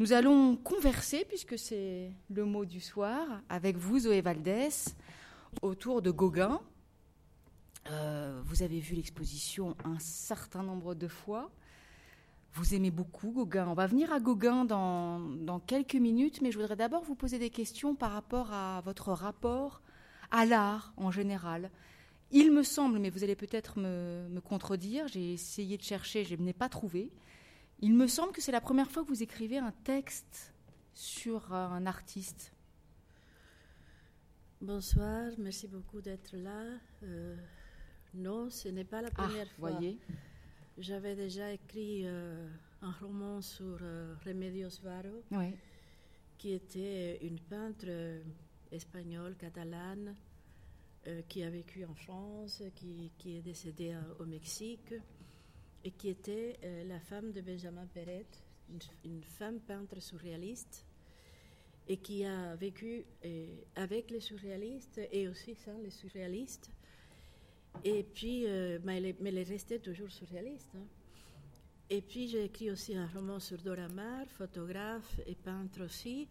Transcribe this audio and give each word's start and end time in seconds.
Nous 0.00 0.12
allons 0.12 0.56
converser, 0.56 1.24
puisque 1.28 1.56
c'est 1.56 2.10
le 2.28 2.44
mot 2.44 2.64
du 2.64 2.80
soir, 2.80 3.42
avec 3.48 3.76
vous, 3.76 4.00
Zoé 4.00 4.22
Valdès, 4.22 4.96
autour 5.62 6.02
de 6.02 6.10
Gauguin. 6.10 6.60
Euh, 7.90 8.40
vous 8.44 8.62
avez 8.62 8.80
vu 8.80 8.96
l'exposition 8.96 9.76
un 9.84 9.98
certain 10.00 10.64
nombre 10.64 10.94
de 10.94 11.06
fois. 11.06 11.50
Vous 12.54 12.74
aimez 12.74 12.90
beaucoup 12.90 13.30
Gauguin. 13.30 13.68
On 13.68 13.74
va 13.74 13.86
venir 13.86 14.12
à 14.12 14.18
Gauguin 14.20 14.64
dans, 14.64 15.60
quelques 15.66 15.94
minutes, 15.94 16.40
mais 16.40 16.50
je 16.50 16.58
voudrais 16.58 16.76
d'abord 16.76 17.04
vous 17.04 17.14
poser 17.14 17.38
des 17.38 17.50
questions 17.50 17.94
par 17.94 18.12
rapport 18.12 18.52
à 18.52 18.80
votre 18.84 19.12
rapport 19.12 19.80
à 20.30 20.44
l'art 20.44 20.92
en 20.96 21.10
général. 21.10 21.70
Il 22.32 22.50
me 22.50 22.64
semble, 22.64 22.98
mais 22.98 23.10
vous 23.10 23.22
allez 23.22 23.36
peut-être 23.36 23.78
me, 23.78 24.40
contredire, 24.40 25.06
j'ai 25.06 25.34
essayé 25.34 25.76
de 25.76 25.82
chercher, 25.82 26.24
je 26.24 26.34
n'ai 26.34 26.52
pas 26.52 26.68
trouvé. 26.68 27.12
Il 27.80 27.94
me 27.94 28.06
semble 28.06 28.32
que 28.32 28.40
c'est 28.40 28.52
la 28.52 28.60
première 28.60 28.90
fois 28.90 29.02
que 29.02 29.08
vous 29.08 29.22
écrivez 29.22 29.58
un 29.58 29.72
texte 29.84 30.52
sur 30.94 31.52
un 31.52 31.86
artiste. 31.86 32.52
Bonsoir, 34.60 35.32
merci 35.38 35.68
beaucoup 35.68 36.00
d'être 36.00 36.32
là. 36.36 36.78
Euh, 37.02 37.36
non, 38.14 38.48
ce 38.48 38.68
n'est 38.68 38.84
pas 38.84 39.02
la 39.02 39.08
Ah, 39.16 39.22
première 39.24 39.50
fois. 39.52 39.70
voyez. 39.72 39.98
J'avais 40.78 41.14
déjà 41.14 41.52
écrit 41.52 42.02
euh, 42.06 42.48
un 42.80 42.92
roman 42.92 43.40
sur 43.42 43.78
euh, 43.82 44.14
Remedios 44.24 44.80
Varo, 44.82 45.22
Oui. 45.32 45.54
qui 46.38 46.52
était 46.52 47.18
une 47.26 47.38
peintre 47.38 47.84
euh, 47.86 48.22
espagnole, 48.72 49.36
catalane, 49.36 50.16
euh, 51.06 51.20
qui 51.28 51.42
a 51.42 51.50
vécu 51.50 51.84
en 51.84 51.94
France, 51.94 52.62
qui, 52.74 53.12
qui 53.18 53.36
est 53.36 53.42
décédée 53.42 53.92
euh, 53.92 54.00
au 54.20 54.24
Mexique, 54.24 54.94
et 55.84 55.90
qui 55.90 56.08
était 56.08 56.58
euh, 56.64 56.84
la 56.84 56.98
femme 57.00 57.32
de 57.32 57.40
Benjamin 57.40 57.86
Perret, 57.86 58.26
une, 58.70 58.78
une 59.12 59.22
femme 59.22 59.60
peintre 59.60 60.00
surréaliste, 60.00 60.84
et 61.86 61.98
qui 61.98 62.24
a 62.24 62.56
vécu 62.56 63.04
euh, 63.24 63.46
avec 63.76 64.10
les 64.10 64.20
surréalistes 64.20 65.00
et 65.12 65.28
aussi 65.28 65.54
sans 65.54 65.78
les 65.78 65.90
surréalistes. 65.90 66.70
Et 67.84 68.02
puis, 68.02 68.46
euh, 68.46 68.78
mais, 68.84 68.96
elle 68.98 69.06
est, 69.06 69.20
mais 69.20 69.28
elle 69.28 69.38
est 69.38 69.42
restée 69.42 69.78
toujours 69.80 70.10
surréaliste. 70.10 70.70
hein. 70.76 70.86
Et 71.90 72.00
puis, 72.00 72.28
j'ai 72.28 72.44
écrit 72.44 72.70
aussi 72.70 72.96
un 72.96 73.06
roman 73.08 73.38
sur 73.38 73.58
Dora 73.58 73.88
Maar, 73.88 74.26
photographe 74.28 75.20
et 75.26 75.34
peintre 75.34 75.84
aussi. 75.84 76.26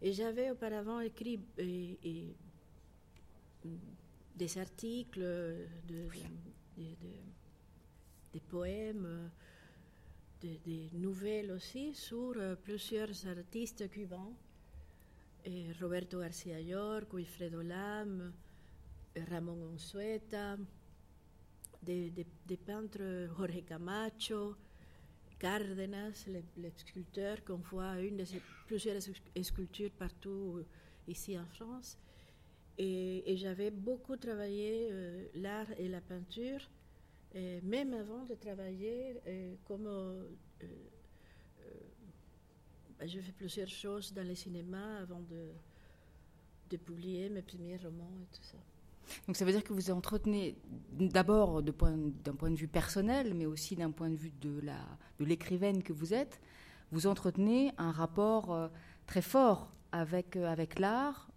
Et 0.00 0.12
j'avais 0.12 0.52
auparavant 0.52 1.00
écrit 1.00 1.40
et, 1.58 1.98
des 4.36 4.58
articles, 4.58 5.18
de, 5.18 5.66
de- 5.88 6.04
de- 6.78 6.86
des 8.32 8.40
poèmes, 8.40 9.06
euh, 9.06 9.28
de- 10.42 10.58
des 10.64 10.90
nouvelles 10.94 11.50
aussi 11.52 11.94
sur 11.94 12.34
euh, 12.36 12.54
plusieurs 12.56 13.26
artistes 13.26 13.88
cubains. 13.90 14.32
Roberto 15.80 16.20
García 16.20 16.60
York, 16.60 17.12
Wilfredo 17.14 17.62
Lam, 17.62 18.32
euh, 19.16 19.24
Ramón 19.30 19.62
Onsueta, 19.74 20.58
des, 21.82 22.10
peintres 22.56 23.28
Jorge 23.36 23.64
Camacho, 23.64 24.56
Cárdenas, 25.38 26.26
le, 26.26 26.42
le 26.60 26.70
sculpteur 26.76 27.42
qu'on 27.44 27.58
voit 27.70 27.98
une 28.00 28.18
de 28.18 28.24
plusieurs 28.66 28.96
es- 28.96 29.42
sculptures 29.42 29.92
partout 29.92 30.60
ici 31.06 31.38
en 31.38 31.46
France. 31.46 31.96
Et, 32.76 33.22
j'avais 33.36 33.70
beaucoup 33.70 34.16
travaillé 34.16 34.90
l'art 35.34 35.70
et 35.78 35.88
la 35.88 36.00
peinture, 36.00 36.60
même 37.34 37.94
avant 37.94 38.24
de 38.24 38.34
travailler 38.34 39.20
euh, 39.26 39.54
comme 39.64 39.86
euh, 39.86 40.22
euh, 40.62 40.66
bah, 42.98 43.06
je 43.06 43.20
fais 43.20 43.32
plusieurs 43.32 43.68
choses 43.68 44.12
dans 44.12 44.26
le 44.26 44.34
cinéma 44.34 44.98
avant 44.98 45.20
de, 45.20 45.52
de 46.70 46.76
publier 46.76 47.28
mes 47.28 47.42
premiers 47.42 47.76
romans 47.76 48.10
et 48.22 48.36
tout 48.36 48.42
ça. 48.42 48.58
Donc 49.26 49.36
ça 49.36 49.44
veut 49.44 49.52
dire 49.52 49.64
que 49.64 49.72
vous 49.72 49.90
entretenez 49.90 50.56
d'abord 50.92 51.62
d'un 51.62 51.72
point 51.72 52.50
de 52.50 52.56
vue 52.56 52.68
personnel, 52.68 53.34
mais 53.34 53.46
aussi 53.46 53.74
d'un 53.76 53.90
point 53.90 54.10
de 54.10 54.16
vue 54.16 54.32
de 54.40 54.60
la 54.60 54.78
de 55.18 55.24
l'écrivaine 55.24 55.82
que 55.82 55.92
vous 55.92 56.12
êtes, 56.12 56.40
vous 56.92 57.06
entretenez 57.06 57.72
un 57.78 57.90
rapport 57.90 58.52
euh, 58.52 58.68
très 59.06 59.22
fort 59.22 59.72
avec 59.92 60.36
euh, 60.36 60.46
avec 60.46 60.78
l'art, 60.78 61.30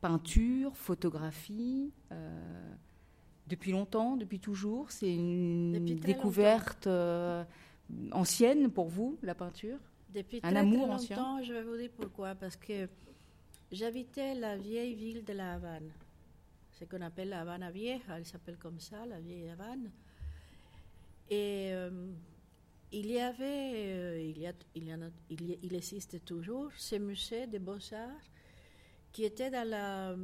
peinture, 0.00 0.76
photographie. 0.76 1.92
euh, 2.12 2.74
depuis 3.46 3.72
longtemps, 3.72 4.16
depuis 4.16 4.40
toujours, 4.40 4.90
c'est 4.90 5.12
une 5.14 5.72
Depuis 5.72 5.94
découverte 5.94 6.86
euh, 6.86 7.44
ancienne 8.12 8.70
pour 8.70 8.88
vous, 8.88 9.18
la 9.22 9.34
peinture? 9.34 9.78
Depuis 10.14 10.38
Un 10.42 10.50
très, 10.50 10.56
amour 10.60 10.86
très 10.86 10.94
ancien? 10.94 11.16
longtemps, 11.16 11.42
je 11.42 11.52
vais 11.52 11.62
vous 11.62 11.76
dire 11.76 11.90
pourquoi. 11.96 12.34
Parce 12.34 12.56
que 12.56 12.88
j'habitais 13.70 14.34
la 14.34 14.56
vieille 14.56 14.94
ville 14.94 15.24
de 15.24 15.32
La 15.32 15.54
Havane. 15.54 15.90
Ce 16.78 16.84
qu'on 16.84 17.00
appelle 17.02 17.30
la 17.30 17.40
Havana 17.40 17.70
Vieja, 17.70 18.16
elle 18.16 18.26
s'appelle 18.26 18.56
comme 18.58 18.80
ça, 18.80 19.04
la 19.06 19.20
vieille 19.20 19.48
Havane. 19.48 19.90
Et 21.30 21.70
euh, 21.72 21.90
il 22.92 23.06
y 23.10 23.18
avait, 23.18 23.72
euh, 23.74 24.20
il, 24.22 24.38
y 24.38 24.46
a, 24.46 24.52
il, 24.74 24.84
y 24.84 24.92
a- 24.92 24.96
il, 25.30 25.50
y- 25.50 25.58
il 25.62 25.74
existe 25.74 26.24
toujours, 26.24 26.70
ce 26.76 26.96
musée 26.96 27.46
des 27.46 27.58
beaux-arts 27.58 28.22
qui 29.12 29.24
était 29.24 29.50
dans, 29.50 29.66
la, 29.68 30.14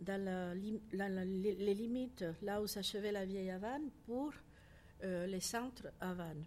dans 0.00 1.26
les 1.26 1.74
limites, 1.74 2.24
là 2.42 2.60
où 2.62 2.66
s'achevait 2.66 3.12
la 3.12 3.24
vieille 3.24 3.50
Havane, 3.50 3.90
pour 4.06 4.32
euh, 5.02 5.26
les 5.26 5.40
centres 5.40 5.88
Havane. 6.00 6.44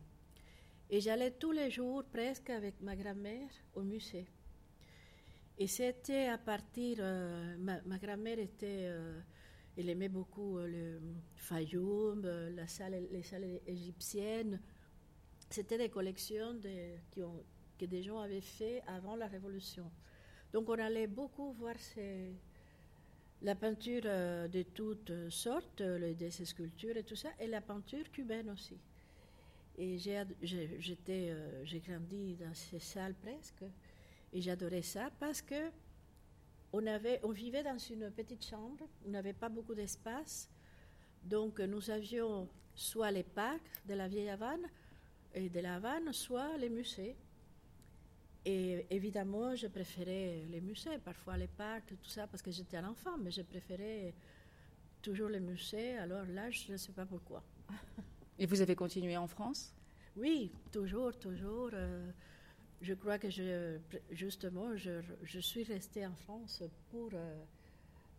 Et 0.90 1.00
j'allais 1.00 1.32
tous 1.32 1.52
les 1.52 1.70
jours, 1.72 2.04
presque 2.04 2.50
avec 2.50 2.80
ma 2.82 2.96
grand-mère, 2.96 3.50
au 3.76 3.82
musée. 3.82 4.28
Et 5.58 5.68
c'était 5.68 6.28
à 6.28 6.38
partir. 6.38 6.98
euh, 7.00 7.56
ma, 7.58 7.80
grand-mère 7.98 8.40
était. 8.40 8.86
euh, 8.88 9.20
elle 9.78 9.90
aimait 9.90 10.10
beaucoup 10.10 10.58
euh, 10.58 10.68
le 10.68 11.02
Fayoum, 11.36 12.22
la 12.56 12.68
salle, 12.68 13.08
les 13.12 13.24
salles 13.24 13.60
égyptiennes. 13.66 14.60
C'était 15.50 15.78
des 15.78 15.90
collections 15.90 16.60
qui 17.12 17.24
ont- 17.24 17.44
que 17.78 17.86
des 17.86 18.04
gens 18.04 18.20
avaient 18.20 18.42
fait 18.42 18.82
avant 18.88 19.16
la 19.16 19.28
Révolution. 19.28 19.92
Donc 20.52 20.70
on 20.70 20.74
allait 20.80 21.08
beaucoup 21.08 21.54
voir 21.54 21.76
ces- 21.80 22.34
la 23.44 23.56
peinture 23.56 24.04
euh, 24.06 24.48
de 24.48 24.64
toutes 24.64 25.30
sortes, 25.30 25.82
euh, 25.82 26.14
des 26.14 26.32
sculptures 26.32 26.96
et 26.96 27.04
tout 27.04 27.16
ça, 27.16 27.30
et 27.40 27.48
la 27.48 27.62
peinture 27.62 28.10
cubaine 28.12 28.50
aussi. 28.50 28.78
Et 29.78 29.98
j'étais, 29.98 31.30
euh, 31.30 31.66
j'ai 31.66 31.80
grandi 31.80 32.36
dans 32.36 32.54
ces 32.54 32.80
salles 32.80 33.16
presque, 33.16 33.64
et 34.32 34.42
j'adorais 34.42 34.82
ça 34.82 35.10
parce 35.20 35.42
que 35.42 35.72
on, 36.72 36.88
avait, 36.88 37.20
on 37.24 37.32
vivait 37.32 37.64
dans 37.64 37.78
une 37.78 38.10
petite 38.12 38.46
chambre, 38.46 38.88
on 39.06 39.10
n'avait 39.10 39.34
pas 39.34 39.50
beaucoup 39.50 39.76
d'espace, 39.76 40.50
donc 41.24 41.60
nous 41.60 41.90
avions 41.90 42.48
soit 42.74 43.12
les 43.12 43.24
parcs 43.24 43.62
de 43.86 43.94
la 43.94 44.08
vieille 44.08 44.30
Havane, 44.30 44.68
et 45.36 45.50
de 45.50 45.60
la 45.60 45.76
Havane, 45.76 46.14
soit 46.14 46.58
les 46.58 46.70
musées. 46.70 47.16
Et 48.46 48.86
évidemment, 48.90 49.56
je 49.56 49.68
préférais 49.68 50.44
les 50.50 50.60
musées, 50.62 50.98
parfois 51.00 51.38
les 51.38 51.48
parcs, 51.48 51.88
tout 51.88 52.10
ça, 52.10 52.28
parce 52.28 52.42
que 52.42 52.52
j'étais 52.52 52.78
un 52.78 52.90
enfant, 52.90 53.18
mais 53.18 53.32
je 53.32 53.42
préférais 53.42 54.14
toujours 55.02 55.30
les 55.30 55.40
musées. 55.40 55.98
Alors 55.98 56.26
là, 56.26 56.50
je 56.52 56.72
ne 56.74 56.78
sais 56.78 56.92
pas 56.92 57.06
pourquoi. 57.06 57.44
Et 58.40 58.46
vous 58.46 58.62
avez 58.62 58.76
continué 58.76 59.16
en 59.16 59.28
France? 59.28 59.74
Oui, 60.18 60.52
toujours, 60.72 61.18
toujours. 61.18 61.70
euh, 61.74 62.12
je 62.82 62.94
crois 62.94 63.18
que 63.18 63.30
je, 63.30 63.78
justement, 64.12 64.76
je, 64.76 65.02
je 65.24 65.40
suis 65.40 65.64
restée 65.64 66.06
en 66.06 66.16
France 66.16 66.64
pour 66.92 67.10
euh, 67.14 67.44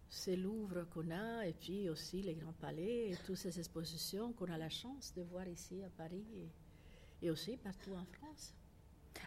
ces 0.08 0.36
Louvres 0.36 0.88
qu'on 0.90 1.10
a, 1.10 1.46
et 1.46 1.52
puis 1.52 1.88
aussi 1.90 2.22
les 2.22 2.34
grands 2.34 2.54
palais, 2.54 3.10
et 3.10 3.16
toutes 3.26 3.36
ces 3.36 3.58
expositions 3.58 4.32
qu'on 4.32 4.50
a 4.50 4.56
la 4.58 4.70
chance 4.70 5.12
de 5.14 5.22
voir 5.22 5.46
ici 5.48 5.82
à 5.84 5.90
Paris, 5.90 6.24
et, 7.22 7.26
et 7.26 7.30
aussi 7.30 7.56
partout 7.58 7.92
en 7.94 8.04
France. 8.06 8.54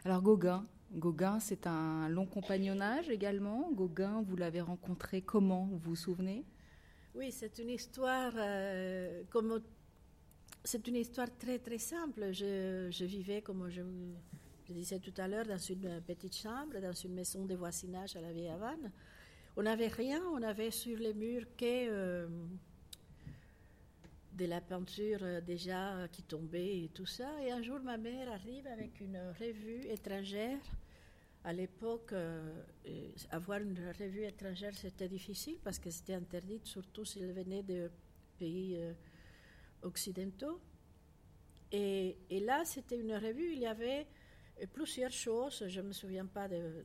Alors 0.05 0.21
Gauguin, 0.21 0.65
Gauguin, 0.93 1.39
c'est 1.39 1.67
un 1.67 2.09
long 2.09 2.25
compagnonnage 2.25 3.09
également. 3.09 3.71
Gauguin, 3.71 4.23
vous 4.25 4.35
l'avez 4.35 4.61
rencontré 4.61 5.21
comment 5.21 5.65
Vous 5.65 5.77
vous 5.77 5.95
souvenez? 5.95 6.45
Oui, 7.15 7.31
c'est 7.31 7.57
une 7.59 7.69
histoire 7.69 8.33
euh, 8.37 9.23
c'est 10.63 10.87
une 10.87 10.97
histoire 10.97 11.27
très 11.37 11.59
très 11.59 11.77
simple. 11.77 12.31
Je, 12.31 12.89
je 12.91 13.05
vivais 13.05 13.41
comme 13.41 13.69
je, 13.69 13.81
je 14.67 14.73
disais 14.73 14.99
tout 14.99 15.13
à 15.17 15.27
l'heure 15.27 15.45
dans 15.45 15.57
une 15.57 16.01
petite 16.01 16.35
chambre, 16.35 16.79
dans 16.81 16.93
une 16.93 17.13
maison 17.13 17.45
de 17.45 17.55
voisinage 17.55 18.15
à 18.15 18.21
la 18.21 18.31
vieille 18.31 18.49
Havane. 18.49 18.91
On 19.55 19.63
n'avait 19.63 19.87
rien, 19.87 20.21
on 20.33 20.43
avait 20.43 20.71
sur 20.71 20.97
les 20.99 21.13
murs 21.13 21.47
que 21.57 21.65
euh, 21.65 22.27
de 24.37 24.45
la 24.45 24.61
peinture 24.61 25.19
euh, 25.23 25.41
déjà 25.41 26.07
qui 26.11 26.23
tombait 26.23 26.83
et 26.83 26.89
tout 26.89 27.05
ça. 27.05 27.29
Et 27.43 27.51
un 27.51 27.61
jour, 27.61 27.79
ma 27.79 27.97
mère 27.97 28.31
arrive 28.31 28.67
avec 28.67 29.01
une 29.01 29.17
revue 29.39 29.81
étrangère. 29.89 30.59
À 31.43 31.53
l'époque, 31.53 32.11
euh, 32.11 32.61
euh, 32.87 33.09
avoir 33.31 33.61
une 33.61 33.79
revue 33.99 34.25
étrangère, 34.25 34.75
c'était 34.75 35.07
difficile 35.07 35.57
parce 35.63 35.79
que 35.79 35.89
c'était 35.89 36.13
interdit, 36.13 36.59
surtout 36.63 37.05
s'il 37.05 37.31
venait 37.31 37.63
de 37.63 37.89
pays 38.37 38.75
euh, 38.77 38.93
occidentaux. 39.81 40.59
Et, 41.71 42.17
et 42.29 42.39
là, 42.41 42.63
c'était 42.65 42.99
une 42.99 43.15
revue, 43.15 43.53
il 43.53 43.59
y 43.59 43.65
avait 43.65 44.07
plusieurs 44.73 45.11
choses. 45.11 45.63
Je 45.67 45.81
ne 45.81 45.87
me 45.87 45.93
souviens 45.93 46.25
pas 46.25 46.47
de 46.47 46.83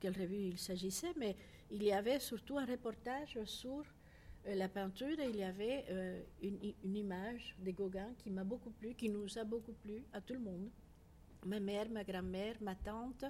quelle 0.00 0.16
revue 0.16 0.50
il 0.50 0.58
s'agissait, 0.58 1.12
mais 1.16 1.36
il 1.70 1.82
y 1.82 1.92
avait 1.92 2.20
surtout 2.20 2.58
un 2.58 2.66
reportage 2.66 3.42
sur 3.44 3.80
euh, 3.80 3.95
la 4.54 4.68
peinture. 4.68 5.16
il 5.18 5.36
y 5.36 5.42
avait 5.42 5.84
euh, 5.90 6.22
une, 6.42 6.58
une, 6.84 6.96
image 6.96 7.56
de 7.58 7.70
Gauguin 7.72 8.12
qui 8.18 8.30
m'a 8.30 8.44
beaucoup 8.44 8.70
plu, 8.70 8.94
qui 8.94 9.08
nous 9.08 9.38
a 9.38 9.44
beaucoup 9.44 9.72
plu 9.72 10.04
à 10.12 10.20
tout 10.20 10.34
le 10.34 10.40
monde. 10.40 10.70
Ma 11.44 11.60
mère, 11.60 11.88
ma 11.90 12.04
grand-mère, 12.04 12.56
ma 12.60 12.74
tante, 12.74 13.24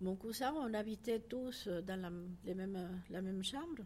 mon 0.00 0.16
cousin, 0.16 0.54
on 0.56 0.72
habitait 0.74 1.20
tous 1.20 1.68
dans 1.68 2.00
la, 2.00 2.10
les 2.44 2.54
mêmes, 2.54 3.02
la 3.10 3.22
même 3.22 3.42
chambre. 3.42 3.82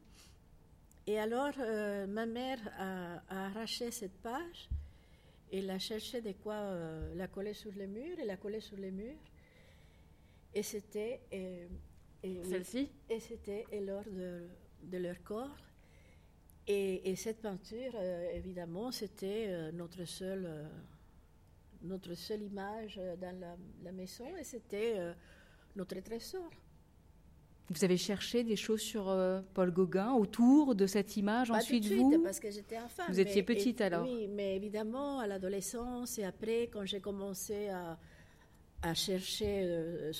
Et 1.07 1.19
alors, 1.19 1.53
euh, 1.59 2.07
ma 2.07 2.27
mère 2.27 2.59
a, 2.79 3.47
arraché 3.47 3.91
cette 3.91 4.19
page 4.23 4.69
et 5.51 5.69
a 5.69 5.79
cherché 5.79 6.21
de 6.21 6.33
quoi 6.33 6.75
la 7.15 7.29
coller 7.29 7.55
sur 7.55 7.73
les 7.73 7.87
murs 7.87 8.19
et 8.19 8.25
la 8.25 8.37
coller 8.37 8.61
sur 8.61 8.77
les 8.77 8.91
murs. 8.91 9.21
Et 10.55 10.63
c'était. 10.63 11.21
Celle-ci? 12.23 12.89
Et 13.11 13.21
c'était 13.21 13.67
lors 13.81 14.05
de, 14.05 14.49
de, 14.85 14.99
leur 14.99 15.23
corps. 15.23 15.59
Et, 16.67 17.15
cette 17.17 17.43
peinture, 17.43 17.93
euh, 17.95 18.31
évidemment, 18.35 18.91
c'était 18.91 19.47
euh, 19.49 19.71
notre, 19.73 20.07
seule, 20.07 20.47
euh, 20.47 20.67
notre 21.83 22.15
seule 22.15 22.43
image 22.43 22.99
dans 23.21 23.39
la, 23.83 23.93
maison 23.93 24.25
et 24.39 24.45
c'était 24.45 24.97
notre 25.77 26.01
trésor. 26.01 26.49
Vous 27.69 27.85
avez 27.85 27.97
cherché 27.97 28.45
des 28.45 28.57
choses 28.57 28.81
sur 28.81 29.05
Paul 29.55 29.71
Gauguin 29.71 30.13
autour 30.13 30.75
de 30.75 30.87
cette 30.87 31.17
image 31.17 31.49
Pas 31.49 31.59
ensuite 31.59 31.85
tout 31.85 31.91
de 31.91 31.95
suite, 31.95 32.17
vous 32.17 32.23
parce 32.23 32.41
que 32.41 32.51
j'étais 32.51 32.79
enfant. 32.79 33.05
Vous 33.09 33.21
étiez 33.21 33.43
petite 33.43 33.81
alors 33.81 34.05
Oui, 34.05 34.29
mais 34.29 34.57
évidemment 34.57 35.19
à 35.19 35.27
l'adolescence 35.27 36.19
et 36.19 36.25
après 36.25 36.69
quand 36.73 36.85
j'ai 36.85 37.01
commencé 37.01 37.69
à, 37.69 37.99
à 38.83 38.95
chercher 38.95 40.11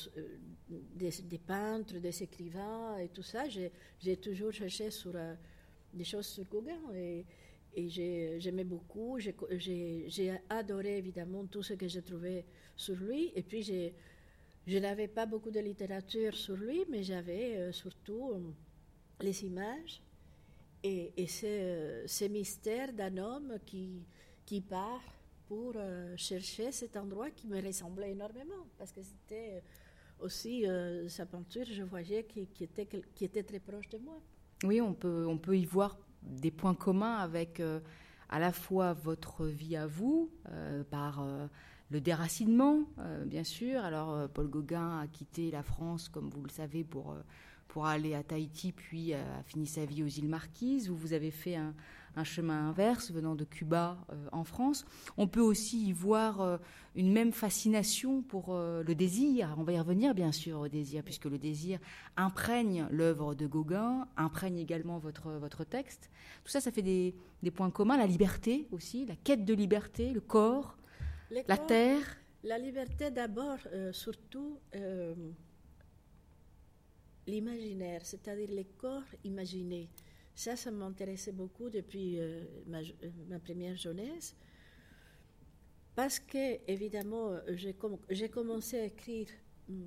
des, 0.69 1.39
peintres, 1.39 1.99
des 1.99 2.23
écrivains 2.23 2.97
et 2.99 3.09
tout 3.09 3.23
ça, 3.23 3.45
j'ai 3.49 4.17
toujours 4.17 4.53
cherché 4.53 4.91
sur 4.91 5.13
des 5.95 6.05
choses 6.05 6.27
sur 6.27 6.45
Gauguin 6.45 6.79
et, 6.95 7.25
j'aimais 8.39 8.65
beaucoup. 8.65 9.19
J'ai 9.19 10.41
adoré 10.49 10.99
évidemment 10.99 11.45
tout 11.47 11.63
ce 11.63 11.75
que 11.75 11.89
j'ai 11.89 12.03
trouvé 12.03 12.45
sur 12.77 12.95
lui. 12.95 13.33
Et 13.35 13.43
puis 13.43 13.93
je 14.67 14.79
n'avais 14.79 15.09
pas 15.09 15.27
beaucoup 15.27 15.51
de 15.51 15.61
littérature 15.61 16.35
sur 16.35 16.57
lui, 16.57 16.85
mais 16.89 17.03
j'avais 17.03 17.57
euh, 17.57 17.73
surtout 17.73 18.31
euh, 18.33 18.41
les 19.21 19.45
images 19.45 20.01
et, 20.83 21.13
et 21.17 21.29
euh, 21.45 22.05
ces, 22.07 22.29
mystères 22.29 22.93
d'un 22.93 23.19
homme 23.19 23.59
qui, 23.67 24.07
part 24.69 25.03
pour 25.49 25.75
chercher 26.17 26.73
cet 26.73 26.97
endroit 26.97 27.31
qui 27.31 27.47
me 27.47 27.61
ressemblait 27.61 28.13
énormément, 28.13 28.67
parce 28.79 28.93
que 28.93 29.03
c'était 29.03 29.63
aussi 30.21 30.65
sa 31.09 31.27
peinture, 31.27 31.67
je 31.67 31.83
voyais 31.83 32.25
qui 32.25 32.65
était 32.65 33.43
très 33.43 33.59
proche 33.59 33.89
de 33.91 33.99
moi. 33.99 34.23
Oui, 34.65 34.81
on 34.81 34.95
peut, 34.95 35.27
on 35.29 35.37
peut 35.37 35.59
y 35.59 35.67
voir 35.67 35.99
des 36.23 36.51
points 36.51 36.75
communs 36.75 37.17
avec 37.17 37.61
euh, 37.61 37.81
à 38.31 38.39
la 38.39 38.51
fois 38.51 38.95
votre 38.95 39.45
vie 39.45 39.77
à 39.77 39.87
vous, 39.87 40.31
euh, 40.49 40.83
par 40.85 41.21
euh, 41.21 41.47
le 41.91 42.01
déracinement, 42.01 42.81
bien 43.27 43.45
sûr. 43.45 43.85
Alors, 43.85 44.29
Paul 44.31 44.49
Gauguin 44.49 45.01
a 45.01 45.07
quitté 45.07 45.51
la 45.51 45.63
France, 45.63 46.09
comme 46.09 46.31
vous 46.31 46.43
le 46.43 46.49
savez, 46.49 46.83
pour, 46.83 47.15
pour 47.69 47.87
aller 47.87 48.15
à 48.15 48.23
Tahiti, 48.25 48.73
puis 48.73 49.13
a 49.13 49.43
fini 49.45 49.67
sa 49.67 49.85
vie 49.85 50.03
aux 50.03 50.09
îles 50.09 50.29
Marquises, 50.29 50.91
où 50.91 50.97
vous 50.97 51.13
avez 51.13 51.31
fait 51.31 51.55
un, 51.57 51.75
un 52.17 52.25
chemin 52.25 52.69
inverse 52.69 53.11
venant 53.11 53.35
de 53.35 53.45
Cuba 53.45 53.99
euh, 54.11 54.29
en 54.33 54.45
France. 54.45 54.85
On 55.17 55.27
peut 55.27 55.41
aussi 55.41 55.89
y 55.89 55.93
voir 55.93 56.41
euh, 56.41 56.59
une 56.95 57.13
même 57.13 57.33
fascination 57.33 58.23
pour 58.23 58.55
euh, 58.55 58.83
le 58.83 58.95
désir. 58.95 59.55
On 59.59 59.63
va 59.63 59.73
y 59.73 59.79
revenir 59.79 60.15
bien 60.15 60.33
sûr 60.33 60.61
au 60.61 60.69
désir, 60.69 61.03
puisque 61.03 61.25
le 61.27 61.39
désir 61.39 61.79
imprègne 62.17 62.87
l'œuvre 62.91 63.35
de 63.35 63.47
Gauguin, 63.47 64.07
imprègne 64.17 64.59
également 64.59 64.99
votre, 64.99 65.31
votre 65.33 65.65
texte. 65.65 66.11
Tout 66.45 66.51
ça, 66.51 66.61
ça 66.61 66.71
fait 66.71 66.83
des, 66.83 67.15
points 67.55 67.71
communs. 67.71 67.97
La 67.97 68.07
liberté 68.07 68.69
aussi, 68.71 69.07
la 69.07 69.17
quête 69.17 69.45
de 69.45 69.55
liberté, 69.55 70.13
le 70.13 70.21
corps, 70.21 70.77
la 71.31 71.59
terre. 71.59 72.19
La 72.43 72.59
liberté 72.59 73.11
d'abord, 73.11 73.59
surtout 73.93 74.59
l'imaginaire, 77.27 78.05
c'est-à-dire 78.05 78.51
les 78.51 78.65
corps 78.65 79.03
imaginés. 79.25 79.89
Ça, 80.35 80.57
ça 80.57 80.71
m'intéressait 80.71 81.33
beaucoup 81.33 81.71
depuis 81.71 82.19
euh, 82.19 82.45
euh, 82.69 83.11
ma, 83.29 83.39
première 83.39 83.77
jeunesse. 83.77 84.35
Parce 85.95 86.19
que, 86.19 86.59
évidemment, 86.69 87.39
j'ai 88.11 88.29
commencé 88.29 88.79
à 88.81 88.85
écrire 88.85 89.29
mm, 89.69 89.87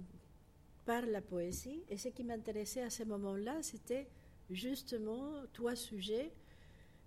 par 0.86 1.06
la 1.06 1.22
poésie. 1.22 1.84
Et 1.90 1.98
ce 1.98 2.08
qui 2.10 2.24
m'intéressait 2.24 2.82
à 2.82 2.90
ce 2.90 3.04
moment-là, 3.04 3.62
c'était 3.62 4.08
justement 4.50 5.34
trois 5.54 5.76
sujets 5.76 6.32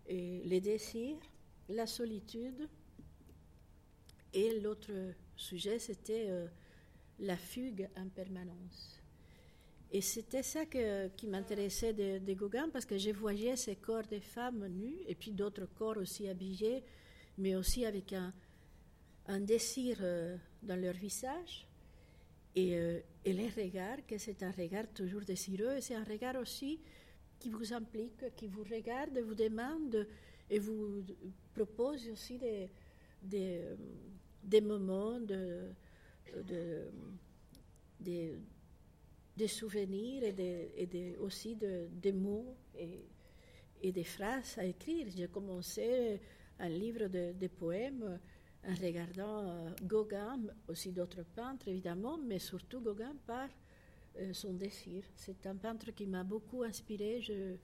et 0.07 0.43
les 0.45 0.61
désirs, 0.61 1.19
la 1.69 1.87
solitude. 1.87 2.69
Et 4.35 4.61
l'autre 4.61 4.93
sujet, 5.35 5.79
c'était 5.79 6.27
euh, 6.29 6.47
la 7.19 7.37
fugue 7.37 7.89
en 7.97 8.09
permanence. 8.09 9.00
Et 9.93 10.01
c'était 10.01 10.45
ça 10.45 10.67
qui 10.67 11.27
m'intéressait 11.27 11.93
de, 11.93 12.35
Gauguin, 12.35 12.69
parce 12.69 12.85
que 12.87 12.97
je 12.97 13.11
voyais 13.11 13.57
ces 13.57 13.75
corps 13.75 14.07
de 14.07 14.21
femmes 14.21 14.69
nus, 14.69 14.99
et 15.07 15.17
puis 15.17 15.33
d'autres 15.33 15.67
corps 15.67 15.97
aussi 15.97 16.29
habillés, 16.29 16.85
mais 17.39 17.57
aussi 17.57 17.85
avec 17.85 18.13
un, 18.13 18.33
désir 19.41 19.99
euh, 20.01 20.37
dans 20.63 20.81
leur 20.81 20.95
visage. 20.95 21.67
Et, 22.55 22.77
euh, 22.77 23.01
et 23.25 23.33
les 23.33 23.49
regards, 23.49 24.07
que 24.07 24.17
c'est 24.19 24.43
un 24.45 24.53
regard 24.53 24.87
toujours 24.95 25.23
désireux, 25.23 25.77
et 25.77 25.81
c'est 25.81 25.97
un 25.97 26.05
regard 26.05 26.37
aussi 26.37 26.81
qui 27.41 27.51
vous 27.51 27.73
implique, 27.73 28.35
qui 28.37 28.47
vous 28.47 28.65
regarde, 28.65 29.19
vous 29.19 29.35
demande, 29.35 30.07
et 30.49 30.59
vous 30.61 31.05
propose 31.53 32.09
aussi 32.11 32.39
des, 32.39 32.71
des, 33.23 33.65
des 34.43 34.61
moments 34.61 35.19
de, 35.19 35.71
de, 36.45 36.91
de 38.01 38.39
des 39.41 39.49
souvenirs 39.49 40.23
et, 40.23 41.17
aussi 41.19 41.57
de, 41.57 41.89
des 41.91 42.13
mots 42.13 42.55
et, 42.79 43.07
et, 43.83 43.91
des 43.91 44.05
phrases 44.05 44.59
à 44.59 44.65
écrire. 44.65 45.07
J'ai 45.17 45.29
commencé 45.29 46.21
un 46.59 46.69
livre 46.69 47.07
de, 47.09 47.47
poèmes 47.49 48.19
en 48.69 48.75
regardant 48.75 49.39
euh, 49.49 49.71
Gauguin, 49.83 50.39
aussi 50.69 50.93
d'autres 50.93 51.25
peintres 51.35 51.69
évidemment, 51.69 52.19
mais 52.19 52.39
surtout 52.39 52.81
Gauguin 52.81 53.15
par 53.27 53.49
euh, 54.19 54.35
son 54.35 54.53
désir. 54.53 55.05
C'est 55.17 55.47
un 55.47 55.57
peintre 55.57 55.91
qui 55.93 56.07
m'a 56.07 56.23
beaucoup 56.23 56.63
inspiré. 56.63 57.23
Je, 57.23 57.57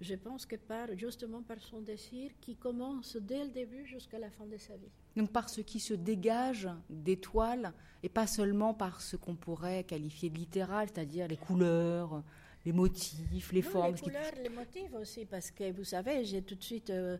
je 0.00 0.14
pense 0.16 0.46
que 0.46 0.56
par, 0.56 0.88
justement 0.96 1.42
par 1.42 1.60
son 1.62 1.80
désir 1.80 2.32
qui 2.40 2.56
commence 2.56 3.16
dès 3.16 3.44
le 3.44 3.50
début 3.50 3.86
jusqu'à 3.86 4.18
la 4.18 4.30
fin 4.30 4.46
de 4.46 4.56
sa 4.56 4.76
vie. 4.76 4.90
Donc 5.18 5.32
par 5.32 5.48
ce 5.48 5.60
qui 5.60 5.80
se 5.80 5.94
dégage 5.94 6.68
des 6.88 7.16
toiles 7.16 7.72
et 8.04 8.08
pas 8.08 8.28
seulement 8.28 8.72
par 8.72 9.00
ce 9.00 9.16
qu'on 9.16 9.34
pourrait 9.34 9.82
qualifier 9.82 10.30
de 10.30 10.38
littéral, 10.38 10.86
c'est-à-dire 10.92 11.26
les 11.26 11.36
couleurs, 11.36 12.22
les 12.64 12.72
motifs, 12.72 13.50
les 13.52 13.62
formes. 13.62 13.96
Les 13.96 14.00
couleurs, 14.00 14.32
les 14.40 14.48
motifs 14.48 14.94
aussi, 14.94 15.24
parce 15.24 15.50
que 15.50 15.72
vous 15.72 15.82
savez, 15.82 16.24
j'ai 16.24 16.42
tout 16.42 16.54
de 16.54 16.62
suite 16.62 16.90
euh, 16.90 17.18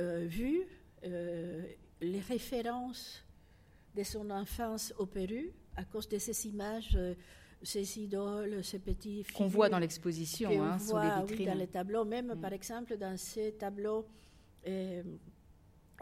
euh, 0.00 0.26
vu 0.26 0.66
euh, 1.04 1.62
les 2.00 2.18
références 2.18 3.24
de 3.94 4.02
son 4.02 4.28
enfance 4.30 4.92
au 4.98 5.06
Pérou 5.06 5.52
à 5.76 5.84
cause 5.84 6.08
de 6.08 6.18
ces 6.18 6.48
images 6.48 6.98
ces 7.62 7.98
idoles, 8.00 8.62
ces 8.62 8.78
petits 8.78 9.24
qu'on 9.34 9.46
voit 9.46 9.68
dans 9.68 9.78
l'exposition, 9.78 10.62
hein, 10.62 10.78
sur 10.78 10.98
les 10.98 11.08
vitrines. 11.08 11.38
Oui, 11.38 11.46
dans 11.46 11.58
les 11.58 11.66
tableaux, 11.66 12.04
même 12.04 12.34
mm. 12.34 12.40
par 12.40 12.52
exemple 12.52 12.96
dans 12.96 13.16
ces 13.16 13.52
tableaux, 13.52 14.06
euh, 14.66 15.02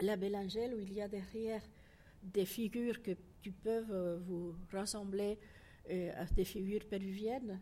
la 0.01 0.15
Belle 0.15 0.35
Angèle, 0.35 0.73
où 0.73 0.79
il 0.79 0.93
y 0.93 1.01
a 1.01 1.07
derrière 1.07 1.61
des 2.23 2.45
figures 2.45 3.01
que, 3.01 3.11
qui 3.41 3.51
peuvent 3.51 3.91
euh, 3.91 4.17
vous 4.25 4.55
ressembler 4.73 5.37
euh, 5.89 6.11
à 6.15 6.25
des 6.25 6.45
figures 6.45 6.85
péruviennes 6.85 7.59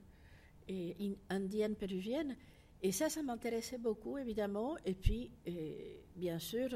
indiennes 1.29 1.75
péruviennes. 1.75 2.37
Et 2.81 2.93
ça, 2.93 3.09
ça 3.09 3.21
m'intéressait 3.21 3.77
beaucoup, 3.77 4.17
évidemment. 4.17 4.77
Et 4.85 4.93
puis, 4.93 5.29
bien 6.15 6.39
sûr, 6.39 6.69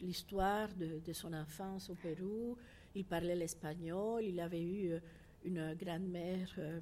l'histoire 0.00 0.68
de, 0.76 1.12
son 1.12 1.32
enfance 1.32 1.90
au 1.90 1.96
Pérou. 1.96 2.56
Il 2.94 3.04
parlait 3.04 3.34
l'espagnol, 3.34 4.22
il 4.22 4.38
avait 4.38 4.62
eu 4.62 5.00
une 5.44 5.74
grand-mère 5.74 6.48
euh, 6.58 6.80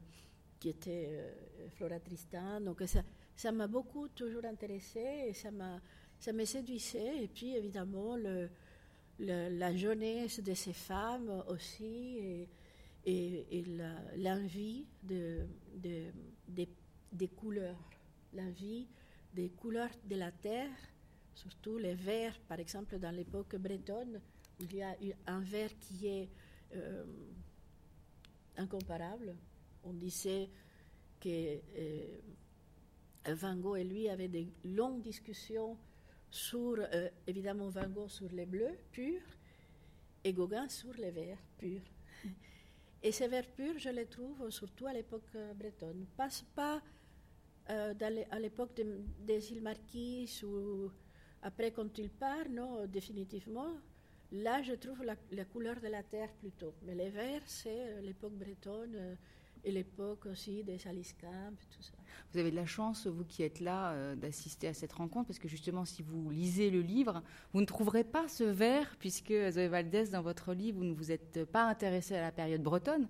qui 0.59 0.71
était 0.71 1.09
euh, 1.11 1.69
Flora 1.71 1.99
Tristan. 2.01 2.61
Donc 2.61 2.83
ça, 2.87 3.03
ça 3.35 3.53
m'a 3.53 3.67
beaucoup 3.67 4.09
toujours 4.09 4.45
intéressée 4.45 5.25
et 5.29 5.33
ça 5.33 5.51
m'a 5.51 5.81
ça 6.21 6.33
me 6.33 6.45
séduisait. 6.45 7.25
Et 7.25 7.29
puis 7.29 7.57
évidemment 7.57 8.17
la 9.19 9.77
jeunesse 9.77 10.41
de 10.41 10.55
ces 10.55 10.75
femmes 10.75 11.43
aussi 11.49 12.47
et, 13.05 13.65
l'envie 14.19 14.87
de, 15.03 15.47
de, 15.77 16.67
des 17.13 17.29
couleurs, 17.29 17.91
l'envie 18.35 18.87
des 19.35 19.49
couleurs 19.49 19.91
de 20.05 20.17
la 20.17 20.31
terre, 20.31 20.71
surtout 21.35 21.79
les 21.79 21.95
verts, 21.95 22.39
par 22.47 22.61
exemple 22.61 22.99
dans 22.99 23.11
l'époque 23.11 23.57
bretonne, 23.57 24.21
il 24.59 24.75
y 24.75 24.83
a 24.83 24.95
un 25.27 25.41
vert 25.41 25.71
qui 25.79 26.07
est 26.07 26.29
euh, 26.75 27.05
incomparable. 28.59 29.35
On 29.85 29.95
disait 29.95 30.51
que 31.19 31.59
Van 33.27 33.57
Gogh 33.57 33.79
et 33.79 33.85
lui 33.85 34.09
avaient 34.11 34.29
des 34.29 34.49
longues 34.65 35.01
discussions 35.01 35.79
sur, 36.31 36.79
évidemment, 37.27 37.69
Van 37.69 37.89
Gogh 37.89 38.09
sur 38.09 38.31
les 38.33 38.47
bleus 38.47 38.79
purs 38.93 39.23
et 40.25 40.33
Gauguin 40.33 40.69
sur 40.69 40.95
les 40.95 41.11
verts 41.11 41.43
purs. 41.59 41.83
Et 43.03 43.13
ces 43.13 43.29
verts 43.29 43.51
purs, 43.53 43.79
je 43.79 43.89
les 43.89 44.07
trouve 44.07 44.51
surtout 44.51 44.87
à 44.87 44.93
l'époque 44.93 45.33
bretonne. 45.55 46.05
Pas, 46.17 46.29
pas 46.55 46.83
à 47.67 48.39
l'époque 48.39 48.79
des 49.21 49.53
îles 49.53 49.63
Marquises 49.63 50.45
ou 50.45 50.91
après 51.43 51.73
quand 51.73 51.97
il 51.99 52.11
part, 52.11 52.49
non, 52.51 52.87
définitivement. 52.87 53.73
Là, 54.33 54.63
je 54.63 54.75
trouve 54.75 55.03
la, 55.03 55.45
couleur 55.45 55.81
de 55.81 55.89
la 55.89 56.03
terre 56.03 56.33
plutôt. 56.35 56.75
Mais 56.83 56.95
les 56.95 57.11
verts, 57.11 57.43
c'est 57.47 58.01
l'époque 58.03 58.35
bretonne 58.35 59.17
et 59.65 59.73
l'époque 59.73 60.27
aussi 60.27 60.63
des 60.63 60.87
Alice 60.87 61.15
Camp, 61.15 61.57
tout 61.71 61.83
ça. 61.83 62.00
Vous 62.33 62.39
avez 62.39 62.51
de 62.51 62.57
la 62.57 62.67
chance, 62.67 63.07
vous 63.07 63.25
qui 63.25 63.43
êtes 63.43 63.61
là, 63.61 63.91
euh, 63.93 64.15
d'assister 64.15 64.69
à 64.69 64.75
cette 64.75 64.93
rencontre, 64.93 65.27
parce 65.27 65.39
que 65.39 65.49
justement, 65.49 65.85
si 65.85 66.03
vous 66.03 66.31
lisez 66.31 66.71
le 66.71 66.81
livre, 66.81 67.23
vous 67.53 67.61
ne 67.61 67.67
trouverez 67.67 68.05
pas 68.05 68.29
ce 68.29 68.45
vers, 68.45 68.97
puisque 68.99 69.33
Zoé 69.51 69.69
Valdès, 69.69 70.11
dans 70.11 70.23
votre 70.23 70.55
livre, 70.55 70.79
vous 70.79 70.85
ne 70.85 70.95
vous 70.95 71.11
êtes 71.11 71.45
pas 71.47 71.65
intéressé 71.65 72.15
à 72.17 72.21
la 72.21 72.33
période 72.33 72.63
bretonne, 72.63 73.09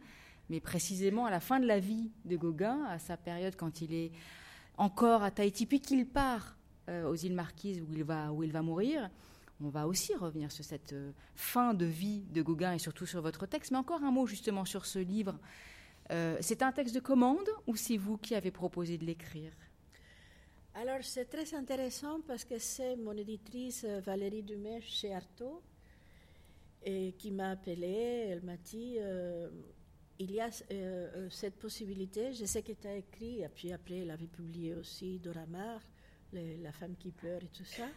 mais 0.49 0.61
précisément 0.61 1.27
à 1.27 1.31
la 1.31 1.41
fin 1.41 1.61
de 1.61 1.67
la 1.67 1.79
vie 1.79 2.11
de 2.25 2.37
Gauguin, 2.37 2.85
à 2.89 2.99
sa 2.99 3.17
période 3.17 3.57
quand 3.57 3.81
il 3.81 3.95
est 3.95 4.13
encore 4.77 5.23
à 5.23 5.31
Tahiti, 5.31 5.67
puis 5.67 5.81
qu'il 5.81 6.07
part 6.07 6.57
euh, 6.89 7.09
aux 7.09 7.15
îles 7.15 7.35
Marquises 7.35 7.81
où 7.83 7.93
il, 7.93 8.03
va, 8.03 8.33
où 8.33 8.43
il 8.43 8.51
va 8.51 8.63
mourir. 8.63 9.11
On 9.63 9.69
va 9.69 9.87
aussi 9.87 10.15
revenir 10.15 10.51
sur 10.51 10.65
cette 10.65 10.95
euh, 10.95 11.13
fin 11.35 11.75
de 11.75 11.85
vie 11.85 12.23
de 12.33 12.41
Gauguin 12.41 12.73
et 12.73 12.79
surtout 12.79 13.05
sur 13.05 13.21
votre 13.21 13.45
texte. 13.47 13.71
Mais 13.71 13.77
encore 13.77 14.03
un 14.03 14.11
mot 14.11 14.27
justement 14.27 14.65
sur 14.65 14.87
ce 14.87 14.99
livre. 14.99 15.39
Euh, 16.11 16.39
c'est 16.41 16.63
un 16.63 16.73
texte 16.73 16.95
de 16.95 17.01
commande 17.01 17.49
ou 17.67 17.77
c'est 17.77 17.97
vous 17.97 18.19
qui 18.19 18.35
avez 18.35 18.51
proposé 18.51 18.99
de 18.99 19.05
l'écrire? 19.05 19.53
Alors 20.75 21.03
c'est 21.03 21.27
très 21.27 21.55
intéressant 21.55 22.21
parce 22.27 22.45
que 22.45 22.59
c'est 22.59 22.97
mon 22.97 23.17
éditrice 23.17 23.85
Valérie 23.85 24.43
Dumais 24.43 24.81
chez 24.81 25.15
Artaud 25.15 25.63
et 26.85 27.13
qui 27.19 27.31
m'a 27.31 27.51
appelée. 27.51 28.29
Elle 28.31 28.43
m'a 28.43 28.57
dit 28.57 28.99
il 30.19 30.31
y 30.33 30.41
a 30.41 30.51
cette 31.31 31.57
possibilité. 31.57 32.33
Je 32.33 32.45
sais 32.45 32.63
que 32.63 32.73
tu 32.73 32.87
as 32.87 32.97
écrit, 32.97 33.43
et 33.43 33.49
puis 33.49 33.73
après 33.73 33.99
elle 33.99 34.11
avait 34.11 34.27
publié 34.27 34.75
aussi 34.75 35.19
Doramar 35.19 35.81
la 36.33 36.73
femme 36.73 36.95
qui 36.97 37.11
pleure 37.11 37.43
et 37.43 37.49
tout 37.49 37.65
ça. 37.65 37.89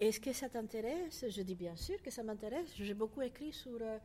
Est-ce 0.00 0.18
que 0.18 0.32
ça 0.32 0.48
t'intéresse? 0.48 1.24
Je 1.28 1.42
dis 1.42 1.54
bien 1.54 1.76
sûr 1.76 2.02
que 2.02 2.10
ça 2.10 2.24
m'intéresse. 2.24 2.72
J'ai 2.76 2.94
beaucoup 2.94 3.22
écrit 3.22 3.52
sur, 3.52 3.78
euh, 3.80 3.98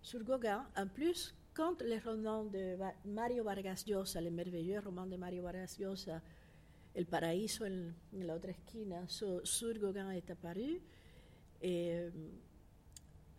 sur 0.00 0.22
Gauguin. 0.22 0.64
En 0.76 0.86
plus, 0.86 1.34
quand 1.54 1.80
le 1.82 1.98
roman 2.04 2.44
de 2.44 2.76
Mario 3.04 3.44
Vargas 3.44 3.84
Llosa, 3.86 4.20
le 4.20 4.30
merveilleux 4.30 4.80
roman 4.80 5.06
de 5.06 5.16
Mario 5.16 5.42
Vargas 5.42 5.76
Llosa, 5.78 6.20
El 6.94 7.06
Paraíso 7.06 7.64
en, 7.64 7.92
la 8.12 8.34
otra 8.34 8.50
esquina, 8.50 9.06
sur, 9.08 9.78
Gauguin 9.78 10.10
est 10.10 10.30
apparu, 10.30 10.80
et 11.62 11.92
euh, 11.92 12.10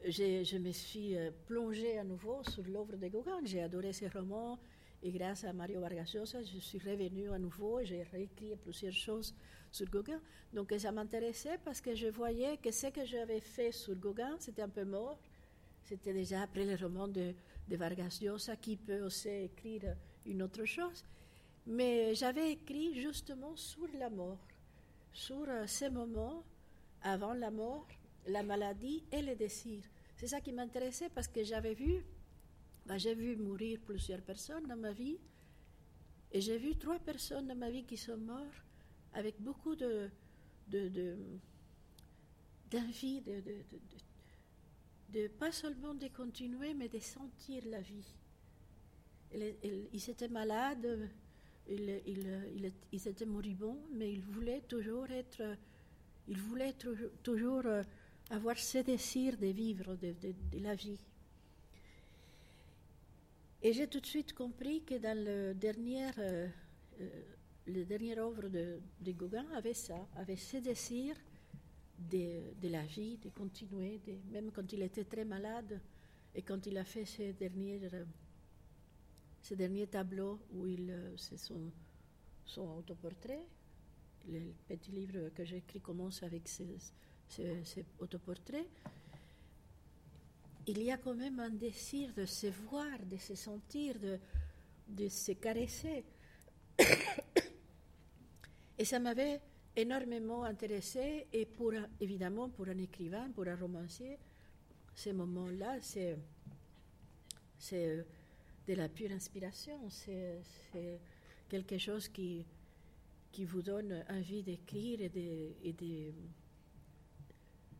je 0.07 0.57
me 0.57 0.71
suis 0.71 1.15
euh, 1.15 1.31
plongée 1.45 1.97
à 1.97 2.03
nouveau 2.03 2.41
sur 2.43 2.63
l'œuvre 2.63 2.95
de 2.95 3.07
Gauguin. 3.07 3.39
J'ai 3.43 3.61
adoré 3.61 3.93
ce 3.93 4.05
roman. 4.05 4.57
Et 5.03 5.11
grâce 5.11 5.43
à 5.43 5.53
Mario 5.53 5.79
Vargas 5.81 6.11
Llosa, 6.15 6.41
je 6.41 6.57
suis 6.57 6.79
revenue 6.79 7.29
à 7.31 7.37
nouveau 7.37 7.79
et 7.79 7.85
j'ai 7.85 8.01
réécrit 8.03 8.55
plusieurs 8.55 8.93
choses 8.93 9.35
sur 9.71 9.87
Gauguin. 9.87 10.19
Donc 10.53 10.73
ça 10.79 10.91
m'intéressait 10.91 11.59
parce 11.63 11.81
que 11.81 11.93
je 11.93 12.07
voyais 12.07 12.57
que 12.57 12.71
ce 12.71 12.87
que 12.87 13.05
j'avais 13.05 13.41
fait 13.41 13.71
sur 13.71 13.93
Gauguin, 13.95 14.35
c'était 14.39 14.63
un 14.63 14.69
peu 14.69 14.85
mort. 14.85 15.19
C'était 15.83 16.13
déjà 16.13 16.41
après 16.41 16.65
le 16.65 16.75
roman 16.83 17.07
de, 17.07 17.35
de 17.67 17.75
Vargas 17.75 18.19
Llosa 18.21 18.55
qui 18.55 18.77
peut 18.77 19.01
aussi 19.01 19.29
écrire 19.29 19.95
une 20.25 20.43
autre 20.43 20.65
chose. 20.65 21.03
Mais 21.67 22.13
j'avais 22.13 22.51
écrit 22.51 22.93
justement 23.01 23.55
sur 23.55 23.87
la 23.97 24.09
mort, 24.09 24.47
sur 25.11 25.45
euh, 25.47 25.65
ces 25.65 25.89
moments 25.89 26.43
avant 27.01 27.33
la 27.33 27.49
mort, 27.49 27.87
la 28.27 28.43
maladie 28.43 29.03
et 29.11 29.21
le 29.21 29.35
désir. 29.35 29.83
C'est 30.17 30.27
ça 30.27 30.41
qui 30.41 30.51
m'intéressait 30.51 31.09
parce 31.09 31.27
que 31.27 31.43
j'avais 31.43 31.73
vu 31.73 32.03
bah, 32.85 32.99
j'ai 32.99 33.15
vu 33.15 33.35
mourir 33.35 33.79
plusieurs 33.83 34.21
personnes 34.21 34.67
dans 34.67 34.75
ma 34.75 34.91
vie. 34.91 35.17
Et 36.31 36.41
j'ai 36.41 36.57
vu 36.57 36.75
trois 36.77 36.99
personnes 36.99 37.47
dans 37.47 37.55
ma 37.55 37.69
vie 37.69 37.83
qui 37.83 37.97
sont 37.97 38.17
mortes 38.17 38.63
avec 39.13 39.41
beaucoup 39.41 39.75
de, 39.75 40.09
d'envie, 42.69 43.21
de, 43.21 43.41
pas 45.39 45.51
seulement 45.51 45.93
de 45.93 46.07
continuer, 46.07 46.73
mais 46.73 46.89
de 46.89 46.99
sentir 46.99 47.63
la 47.67 47.81
vie. 47.81 48.13
ils 49.93 50.09
étaient 50.09 50.27
malades, 50.27 51.09
ils, 51.67 52.01
ils, 52.05 52.71
ils, 52.91 53.07
étaient 53.07 53.25
moribonds, 53.25 53.79
mais 53.93 54.11
ils 54.11 54.21
voulaient 54.21 54.61
toujours 54.61 55.09
être, 55.09 55.41
ils 56.27 56.37
voulaient 56.37 56.75
toujours 57.23 57.65
euh, 57.65 57.83
avoir 58.29 58.57
ce 58.57 58.79
désir 58.79 59.37
de 59.37 59.47
vivre, 59.47 59.95
de 59.95 60.59
la 60.61 60.75
vie. 60.75 60.99
Et 63.65 63.73
j'ai 63.73 63.87
tout 63.87 63.99
de 63.99 64.05
suite 64.05 64.33
compris 64.33 64.83
que 64.83 64.93
dans 64.93 65.17
le 65.17 65.55
dernier, 65.55 66.11
euh, 66.19 66.47
euh, 67.01 67.09
le 67.65 67.83
dernière 67.83 68.19
œuvre 68.19 68.47
de, 68.47 68.79
de, 69.01 69.11
Gauguin 69.11 69.47
avait 69.55 69.73
ça, 69.73 70.07
avait 70.17 70.35
ce 70.35 70.57
désir 70.57 71.15
de, 71.97 72.53
de 72.61 72.69
la 72.69 72.83
vie, 72.83 73.17
de 73.17 73.29
continuer, 73.29 73.99
de, 74.05 74.13
même 74.31 74.51
quand 74.51 74.71
il 74.73 74.81
était 74.81 75.05
très 75.05 75.25
malade 75.25 75.79
et 76.33 76.41
quand 76.41 76.65
il 76.65 76.77
a 76.77 76.83
fait 76.83 77.05
ces 77.05 77.33
derniers, 77.33 77.79
ces 79.41 79.55
derniers 79.55 79.87
tableaux 79.87 80.39
où 80.53 80.67
il, 80.67 80.89
euh, 80.89 81.15
c'est 81.17 81.37
son, 81.37 81.71
son 82.45 82.77
autoportrait. 82.77 83.45
Le 84.27 84.41
petit 84.67 84.91
livre 84.91 85.29
que 85.35 85.45
j'ai 85.45 85.57
écrit 85.57 85.79
commence 85.79 86.23
avec 86.23 86.47
ces 86.47 86.65
autoportraits 87.99 88.67
il 90.67 90.81
y 90.81 90.91
a 90.91 90.97
quand 90.97 91.13
même 91.13 91.39
un 91.39 91.49
désir 91.49 92.13
de 92.13 92.25
se 92.25 92.47
voir, 92.47 92.97
de 93.05 93.17
se 93.17 93.35
sentir, 93.35 93.99
de, 93.99 94.19
de 94.87 95.09
se 95.09 95.33
caresser. 95.33 96.03
et 98.77 98.85
ça 98.85 98.99
m'avait 98.99 99.41
énormément 99.75 100.43
intéressé 100.43 101.27
et 101.31 101.45
pour 101.45 101.73
évidemment 101.99 102.49
pour 102.49 102.67
un 102.67 102.77
écrivain, 102.77 103.29
pour 103.31 103.47
un 103.47 103.55
romancier, 103.55 104.17
ces 104.93 105.13
moments-là, 105.13 105.77
c'est, 105.81 106.17
c'est 107.57 108.05
de 108.67 108.73
la 108.73 108.89
pure 108.89 109.11
inspiration, 109.11 109.89
c'est, 109.89 110.41
quelque 111.49 111.77
chose 111.77 112.07
qui, 112.09 112.45
qui 113.31 113.45
vous 113.45 113.61
donne 113.61 114.03
envie 114.09 114.41
d'écrire 114.41 115.01
et 115.01 115.09
de, 115.09 115.53
et 115.63 115.73
de 115.73 116.13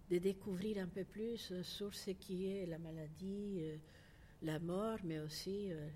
de 0.09 0.17
découvrir 0.19 0.77
un 0.77 0.87
peu 0.87 1.03
plus 1.03 1.51
euh, 1.51 1.63
sur 1.63 1.93
ce 1.93 2.11
qui 2.11 2.47
est 2.47 2.65
la 2.65 2.77
maladie, 2.77 3.57
euh, 3.59 3.77
la 4.43 4.59
mort, 4.59 4.99
mais 5.03 5.19
aussi 5.19 5.71
euh, 5.71 5.89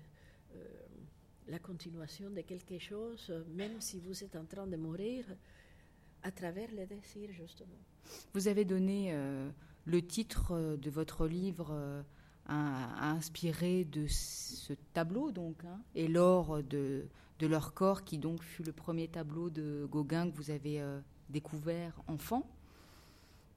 la 1.46 1.58
continuation 1.58 2.30
de 2.30 2.40
quelque 2.40 2.78
chose, 2.78 3.32
même 3.54 3.80
si 3.80 4.00
vous 4.00 4.24
êtes 4.24 4.34
en 4.34 4.44
train 4.44 4.66
de 4.66 4.76
mourir, 4.76 5.24
à 6.22 6.30
travers 6.30 6.68
le 6.72 6.86
désir, 6.86 7.30
justement. 7.32 7.78
Vous 8.34 8.48
avez 8.48 8.64
donné 8.64 9.14
le 9.84 10.02
titre 10.02 10.76
de 10.76 10.90
votre 10.90 11.26
livre 11.26 12.04
à, 12.46 13.10
inspirer 13.10 13.84
de 13.84 14.06
ce 14.08 14.72
tableau, 14.92 15.30
donc, 15.30 15.64
hein, 15.64 15.80
et 15.94 16.08
l'or 16.08 16.62
de, 16.62 17.06
de, 17.38 17.46
leur 17.46 17.74
corps, 17.74 18.04
qui 18.04 18.18
donc 18.18 18.42
fut 18.42 18.64
le 18.64 18.72
premier 18.72 19.08
tableau 19.08 19.50
de 19.50 19.86
Gauguin 19.90 20.30
que 20.30 20.36
vous 20.36 20.50
avez 20.50 20.82
découvert 21.28 22.02
enfant. 22.06 22.46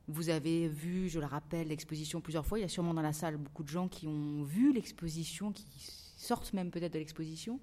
Vous 0.07 0.29
avez 0.29 0.67
vu, 0.67 1.07
je 1.07 1.19
le 1.19 1.25
rappelle, 1.25 1.69
l'exposition 1.69 2.19
plusieurs 2.19 2.45
fois. 2.45 2.59
Il 2.59 2.61
y 2.61 2.65
a 2.65 2.69
sûrement 2.69 2.93
dans 2.93 3.01
la 3.01 3.13
salle 3.13 3.37
beaucoup 3.37 3.63
de 3.63 3.69
gens 3.69 3.87
qui 3.87 4.07
ont 4.07 4.43
vu 4.43 4.73
l'exposition, 4.73 5.51
qui 5.53 5.65
sortent 6.17 6.53
même 6.53 6.71
peut-être 6.71 6.93
de 6.93 6.99
l'exposition. 6.99 7.59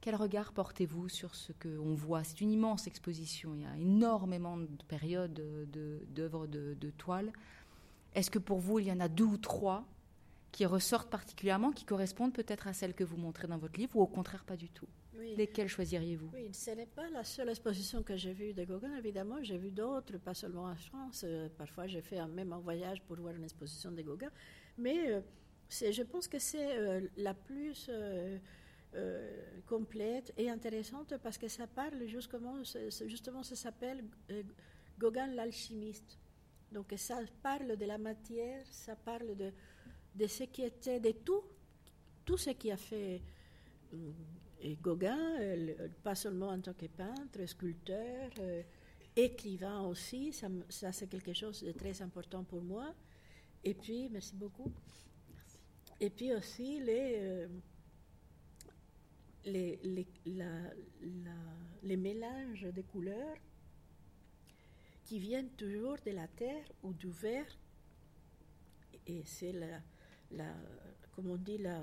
Quel 0.00 0.14
regard 0.14 0.52
portez-vous 0.52 1.08
sur 1.08 1.34
ce 1.34 1.52
qu'on 1.52 1.94
voit? 1.94 2.22
C'est 2.22 2.40
une 2.40 2.52
immense 2.52 2.86
exposition. 2.86 3.54
Il 3.54 3.62
y 3.62 3.66
a 3.66 3.76
énormément 3.76 4.56
de 4.56 4.68
périodes 4.86 5.34
d'œuvres 6.10 6.46
de, 6.46 6.74
de, 6.74 6.90
toile. 6.90 7.32
Est-ce 8.14 8.30
que 8.30 8.38
pour 8.38 8.58
vous, 8.58 8.78
il 8.78 8.86
y 8.86 8.92
en 8.92 9.00
a 9.00 9.08
deux 9.08 9.24
ou 9.24 9.36
trois 9.36 9.84
qui 10.52 10.64
ressortent 10.66 11.10
particulièrement, 11.10 11.72
qui 11.72 11.84
correspondent 11.84 12.32
peut-être 12.32 12.68
à 12.68 12.72
celles 12.72 12.94
que 12.94 13.04
vous 13.04 13.16
montrez 13.16 13.48
dans 13.48 13.58
votre 13.58 13.78
livre, 13.78 13.96
ou 13.96 14.02
au 14.02 14.06
contraire 14.06 14.44
pas 14.44 14.56
du 14.56 14.68
tout? 14.68 14.88
Lesquelles 15.36 15.68
choisiriez-vous? 15.68 16.30
Oui, 16.32 16.48
ce 16.52 16.70
n'est 16.70 16.86
pas 16.86 17.10
la 17.10 17.24
seule 17.24 17.48
exposition 17.48 18.04
que 18.04 18.16
j'ai 18.16 18.32
vue 18.32 18.54
de 18.54 18.64
Gauguin, 18.64 18.96
évidemment. 18.96 19.42
J'ai 19.42 19.58
vu 19.58 19.72
d'autres, 19.72 20.16
pas 20.18 20.32
seulement 20.32 20.66
en 20.66 20.76
France. 20.76 21.22
Euh, 21.24 21.48
parfois, 21.58 21.88
j'ai 21.88 22.02
fait 22.02 22.18
un, 22.18 22.28
même 22.28 22.52
un 22.52 22.58
voyage 22.58 23.02
pour 23.02 23.16
voir 23.16 23.34
une 23.34 23.42
exposition 23.42 23.90
de 23.90 24.00
Gauguin. 24.02 24.30
Mais 24.78 25.10
euh, 25.10 25.20
je 25.70 26.02
pense 26.02 26.28
que 26.28 26.38
c'est 26.38 26.78
euh, 26.78 27.00
la 27.16 27.34
plus 27.34 27.90
complète 29.66 30.32
et 30.36 30.48
intéressante 30.50 31.14
parce 31.22 31.38
que 31.38 31.46
ça 31.48 31.66
parle 31.66 32.06
justement, 32.06 32.62
justement 33.06 33.42
ça 33.42 33.54
s'appelle 33.54 34.04
Gauguin 34.98 35.26
l'alchimiste. 35.28 36.18
Donc 36.72 36.92
ça 36.96 37.20
parle 37.42 37.76
de 37.76 37.84
la 37.84 37.98
matière, 37.98 38.64
ça 38.66 38.96
parle 38.96 39.36
de, 39.36 39.52
de 40.14 40.26
ce 40.26 40.44
qui 40.44 40.62
était, 40.62 41.00
de 41.00 41.12
tout 41.12 41.42
tout 42.24 42.38
ce 42.38 42.50
qui 42.50 42.70
a 42.70 42.76
fait 42.76 43.22
et 44.60 44.76
Gauguin, 44.76 45.40
euh, 45.40 45.88
pas 46.02 46.14
seulement 46.14 46.48
en 46.48 46.60
tant 46.60 46.74
que 46.74 46.86
peintre, 46.86 47.46
sculpteur, 47.46 48.30
euh, 48.40 48.62
écrivain 49.14 49.82
aussi, 49.82 50.32
ça, 50.32 50.92
c'est 50.92 51.06
quelque 51.06 51.32
chose 51.32 51.62
de 51.62 51.72
très 51.72 52.02
important 52.02 52.44
pour 52.44 52.62
moi. 52.62 52.92
Et 53.62 53.74
puis, 53.74 54.08
merci 54.08 54.34
beaucoup. 54.34 54.72
Et 56.00 56.10
puis 56.10 56.32
aussi 56.32 56.80
les, 56.80 57.14
euh, 57.18 57.48
les, 59.44 59.78
les, 59.82 60.06
les 61.82 61.96
mélanges 61.96 62.66
de 62.72 62.82
couleurs 62.82 63.36
qui 65.04 65.18
viennent 65.18 65.50
toujours 65.50 65.96
de 66.04 66.10
la 66.10 66.28
terre 66.28 66.64
ou 66.82 66.92
du 66.92 67.08
verre. 67.08 67.56
Et 69.06 69.22
c'est 69.24 69.52
la, 69.52 69.80
la, 70.32 70.54
on 71.16 71.36
dit, 71.36 71.58
la, 71.58 71.82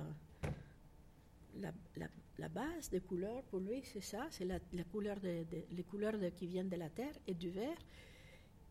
la, 1.55 1.71
la, 2.37 2.49
base 2.49 2.89
des 2.91 2.99
couleurs, 2.99 3.41
pour 3.43 3.59
lui, 3.59 3.81
c'est 3.83 4.01
ça, 4.01 4.27
c'est 4.29 4.45
la, 4.45 4.59
couleur 4.91 5.19
de, 5.19 5.43
les 5.71 5.83
couleurs 5.83 6.13
qui 6.35 6.45
viennent 6.45 6.69
de 6.69 6.75
la 6.75 6.89
terre 6.89 7.15
et 7.25 7.33
du 7.33 7.49
verre. 7.49 7.79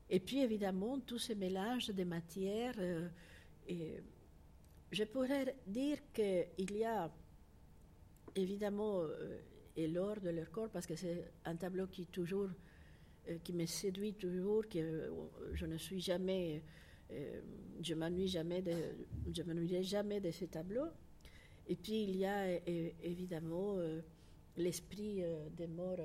Et 0.08 0.20
puis, 0.20 0.40
évidemment, 0.40 1.00
tous 1.00 1.18
ces 1.18 1.34
mélanges 1.34 1.88
de 1.88 2.04
matières. 2.04 2.74
Euh, 2.78 3.08
et 3.66 4.00
je 4.92 5.04
pourrais 5.04 5.56
dire 5.66 5.98
qu'il 6.12 6.76
y 6.76 6.84
a, 6.84 7.10
évidemment, 8.36 9.00
euh, 9.00 9.38
et 9.76 9.88
l'or 9.88 10.20
de 10.20 10.30
leur 10.30 10.50
corps, 10.50 10.68
parce 10.70 10.86
que 10.86 10.96
c'est 10.96 11.32
un 11.44 11.56
tableau 11.56 11.86
qui 11.86 12.06
toujours, 12.06 12.48
euh, 13.28 13.38
qui 13.42 13.52
me 13.52 13.66
séduit 13.66 14.14
toujours, 14.14 14.68
que 14.68 14.78
euh, 14.78 15.10
je 15.54 15.66
ne 15.66 15.76
suis 15.76 16.00
jamais, 16.00 16.62
je 17.80 17.94
m'ennuie 17.94 18.28
jamais 18.28 18.62
de, 18.62 18.72
je 19.32 19.82
jamais 19.82 20.20
de 20.20 20.30
ce 20.30 20.46
tableau. 20.46 20.86
Et 21.66 21.76
puis 21.76 22.04
il 22.04 22.16
y 22.16 22.24
a 22.24 22.60
évidemment 23.02 23.78
l'esprit 24.56 25.22
des 25.56 25.66
morts 25.66 26.00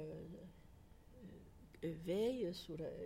veille 1.81 2.51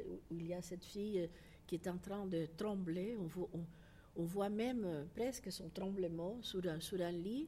où 0.10 0.20
il 0.32 0.48
y 0.48 0.54
a 0.54 0.62
cette 0.62 0.84
fille 0.84 1.30
qui 1.66 1.76
est 1.76 1.88
en 1.88 1.98
train 1.98 2.26
de 2.26 2.48
trembler. 2.58 3.16
On 4.16 4.26
voit, 4.26 4.50
même 4.50 5.08
presque 5.16 5.52
son 5.52 5.70
tremblement 5.70 6.42
sur 6.42 6.62
un 6.68 7.12
lit. 7.12 7.48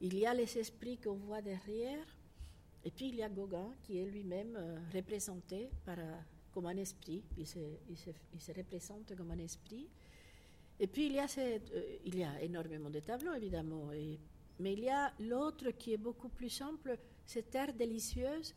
Il 0.00 0.16
y 0.16 0.26
a 0.26 0.34
les 0.34 0.58
esprits 0.58 0.98
qu'on 0.98 1.14
voit 1.14 1.42
derrière. 1.42 2.06
Et 2.84 2.90
puis 2.90 3.08
il 3.08 3.16
y 3.16 3.22
a 3.22 3.28
Gauguin 3.28 3.74
qui 3.82 3.98
est 3.98 4.06
lui-même 4.06 4.56
euh, 4.56 4.78
représenté 4.94 5.70
euh, 5.88 6.14
comme 6.52 6.66
un 6.66 6.76
esprit. 6.76 7.24
Il 7.36 7.46
se, 7.46 7.58
représente 8.56 9.16
comme 9.16 9.30
un 9.32 9.38
esprit. 9.38 9.88
Et 10.78 10.86
puis 10.86 11.06
il 11.06 11.12
y 11.12 11.18
a, 11.18 11.26
cette, 11.26 11.70
euh, 11.72 11.96
il 12.04 12.16
y 12.16 12.22
a 12.22 12.40
énormément 12.40 12.90
de 12.90 13.00
tableaux 13.00 13.34
évidemment. 13.34 13.90
Mais 14.60 14.72
il 14.72 14.80
y 14.80 14.88
a 14.88 15.12
l'autre 15.20 15.70
qui 15.72 15.94
est 15.94 15.98
beaucoup 15.98 16.28
plus 16.28 16.50
simple, 16.50 16.96
c'est 17.26 17.50
Terre 17.50 17.72
délicieuse, 17.72 18.54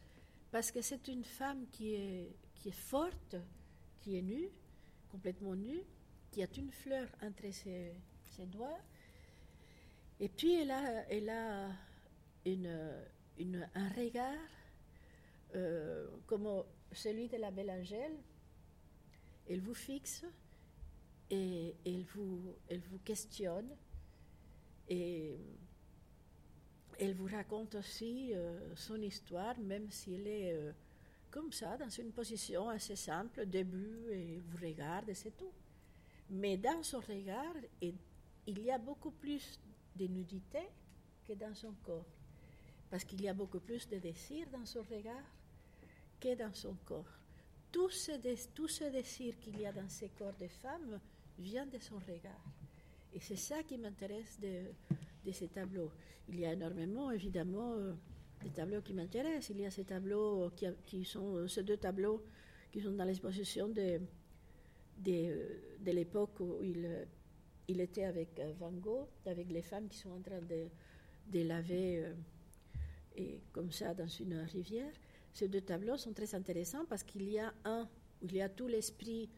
parce 0.52 0.72
que 0.72 0.82
c'est 0.82 1.08
une 1.08 1.24
femme 1.24 1.66
qui 1.72 1.94
est, 1.96 2.36
qui 2.56 2.70
est 2.70 2.72
forte, 2.72 3.36
qui 4.00 4.18
est 4.18 4.22
nue, 4.22 4.50
complètement 5.10 5.56
nue, 5.56 5.84
qui 6.32 6.44
a 6.44 6.48
une 6.58 6.72
fleur 6.72 7.08
entre 7.22 7.52
ses 7.52 8.46
doigts. 8.46 8.80
Et 10.22 10.30
puis 10.30 10.54
elle 10.54 10.70
a, 10.70 11.04
elle 11.10 11.30
a 11.32 11.72
une, 12.46 13.68
un 13.74 13.90
regard 13.90 14.38
euh, 15.56 16.08
comme 16.28 16.64
celui 16.92 17.28
de 17.28 17.38
la 17.38 17.50
belle 17.50 17.72
Angèle. 17.72 18.16
Elle 19.50 19.62
vous 19.62 19.74
fixe 19.74 20.24
et 21.32 21.76
elle 21.84 22.04
vous, 22.14 22.56
elle 22.70 22.82
vous 22.82 23.00
questionne 23.00 23.76
et 24.88 25.40
elle 27.00 27.16
vous 27.16 27.26
raconte 27.26 27.74
aussi 27.74 28.32
euh, 28.36 28.76
son 28.76 29.02
histoire, 29.02 29.58
même 29.58 29.90
si 29.90 30.14
elle 30.14 30.28
est 30.28 30.54
euh, 30.54 30.72
comme 31.32 31.52
ça, 31.52 31.78
dans 31.78 31.90
une 31.90 32.12
position 32.12 32.70
assez 32.70 32.96
simple, 32.96 33.48
début, 33.48 34.12
et 34.12 34.40
vous 34.46 34.58
regarde 34.64 35.10
et 35.10 35.16
c'est 35.16 35.36
tout. 35.36 35.52
Mais 36.30 36.58
dans 36.58 36.84
son 36.84 37.00
regard, 37.00 37.56
il 37.82 38.60
y 38.60 38.70
a 38.70 38.78
beaucoup 38.78 39.12
plus 39.12 39.60
de 39.96 40.08
nudité 40.08 40.60
que 41.28 41.34
dans 41.34 41.54
son 41.54 41.74
corps. 41.84 42.06
Parce 42.90 43.04
qu'il 43.06 43.22
y 43.22 43.28
a 43.28 43.34
beaucoup 43.34 43.60
plus 43.60 43.88
de 43.88 43.98
désir 43.98 44.48
dans 44.52 44.66
son 44.66 44.84
regard 44.84 45.24
que 46.20 46.36
dans 46.36 46.54
son 46.54 46.76
corps. 46.86 47.18
Tout 47.72 47.90
ce, 47.90 48.12
tout 48.54 48.68
ce 48.68 48.84
désir 48.86 49.40
qu'il 49.40 49.60
y 49.60 49.66
a 49.66 49.72
dans 49.72 49.88
ces 49.88 50.10
corps 50.10 50.36
de 50.40 50.48
femmes 50.48 51.00
vient 51.40 51.66
de 51.66 51.80
son 51.80 51.96
regard. 51.96 52.44
Et 53.14 53.20
c'est 53.20 53.38
ça 53.38 53.64
qui 53.64 53.78
m'intéresse 53.78 54.40
de, 54.40 54.66
de, 55.26 55.32
ces 55.32 55.48
tableaux. 55.48 55.92
Il 56.30 56.40
y 56.40 56.46
a 56.46 56.54
énormément, 56.54 57.12
évidemment, 57.12 57.74
euh, 57.74 57.94
des 58.44 58.50
tableaux 58.50 58.82
qui 58.82 58.94
m'intéressent. 58.94 59.50
Il 59.50 59.62
y 59.62 59.66
a 59.66 59.72
ces 59.72 59.86
tableaux 59.86 60.50
qui, 60.56 60.68
qui 60.86 61.06
sont, 61.06 61.48
ces 61.48 61.64
deux 61.64 61.78
tableaux 61.78 62.24
qui 62.72 62.82
sont 62.82 62.92
dans 62.92 63.06
l'exposition 63.06 63.68
de, 63.68 64.00
de, 64.98 65.80
de 65.80 65.92
l'époque 65.92 66.40
où 66.40 66.64
il, 66.64 67.08
il 67.68 67.82
était 67.82 68.06
avec 68.06 68.42
Van 68.60 68.72
Gogh, 68.72 69.08
avec 69.26 69.52
les 69.52 69.62
femmes 69.62 69.88
qui 69.88 69.98
sont 69.98 70.12
en 70.12 70.22
train 70.22 70.42
de, 70.42 70.68
de 71.28 71.48
laver 71.48 72.06
euh, 72.06 72.14
et 73.16 73.42
comme 73.52 73.72
ça 73.72 73.94
dans 73.94 74.08
une 74.08 74.38
rivière. 74.40 74.92
Ces 75.34 75.48
deux 75.48 75.62
tableaux 75.62 75.98
sont 75.98 76.14
très 76.14 76.36
intéressants 76.36 76.86
parce 76.90 77.04
qu'il 77.04 77.30
y 77.30 77.40
a 77.40 77.54
un 77.64 77.88
il 78.22 78.36
y 78.36 78.42
a 78.42 78.50
tout 78.50 78.68
l'esprit 78.68 79.30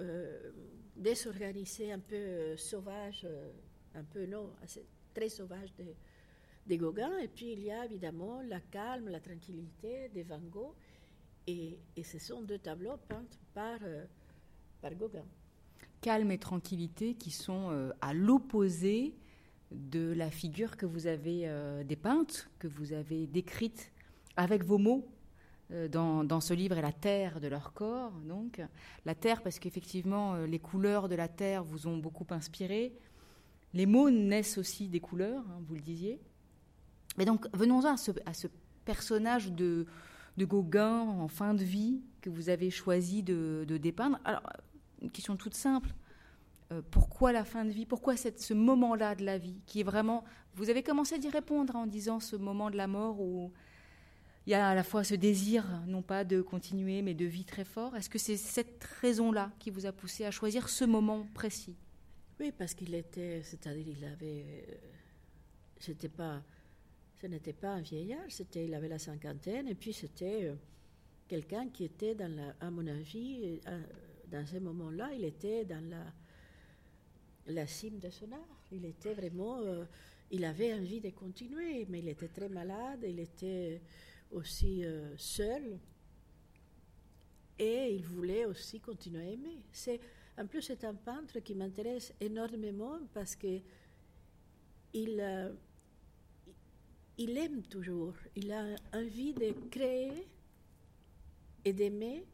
euh, 0.00 0.50
désorganisé, 0.96 1.92
un 1.92 1.98
peu 1.98 2.16
euh, 2.16 2.56
sauvage, 2.56 3.22
euh, 3.24 3.52
un 3.94 4.04
peu 4.04 4.26
non, 4.26 4.52
assez, 4.62 4.84
très 5.14 5.28
sauvage 5.28 5.74
de, 5.76 5.94
de, 6.66 6.76
Gauguin, 6.76 7.16
et 7.18 7.28
puis 7.28 7.52
il 7.52 7.62
y 7.62 7.70
a 7.70 7.84
évidemment 7.84 8.42
la 8.42 8.60
calme, 8.60 9.08
la 9.08 9.20
tranquillité 9.20 10.08
de 10.08 10.22
Van 10.22 10.40
Gogh, 10.40 10.74
et, 11.46 11.78
et 11.96 12.02
ce 12.02 12.18
sont 12.18 12.42
deux 12.42 12.58
tableaux 12.58 12.96
peints 13.08 13.26
par, 13.54 13.78
euh, 13.82 14.04
par 14.80 14.94
Gauguin. 14.94 15.26
Calme 16.00 16.30
et 16.30 16.38
tranquillité 16.38 17.14
qui 17.14 17.30
sont 17.30 17.70
euh, 17.70 17.90
à 18.00 18.12
l'opposé 18.12 19.14
de 19.70 20.12
la 20.12 20.30
figure 20.30 20.76
que 20.76 20.86
vous 20.86 21.06
avez 21.06 21.42
euh, 21.44 21.82
dépeinte, 21.84 22.48
que 22.58 22.68
vous 22.68 22.92
avez 22.92 23.26
décrite 23.26 23.90
avec 24.36 24.64
vos 24.64 24.78
mots 24.78 25.08
euh, 25.72 25.88
dans, 25.88 26.40
ce 26.40 26.54
livre, 26.54 26.78
et 26.78 26.82
la 26.82 26.92
terre 26.92 27.40
de 27.40 27.48
leur 27.48 27.72
corps. 27.72 28.12
Donc, 28.28 28.60
la 29.04 29.14
terre, 29.14 29.42
parce 29.42 29.58
qu'effectivement, 29.58 30.36
les 30.36 30.58
couleurs 30.58 31.08
de 31.08 31.14
la 31.14 31.28
terre 31.28 31.64
vous 31.64 31.86
ont 31.88 31.96
beaucoup 31.96 32.26
inspiré. 32.30 32.92
Les 33.74 33.86
mots 33.86 34.10
naissent 34.10 34.58
aussi 34.58 34.88
des 34.88 35.00
couleurs, 35.00 35.44
hein, 35.48 35.60
vous 35.66 35.74
le 35.74 35.80
disiez. 35.80 36.20
Mais 37.16 37.24
donc, 37.24 37.46
venons-en 37.54 37.94
à 37.94 37.96
ce, 37.96 38.46
personnage 38.84 39.50
de, 39.50 39.86
de, 40.36 40.44
Gauguin 40.44 41.00
en 41.00 41.28
fin 41.28 41.54
de 41.54 41.64
vie 41.64 42.02
que 42.20 42.30
vous 42.30 42.48
avez 42.48 42.70
choisi 42.70 43.22
de, 43.22 43.64
de 43.66 43.76
dépeindre. 43.76 44.20
Alors, 44.24 44.42
une 45.02 45.10
question 45.10 45.36
toute 45.36 45.54
simple. 45.54 45.90
Euh, 46.72 46.82
pourquoi 46.90 47.32
la 47.32 47.44
fin 47.44 47.64
de 47.64 47.70
vie? 47.70 47.86
Pourquoi 47.86 48.16
cette, 48.16 48.40
ce 48.40 48.54
moment-là 48.54 49.14
de 49.14 49.24
la 49.24 49.38
vie 49.38 49.60
qui 49.66 49.80
est 49.80 49.84
vraiment... 49.84 50.24
Vous 50.54 50.70
avez 50.70 50.82
commencé 50.82 51.18
d'y 51.18 51.28
répondre 51.28 51.76
en 51.76 51.86
disant 51.86 52.18
ce 52.18 52.36
moment 52.36 52.70
de 52.70 52.76
la 52.76 52.86
mort 52.86 53.20
où 53.20 53.52
il 54.46 54.50
y 54.50 54.54
a 54.54 54.68
à 54.68 54.74
la 54.74 54.84
fois 54.84 55.04
ce 55.04 55.14
désir, 55.14 55.64
non 55.86 56.02
pas 56.02 56.24
de 56.24 56.40
continuer, 56.40 57.02
mais 57.02 57.14
de 57.14 57.24
vie 57.24 57.44
très 57.44 57.64
fort. 57.64 57.96
Est-ce 57.96 58.08
que 58.08 58.18
c'est 58.18 58.36
cette 58.36 58.82
raison-là 59.00 59.50
qui 59.58 59.70
vous 59.70 59.86
a 59.86 59.92
poussé 59.92 60.24
à 60.24 60.30
choisir 60.30 60.68
ce 60.68 60.84
moment 60.84 61.26
précis? 61.34 61.76
Oui, 62.38 62.52
parce 62.56 62.74
qu'il 62.74 62.94
était, 62.94 63.42
c'est-à-dire 63.42 63.86
il 63.88 64.04
avait, 64.04 64.80
c'était 65.78 66.08
pas, 66.08 66.42
ce 67.20 67.26
n'était 67.26 67.52
pas 67.52 67.70
un 67.70 67.80
vieillard, 67.80 68.26
c'était, 68.28 68.66
il 68.66 68.74
avait 68.74 68.88
la 68.88 68.98
cinquantaine, 68.98 69.66
et 69.68 69.74
puis 69.74 69.92
c'était 69.92 70.52
quelqu'un 71.26 71.68
qui 71.68 71.84
était 71.84 72.16
à 72.60 72.70
mon 72.70 72.86
avis, 72.86 73.60
dans 74.30 74.46
ce 74.46 74.56
moment-là, 74.56 75.10
il 75.14 75.24
était 75.24 75.64
dans 75.64 75.84
la 77.46 77.66
cime 77.66 77.98
de 77.98 78.10
son 78.10 78.30
art. 78.32 78.56
Il 78.72 78.84
était 78.84 79.14
vraiment, 79.14 79.58
euh, 79.60 79.84
il 80.30 80.44
avait 80.44 80.74
envie 80.74 81.00
de 81.00 81.10
continuer, 81.10 81.86
mais 81.88 82.00
il 82.00 82.08
était 82.08 82.28
très 82.28 82.48
malade, 82.48 83.04
il 83.06 83.20
était 83.20 83.80
aussi 84.32 84.84
euh, 84.84 85.16
seul, 85.16 85.78
et 87.58 87.94
il 87.94 88.04
voulait 88.04 88.44
aussi 88.44 88.80
continuer 88.80 89.22
à 89.22 89.30
aimer. 89.30 89.58
C'est, 89.72 90.00
en 90.36 90.46
plus, 90.46 90.62
c'est 90.62 90.84
un 90.84 90.94
peintre 90.94 91.38
qui 91.40 91.54
m'intéresse 91.54 92.12
énormément 92.20 92.98
parce 93.14 93.34
que 93.36 93.60
il, 94.92 95.20
euh, 95.20 95.52
il 97.18 97.36
aime 97.38 97.62
toujours, 97.62 98.14
il 98.34 98.52
a 98.52 98.76
envie 98.92 99.32
de 99.32 99.52
créer 99.70 100.26
et 101.64 101.72
d'aimer, 101.72 102.24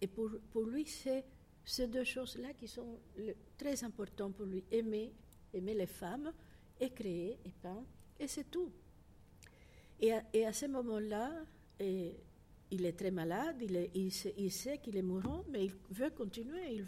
et 0.00 0.06
pour, 0.06 0.30
lui, 0.66 0.86
c'est 0.86 1.24
ces 1.64 1.86
deux 1.86 2.04
choses-là 2.04 2.54
qui 2.54 2.66
sont 2.66 2.98
très 3.58 3.84
importantes 3.84 4.34
pour 4.34 4.46
lui. 4.46 4.64
Aimer, 4.70 5.12
aimer 5.52 5.74
les 5.74 5.86
femmes, 5.86 6.32
et 6.80 6.90
créer, 6.90 7.38
et 7.44 7.52
peindre, 7.62 7.86
et 8.18 8.26
c'est 8.26 8.50
tout. 8.50 8.72
Et 10.00 10.12
à, 10.12 10.52
ce 10.52 10.64
moment-là, 10.66 11.30
il 11.78 12.86
est 12.86 12.96
très 12.96 13.10
malade, 13.10 13.56
il, 13.94 14.10
sait, 14.10 14.34
il 14.38 14.50
sait 14.50 14.78
qu'il 14.78 14.96
est 14.96 15.02
mourant, 15.02 15.44
mais 15.50 15.66
il 15.66 15.72
veut 15.90 16.10
continuer, 16.10 16.72
il 16.72 16.86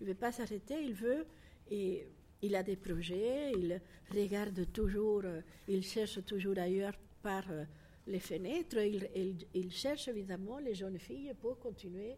ne 0.00 0.06
veut, 0.06 0.14
pas 0.14 0.30
s'arrêter, 0.30 0.80
il 0.84 0.94
veut, 0.94 1.26
il 1.70 2.54
a 2.54 2.62
des 2.62 2.76
projets, 2.76 3.50
il 3.52 3.80
regarde 4.14 4.70
toujours, 4.72 5.22
il 5.66 5.82
cherche 5.82 6.24
toujours 6.24 6.58
ailleurs 6.58 6.94
par 7.24 7.50
euh, 7.50 7.64
les 8.06 8.20
fenêtres, 8.20 8.78
il, 8.78 9.72
cherche 9.72 10.08
évidemment 10.08 10.58
les 10.58 10.74
jeunes 10.74 10.98
filles 10.98 11.32
pour 11.40 11.58
continuer 11.58 12.16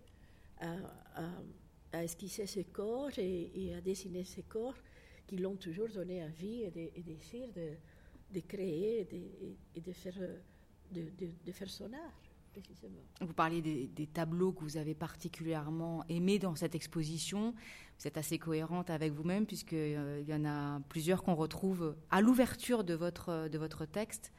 à, 0.60 2.02
esquisser 2.02 2.46
ses 2.46 2.64
corps 2.64 3.10
et, 3.18 3.74
à 3.74 3.80
dessiner 3.80 4.24
ses 4.24 4.42
corps 4.42 4.76
qui 5.26 5.36
l'ont 5.38 5.56
toujours 5.56 5.88
donné 5.88 6.22
envie 6.22 6.62
et, 6.62 6.92
et 6.94 7.02
désir 7.02 7.48
de, 7.52 7.70
de 8.32 8.40
créer 8.40 9.06
et 9.74 9.80
de, 9.80 9.92
faire, 9.92 10.14
de, 10.92 11.52
faire 11.52 11.70
son 11.70 11.92
art. 11.92 12.20
Vous 13.20 13.34
parliez 13.34 13.60
des, 13.60 14.06
tableaux 14.06 14.50
que 14.52 14.62
vous 14.62 14.78
avez 14.78 14.94
particulièrement 14.94 16.04
aimés 16.08 16.38
dans 16.38 16.54
cette 16.54 16.74
exposition. 16.74 17.54
Vous 17.98 18.06
êtes 18.06 18.16
assez 18.16 18.38
cohérente 18.38 18.88
avec 18.88 19.12
vous-même 19.12 19.44
puisqu'il 19.44 19.76
euh, 19.76 20.22
y 20.22 20.32
en 20.32 20.44
a 20.46 20.80
plusieurs 20.88 21.22
qu'on 21.22 21.34
retrouve 21.34 21.94
à 22.10 22.22
l'ouverture 22.22 22.82
de 22.82 22.94
votre, 22.94 23.48
de 23.48 23.58
votre 23.58 23.84
texte, 23.84 24.32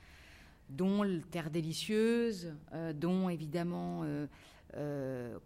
dont 0.70 1.22
Terre 1.30 1.52
délicieuse, 1.52 2.56
euh, 2.74 2.92
dont 2.92 3.30
évidemment 3.30 4.02
euh, 4.04 4.26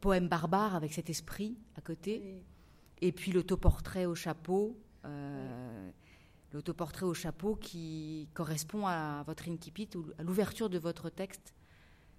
Poème 0.02 0.28
barbare 0.28 0.76
avec 0.76 0.94
cet 0.94 1.10
esprit 1.10 1.58
à 1.76 1.82
côté, 1.82 2.44
et 3.02 3.12
puis 3.12 3.32
l'autoportrait 3.32 4.06
au 4.06 4.16
chapeau. 4.16 4.78
L'autoportrait 6.54 7.06
au 7.06 7.14
chapeau 7.14 7.56
qui 7.56 8.28
correspond 8.34 8.86
à 8.86 9.24
votre 9.26 9.48
incipit, 9.48 9.88
à 10.18 10.24
l'ouverture 10.24 10.70
de 10.70 10.78
votre 10.78 11.10
texte 11.10 11.54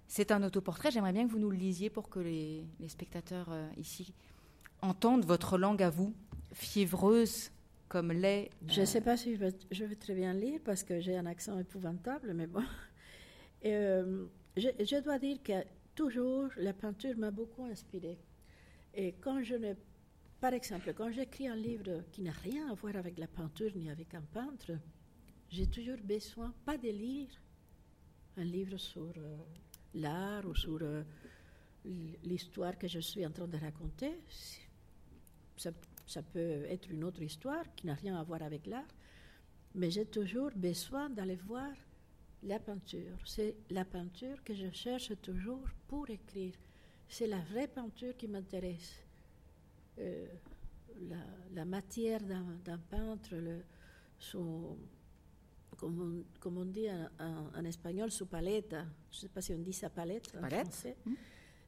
c'est 0.07 0.31
un 0.31 0.43
autoportrait. 0.43 0.91
J'aimerais 0.91 1.13
bien 1.13 1.25
que 1.25 1.31
vous 1.31 1.39
nous 1.39 1.49
le 1.49 1.57
lisiez 1.57 1.89
pour 1.89 2.09
que 2.09 2.19
les, 2.19 2.65
spectateurs 2.87 3.47
euh, 3.51 3.67
ici 3.77 4.13
entendent 4.81 5.25
votre 5.25 5.57
langue 5.57 5.81
à 5.81 5.89
vous, 5.89 6.13
fiévreuse 6.53 7.51
comme 7.87 8.11
l'est. 8.11 8.49
Je 8.67 8.81
ne 8.81 8.85
sais 8.85 9.01
pas 9.01 9.17
si 9.17 9.35
je 9.35 9.85
vais, 9.85 9.95
très 9.95 10.13
bien 10.13 10.33
lire 10.33 10.59
parce 10.63 10.83
que 10.83 10.99
j'ai 10.99 11.17
un 11.17 11.25
accent 11.25 11.57
épouvantable, 11.59 12.33
mais 12.33 12.47
bon. 12.47 12.63
Euh, 13.65 14.25
je, 14.57 15.01
dois 15.01 15.17
dire 15.19 15.37
que 15.41 15.53
toujours 15.95 16.49
la 16.57 16.73
peinture 16.73 17.17
m'a 17.17 17.31
beaucoup 17.31 17.65
inspirée. 17.65 18.19
Et 18.93 19.13
quand 19.13 19.43
je 19.43 19.55
ne. 19.55 19.73
Par 20.39 20.53
exemple, 20.53 20.93
quand 20.93 21.09
j'écris 21.11 21.47
un 21.47 21.55
livre 21.55 22.03
qui 22.11 22.21
n'a 22.21 22.31
rien 22.31 22.69
à 22.69 22.73
voir 22.73 22.97
avec 22.97 23.17
la 23.17 23.27
peinture 23.27 23.71
ni 23.75 23.89
avec 23.89 24.13
un 24.13 24.21
peintre, 24.21 24.73
j'ai 25.49 25.67
toujours 25.67 25.99
besoin, 26.03 26.53
pas 26.65 26.77
de 26.77 26.89
lire 26.89 27.29
un 28.35 28.43
livre 28.43 28.77
sur 28.77 29.13
euh, 29.17 29.37
l'art 29.93 30.45
ou 30.45 30.55
sur 30.55 30.79
euh, 30.81 31.03
l'histoire 32.23 32.77
que 32.77 32.87
je 32.87 32.99
suis 32.99 33.25
en 33.25 33.31
train 33.31 33.47
de 33.47 33.57
raconter. 33.57 34.19
Ça, 35.55 35.71
ça, 36.05 36.23
peut 36.23 36.65
être 36.65 36.89
une 36.89 37.03
autre 37.03 37.21
histoire 37.21 37.63
qui 37.75 37.85
n'a 37.87 37.93
rien 37.93 38.19
à 38.19 38.23
voir 38.23 38.41
avec 38.41 38.65
l'art, 38.67 38.87
mais 39.75 39.91
j'ai 39.91 40.05
toujours 40.05 40.51
besoin 40.55 41.09
d'aller 41.09 41.35
voir 41.35 41.71
la 42.43 42.59
peinture. 42.59 43.17
C'est 43.25 43.55
la 43.69 43.85
peinture 43.85 44.43
que 44.43 44.53
je 44.53 44.71
cherche 44.71 45.11
toujours 45.21 45.67
pour 45.87 46.09
écrire. 46.09 46.53
C'est 47.07 47.27
la 47.27 47.39
vraie 47.39 47.67
peinture 47.67 48.15
qui 48.17 48.27
m'intéresse. 48.27 49.03
Euh, 49.99 50.27
la, 51.53 51.65
matière 51.65 52.21
d'un 52.21 52.77
peintre, 52.89 53.35
le, 53.35 53.63
son, 54.17 54.77
comme 55.77 56.57
on, 56.57 56.65
dit 56.65 56.87
en, 57.19 57.65
espagnol, 57.65 58.11
su 58.11 58.25
palette. 58.25 58.75
Je 59.11 59.17
ne 59.17 59.21
sais 59.21 59.29
pas 59.29 59.41
si 59.41 59.53
on 59.53 59.59
dit 59.59 59.73
sa 59.73 59.89
palette 59.89 60.33
en 60.35 60.47
français. 60.47 60.95
Hmm. 61.05 61.15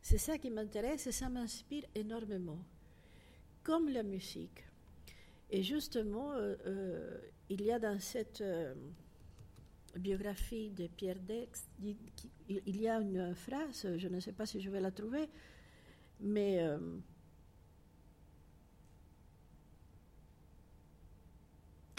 C'est 0.01 0.17
ça 0.17 0.37
qui 0.37 0.49
m'intéresse 0.49 1.07
et 1.07 1.11
ça 1.11 1.29
m'inspire 1.29 1.83
énormément. 1.95 2.59
Comme 3.63 3.89
la 3.89 4.03
musique. 4.03 4.63
Et 5.49 5.63
justement, 5.63 6.33
euh, 6.33 6.55
euh, 6.65 7.17
il 7.49 7.61
y 7.63 7.71
a 7.71 7.79
dans 7.79 7.99
cette 7.99 8.41
euh, 8.41 8.73
biographie 9.97 10.69
de 10.69 10.87
Pierre 10.87 11.19
Dex, 11.19 11.67
il 11.81 12.81
y 12.81 12.87
a 12.87 12.99
une 12.99 13.33
phrase, 13.35 13.87
je 13.97 14.07
ne 14.07 14.19
sais 14.19 14.33
pas 14.33 14.45
si 14.45 14.59
je 14.61 14.69
vais 14.69 14.81
la 14.81 14.91
trouver, 14.91 15.29
mais 16.19 16.61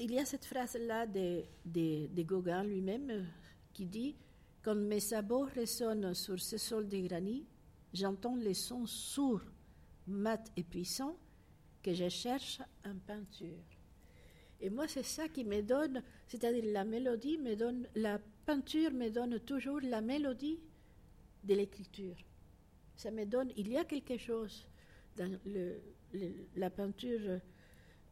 il 0.00 0.12
y 0.12 0.18
a 0.18 0.24
cette 0.24 0.44
phrase-là 0.44 1.06
de, 1.06 1.44
de, 1.64 2.22
Gauguin 2.22 2.64
lui-même 2.64 3.26
qui 3.72 3.86
dit 3.86 4.16
Quand 4.62 4.74
mes 4.74 5.00
sabots 5.00 5.48
résonnent 5.54 6.14
sur 6.14 6.40
ce 6.40 6.58
sol 6.58 6.88
de 6.88 6.98
granit, 6.98 7.46
j'entends 7.92 8.36
les 8.36 8.54
sons 8.54 8.86
sourds, 8.86 9.44
mat 10.06 10.52
et 10.56 10.64
puissants 10.64 11.16
que 11.82 11.94
je 11.94 12.08
cherche 12.08 12.60
en 12.84 12.96
peinture. 13.06 13.75
Et 14.60 14.70
moi, 14.70 14.88
c'est 14.88 15.02
ça 15.02 15.28
qui 15.28 15.44
me 15.44 15.60
donne, 15.62 16.02
c'est-à-dire 16.26 16.64
la 16.72 16.84
mélodie 16.84 17.38
me 17.38 17.54
donne, 17.54 17.86
la 17.94 18.18
peinture 18.46 18.90
me 18.92 19.10
donne 19.10 19.38
toujours 19.40 19.80
la 19.82 20.00
mélodie 20.00 20.58
de 21.44 21.54
l'écriture. 21.54 22.16
Ça 22.96 23.10
me 23.10 23.26
donne, 23.26 23.52
il 23.56 23.68
y 23.68 23.76
a 23.76 23.84
quelque 23.84 24.16
chose 24.16 24.66
dans 25.16 25.38
le, 25.44 25.80
la 26.56 26.70
peinture 26.70 27.40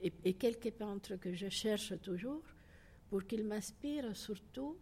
et, 0.00 0.34
quelques 0.34 0.72
peintres 0.72 1.16
que 1.16 1.32
je 1.32 1.48
cherche 1.48 1.98
toujours 2.02 2.42
pour 3.08 3.24
qu'ils 3.26 3.44
m'inspirent 3.44 4.14
surtout 4.14 4.76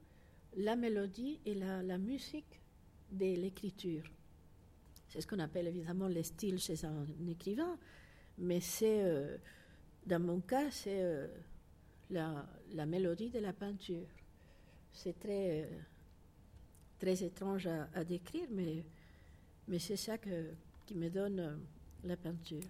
la 0.57 0.75
mélodie 0.75 1.41
et 1.47 1.55
la, 1.55 1.99
musique 1.99 2.61
de 3.11 3.37
l'écriture. 3.37 4.05
C'est 5.09 5.21
ce 5.21 5.27
qu'on 5.27 5.39
appelle 5.39 5.69
évidemment 5.69 6.09
le 6.09 6.23
style 6.23 6.59
chez 6.59 6.85
un 6.85 7.07
écrivain, 7.29 7.79
mais 8.39 8.61
c'est, 8.61 9.05
euh, 9.05 9.37
dans 10.07 10.21
mon 10.21 10.41
cas, 10.41 10.71
c'est 10.71 11.03
euh, 11.03 11.29
la, 12.13 12.87
mélodie 12.87 13.31
de 13.31 13.39
la 13.39 13.53
peinture. 13.53 14.07
C'est 14.93 15.19
très, 15.19 15.63
euh, 15.63 15.79
très 16.99 17.23
étrange 17.23 17.67
à, 17.67 18.05
décrire, 18.05 18.49
mais, 18.51 18.85
mais 19.69 19.79
c'est 19.79 19.97
ça 19.97 20.19
qui 20.19 20.95
me 20.95 21.09
donne 21.09 21.61
la 22.05 22.17
peinture. 22.17 22.63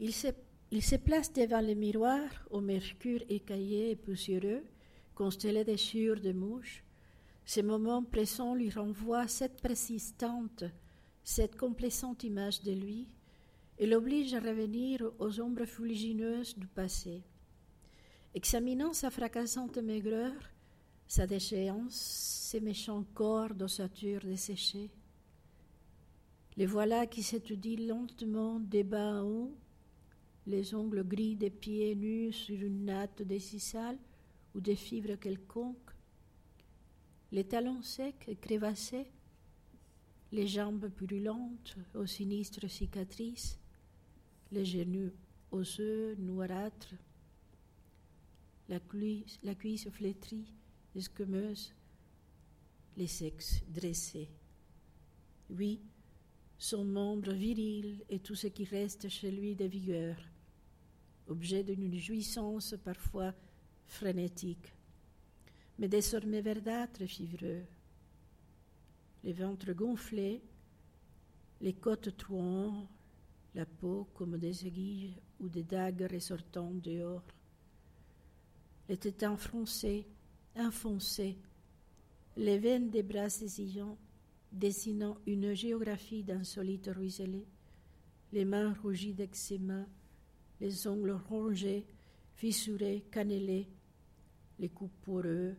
Il 0.00 0.12
se 0.12 0.96
place 0.96 1.32
devant 1.32 1.60
le 1.60 1.74
miroir 1.74 2.20
au 2.50 2.60
mercure 2.60 3.22
écaillé 3.28 3.90
et 3.90 3.96
poussiéreux, 3.96 4.62
constellé 5.14 5.64
de 5.64 5.76
chiures 5.76 6.20
de 6.20 6.32
mouches. 6.32 6.82
Ce 7.44 7.60
moment 7.60 8.02
pressant 8.02 8.54
lui 8.54 8.70
renvoie 8.70 9.28
cette 9.28 9.60
persistante, 9.60 10.64
cette 11.22 11.56
complaisante 11.56 12.24
image 12.24 12.62
de 12.62 12.72
lui 12.72 13.06
et 13.78 13.86
l'oblige 13.86 14.34
à 14.34 14.40
revenir 14.40 15.02
aux 15.18 15.40
ombres 15.40 15.64
fuligineuses 15.64 16.56
du 16.56 16.66
passé. 16.66 17.22
Examinant 18.36 18.92
sa 18.92 19.10
fracassante 19.10 19.78
maigreur, 19.78 20.32
sa 21.06 21.24
déchéance, 21.24 21.94
ses 21.94 22.58
méchants 22.58 23.04
corps 23.14 23.54
d'ossature 23.54 24.22
desséchés, 24.24 24.90
les 26.56 26.66
voilà 26.66 27.06
qui 27.06 27.22
s'étudient 27.22 27.86
lentement 27.86 28.58
des 28.58 28.82
bas 28.82 29.22
en 29.22 29.24
haut, 29.24 29.56
les 30.48 30.74
ongles 30.74 31.06
gris 31.06 31.36
des 31.36 31.50
pieds 31.50 31.94
nus 31.94 32.32
sur 32.32 32.60
une 32.60 32.86
natte 32.86 33.22
de 33.22 33.38
cissale 33.38 33.98
ou 34.52 34.60
des 34.60 34.74
fibres 34.74 35.14
quelconques, 35.14 35.94
les 37.30 37.44
talons 37.44 37.82
secs 37.82 38.24
et 38.26 38.34
crévassés, 38.34 39.06
les 40.32 40.48
jambes 40.48 40.90
brûlantes 41.00 41.76
aux 41.94 42.06
sinistres 42.06 42.68
cicatrices, 42.68 43.60
les 44.50 44.64
genoux 44.64 45.12
osseux, 45.52 46.16
noirâtres, 46.18 46.94
la 48.68 48.80
cuisse, 48.80 49.88
flétrie, 49.90 50.52
esquemeuse, 50.94 51.72
les 52.96 53.06
sexes 53.06 53.62
dressés. 53.68 54.30
Oui, 55.50 55.80
son 56.58 56.84
membre 56.84 57.32
viril 57.32 58.04
et 58.08 58.20
tout 58.20 58.34
ce 58.34 58.46
qui 58.46 58.64
reste 58.64 59.08
chez 59.08 59.30
lui 59.30 59.54
de 59.54 59.64
vigueur 59.64 60.16
objet 61.28 61.62
d'une 61.62 61.94
jouissance 61.98 62.74
parfois 62.82 63.32
frénétique, 63.86 64.72
mais 65.78 65.88
désormais 65.88 66.40
verdâtre 66.40 67.02
et 67.02 67.06
fibreux. 67.06 67.64
Les 69.22 69.32
ventres 69.32 69.72
gonflés, 69.72 70.42
les 71.60 71.74
côtes 71.74 72.16
trouantes, 72.16 72.88
la 73.54 73.64
peau 73.64 74.08
comme 74.14 74.36
des 74.36 74.66
aiguilles 74.66 75.16
ou 75.40 75.48
des 75.48 75.62
dagues 75.62 76.08
ressortant 76.10 76.72
dehors. 76.72 77.24
Les 78.88 78.96
tétans 78.96 79.36
froncés, 79.36 80.06
enfoncés, 80.56 81.38
les 82.36 82.58
veines 82.58 82.90
des 82.90 83.02
bras 83.02 83.30
saisillants, 83.30 83.98
dessinant 84.52 85.16
une 85.26 85.54
géographie 85.54 86.22
d'insolites 86.22 86.90
ruisselets, 86.94 87.46
les 88.32 88.44
mains 88.44 88.74
rougies 88.82 89.14
d'eczéma, 89.14 89.86
les 90.60 90.86
ongles 90.86 91.18
rongés, 91.28 91.86
fissurés, 92.34 93.04
cannelés, 93.10 93.68
les 94.58 94.68
coups 94.68 94.92
poreux 95.02 95.54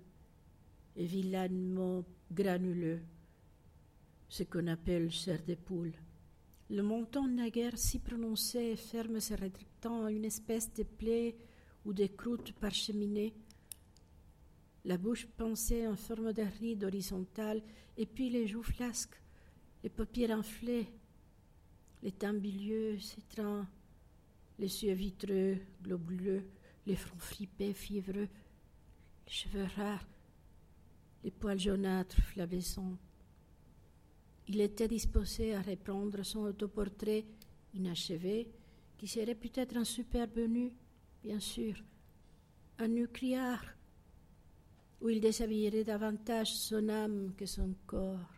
et 0.96 1.06
vilainement 1.06 2.04
granuleux, 2.32 3.02
ce 4.30 4.44
qu'on 4.44 4.68
appelle 4.68 5.12
chair 5.12 5.40
de 5.46 5.56
poule. 5.56 5.94
Le 6.70 6.82
menton 6.82 7.28
naguère 7.28 7.78
si 7.78 8.00
prononcé 8.00 8.76
ferme 8.76 9.20
se 9.20 9.34
rétractant 9.34 10.06
à 10.06 10.12
une 10.12 10.26
espèce 10.26 10.74
de 10.74 10.84
plaie 10.84 11.36
ou 11.86 11.94
des 11.94 12.10
croûtes 12.10 12.54
parcheminées, 12.54 13.34
la 14.86 14.98
bouche 14.98 15.28
pensée 15.38 15.88
en 15.88 15.96
forme 15.96 16.34
de 16.34 16.44
ride 16.60 16.84
horizontale, 16.84 17.62
et 17.98 18.06
puis 18.06 18.30
les 18.30 18.48
joues 18.48 18.64
flasques, 18.64 19.20
les 19.84 19.90
paupières 19.90 20.38
enflées, 20.38 20.88
les 22.04 22.14
bilieux, 22.34 23.00
s'étranent, 23.00 23.68
les 24.60 24.84
yeux 24.84 24.94
vitreux, 24.94 25.58
globuleux, 25.82 26.44
les 26.86 26.96
fronts 26.96 27.18
fripés, 27.18 27.74
fiévreux, 27.74 28.30
les 29.26 29.32
cheveux 29.32 29.68
rares, 29.76 30.06
les 31.24 31.32
poils 31.32 31.60
jaunâtres, 31.60 32.22
flavescents. 32.22 32.98
Il 34.48 34.62
était 34.62 34.88
disposé 34.88 35.56
à 35.56 35.62
reprendre 35.62 36.24
son 36.24 36.42
autoportrait 36.42 37.26
inachevé, 37.74 38.48
qui 38.98 39.08
serait 39.08 39.36
peut-être 39.36 39.76
un 39.76 39.84
superbe 39.84 40.38
nu, 40.48 40.72
bien 41.26 41.40
sûr, 41.40 41.74
un 42.78 42.88
nu 42.88 43.08
criard, 43.08 43.66
où 45.02 45.10
il 45.10 45.20
déshabillerait 45.20 45.84
davantage 45.84 46.54
son 46.54 46.88
âme 46.88 47.34
que 47.36 47.48
son 47.48 47.74
corps. 47.88 48.32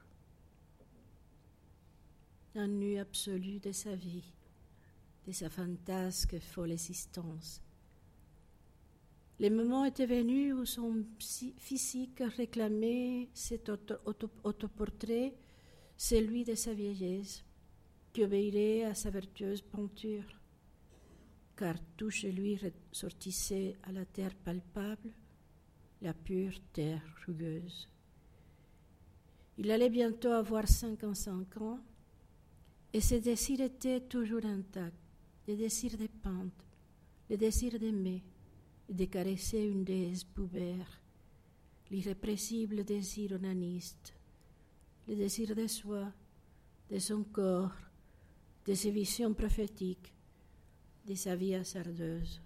Un 2.55 2.67
nu 2.67 2.97
absolu 2.97 3.59
de 3.59 3.73
sa 3.73 3.93
vie, 3.93 4.31
de 5.25 5.33
sa 5.33 5.49
fantasque 5.49 6.39
folle 6.39 6.71
existence. 6.71 7.61
Les 9.39 9.49
moments 9.49 9.83
étaient 9.83 10.05
venus 10.05 10.53
où 10.53 10.65
son 10.65 11.03
physique 11.19 12.23
réclamait 12.37 13.27
cet 13.33 13.69
autoportrait, 13.69 15.35
celui 15.97 16.45
de 16.45 16.55
sa 16.55 16.73
vieillesse, 16.73 17.43
qui 18.13 18.23
obéirait 18.23 18.85
à 18.85 18.95
sa 18.95 19.09
vertueuse 19.09 19.61
peinture, 19.61 20.23
car 21.57 21.75
tout 21.97 22.11
chez 22.11 22.31
lui 22.31 22.55
ressortissait 22.55 23.75
à 23.83 23.91
la 23.91 24.05
terre 24.05 24.35
palpable, 24.35 25.09
la 26.01 26.13
pure 26.13 26.59
terre 26.71 27.01
rugueuse. 27.25 27.89
Il 29.57 29.71
allait 29.71 29.89
bientôt 29.89 30.31
avoir 30.31 30.67
55 30.67 31.57
ans, 31.57 31.79
et 32.93 33.01
ses 33.01 33.19
désirs 33.19 33.61
étaient 33.61 34.01
toujours 34.01 34.45
intacts, 34.45 34.95
le 35.47 35.55
désir 35.55 35.97
de 35.97 36.07
peindre, 36.21 36.51
le 37.29 37.37
désir 37.37 37.79
d'aimer, 37.79 38.23
de 38.87 39.05
caresser 39.05 39.63
une 39.63 39.83
déesse 39.83 40.23
poubère, 40.23 41.01
l'irrépressible 41.89 42.83
désir 42.83 43.31
onaniste, 43.31 44.13
le 45.07 45.15
désir 45.15 45.55
de 45.55 45.65
soi, 45.65 46.11
de 46.91 46.99
son 46.99 47.23
corps, 47.23 47.75
de 48.65 48.73
ses 48.73 48.91
visions 48.91 49.33
prophétiques, 49.33 50.13
de 51.07 51.15
sa 51.15 51.37
vie 51.37 51.55
hasardeuse. 51.55 52.41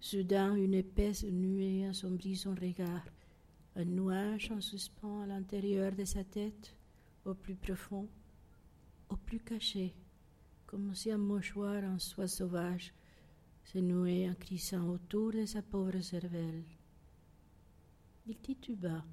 Soudain, 0.00 0.56
une 0.56 0.74
épaisse 0.74 1.22
nuée 1.22 1.86
assombrit 1.86 2.34
son 2.34 2.56
regard, 2.56 3.06
un 3.76 3.84
nuage 3.84 4.50
en 4.50 4.60
suspens 4.60 5.22
à 5.22 5.26
l'intérieur 5.26 5.92
de 5.92 6.04
sa 6.04 6.24
tête, 6.24 6.74
au 7.24 7.34
plus 7.34 7.54
profond, 7.54 8.08
au 9.08 9.16
plus 9.16 9.38
caché, 9.38 9.94
comme 10.66 10.92
si 10.92 11.12
un 11.12 11.18
mouchoir 11.18 11.84
en 11.84 12.00
soie 12.00 12.26
sauvage 12.26 12.92
se 13.62 13.78
nouait 13.78 14.28
en 14.28 14.34
crissant 14.34 14.88
autour 14.88 15.30
de 15.30 15.46
sa 15.46 15.62
pauvre 15.62 16.00
cervelle. 16.00 16.64
Il 18.26 18.38
tituba, 18.38 19.04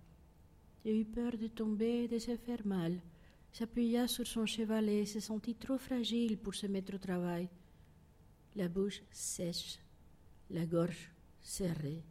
et 0.85 0.99
eut 0.99 1.05
peur 1.05 1.37
de 1.37 1.47
tomber 1.47 2.05
et 2.05 2.07
de 2.07 2.17
se 2.17 2.35
faire 2.35 2.65
mal, 2.65 2.99
s'appuya 3.51 4.07
sur 4.07 4.25
son 4.25 4.47
chevalet 4.47 5.01
et 5.01 5.05
se 5.05 5.19
sentit 5.19 5.55
trop 5.55 5.77
fragile 5.77 6.39
pour 6.39 6.55
se 6.55 6.65
mettre 6.65 6.95
au 6.95 6.97
travail. 6.97 7.47
La 8.59 8.67
bouche 8.67 9.01
sèche, 9.13 9.79
la 10.49 10.65
gorge 10.65 11.13
serrée. 11.39 12.03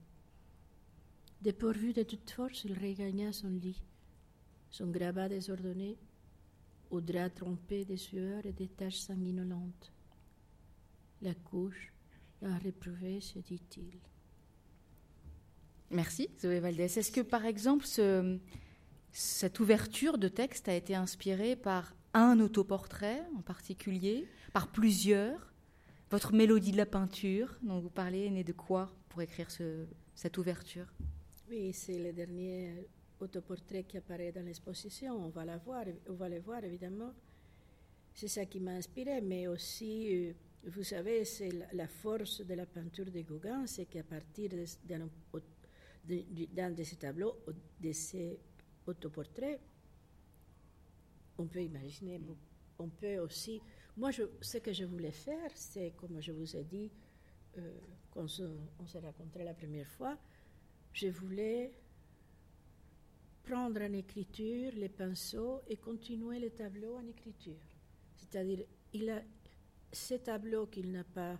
Dépourvu 1.43 1.93
de 1.93 2.03
toute 2.03 2.31
force, 2.31 2.65
il 2.65 2.73
regagna 2.73 3.35
son 3.35 3.51
lit, 3.51 3.83
son 4.71 4.87
grabat 4.87 5.29
désordonné, 5.29 5.99
au 6.89 7.03
drap 7.03 7.29
trompé 7.29 7.85
de 7.85 7.97
sueur 7.97 8.47
et 8.47 8.55
des 8.55 8.69
taches 8.69 8.97
sanguinolentes. 8.97 9.93
La 11.21 11.35
couche, 11.35 11.93
l'a 12.41 12.57
réprouvé, 12.57 13.21
se 13.21 13.41
dit-il. 13.41 13.99
Merci, 15.91 16.31
Zoé 16.41 16.61
Valdès. 16.61 16.97
Est-ce 16.97 17.13
que, 17.13 17.21
par 17.21 17.45
exemple, 17.45 17.85
cette 19.13 19.61
ouverture 19.61 20.17
de 20.17 20.29
texte 20.29 20.67
a 20.67 20.75
été 20.75 20.95
inspirée 20.95 21.57
par 21.57 21.95
un 22.15 22.41
autoportrait 22.41 23.23
en 23.37 23.43
particulier, 23.43 24.27
par 24.55 24.73
plusieurs? 24.73 25.48
Votre 26.11 26.33
mélodie 26.33 26.73
de 26.73 26.79
la 26.79 26.87
peinture 26.87 27.59
dont 27.63 27.81
vous 27.81 27.91
parlez 27.91 28.27
est 28.27 28.31
née 28.31 28.45
de 28.45 28.53
quoi 28.53 28.91
pour 29.11 29.21
écrire 29.21 29.49
cette 30.15 30.39
ouverture? 30.39 30.87
Oui, 31.51 31.73
c'est 31.75 31.99
le 31.99 32.13
dernier 32.13 32.89
autoportrait 33.21 33.85
qui 33.85 33.99
apparaît 33.99 34.33
dans 34.33 34.45
l'exposition. 34.45 35.15
On 35.17 35.29
va 35.29 35.45
la 35.45 35.59
voir, 35.59 35.85
on 36.09 36.15
va 36.15 36.31
le 36.31 36.39
voir 36.41 36.65
évidemment. 36.65 37.13
C'est 38.15 38.29
ça 38.29 38.47
qui 38.47 38.59
m'a 38.59 38.73
inspiré, 38.73 39.21
mais 39.21 39.49
aussi 39.49 40.15
euh, 40.15 40.33
vous 40.65 40.83
savez, 40.83 41.25
c'est 41.25 41.53
la, 41.73 41.87
force 41.87 42.41
de 42.41 42.55
la 42.55 42.67
peinture 42.67 43.11
de 43.11 43.21
Gauguin, 43.21 43.67
c'est 43.67 43.87
qu'à 43.87 44.03
partir 44.03 44.51
d'un 44.85 46.71
de, 46.71 46.83
ces 46.85 46.97
tableaux, 46.97 47.37
de 47.81 47.93
ces 47.93 48.39
autoportraits, 48.87 49.61
on 51.39 51.47
peut 51.47 51.63
imaginer, 51.63 52.21
on 52.79 52.89
peut 52.89 53.19
aussi. 53.19 53.61
Moi, 53.99 54.13
ce 54.13 54.59
que 54.59 54.73
je 54.73 54.85
voulais 54.85 55.11
faire, 55.11 55.51
c'est, 55.57 55.93
comme 55.97 56.21
je 56.21 56.31
vous 56.31 56.55
ai 56.55 56.63
dit, 56.63 56.89
euh, 57.57 57.73
quand 58.13 58.27
on 58.79 58.87
s'est 58.87 59.01
rencontrés 59.01 59.43
la 59.43 59.55
première 59.55 59.89
fois, 59.89 60.17
je 60.93 61.09
voulais 61.09 61.73
prendre 63.43 63.81
en 63.81 63.93
écriture 63.93 64.71
les 64.77 64.89
pinceaux 64.89 65.63
et 65.67 65.77
continuer 65.79 66.39
les 66.39 66.51
tableaux 66.51 66.95
en 66.95 67.07
écriture. 67.09 67.59
C'est-à-dire, 68.15 68.65
ces 69.91 70.21
tableaux 70.21 70.67
qu'il 70.67 70.93
n'a 70.93 71.03
pas 71.03 71.37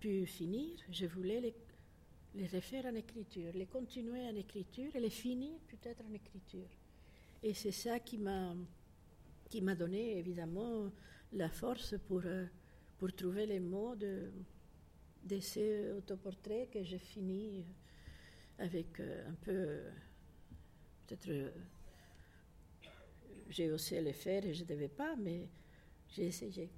pu 0.00 0.26
finir, 0.26 0.78
je 0.90 1.06
voulais 1.06 1.40
les, 1.40 1.54
les, 2.34 2.46
refaire 2.46 2.84
en 2.84 2.94
écriture, 2.94 3.52
les 3.54 3.66
continuer 3.66 4.28
en 4.28 4.36
écriture 4.36 4.94
et 4.94 5.00
les 5.00 5.08
finir 5.08 5.58
peut-être 5.68 6.04
en 6.04 6.12
écriture. 6.12 6.68
Et 7.42 7.54
c'est 7.54 7.72
ça 7.72 8.00
qui 8.00 8.18
m'a, 8.18 8.54
qui 9.48 9.62
m'a 9.62 9.74
donné 9.74 10.18
évidemment 10.18 10.92
la 11.32 11.48
force 11.48 11.94
pour, 12.06 12.22
euh, 12.24 12.46
pour 12.98 13.12
trouver 13.14 13.46
les 13.46 13.60
mots 13.60 13.94
de, 13.94 14.30
de 15.24 15.40
ces 15.40 15.92
autoportraits 15.92 16.70
que 16.70 16.82
j'ai 16.82 16.98
fini 16.98 17.64
avec 18.58 19.00
euh, 19.00 19.28
un 19.28 19.34
peu, 19.34 19.80
peut-être, 21.06 21.28
euh, 21.28 21.50
j'ai 23.48 23.70
osé 23.70 24.00
les 24.00 24.12
faire 24.12 24.44
et 24.44 24.54
je 24.54 24.62
ne 24.64 24.68
devais 24.68 24.88
pas, 24.88 25.14
mais 25.16 25.48
j'ai 26.08 26.26
essayé. 26.26 26.70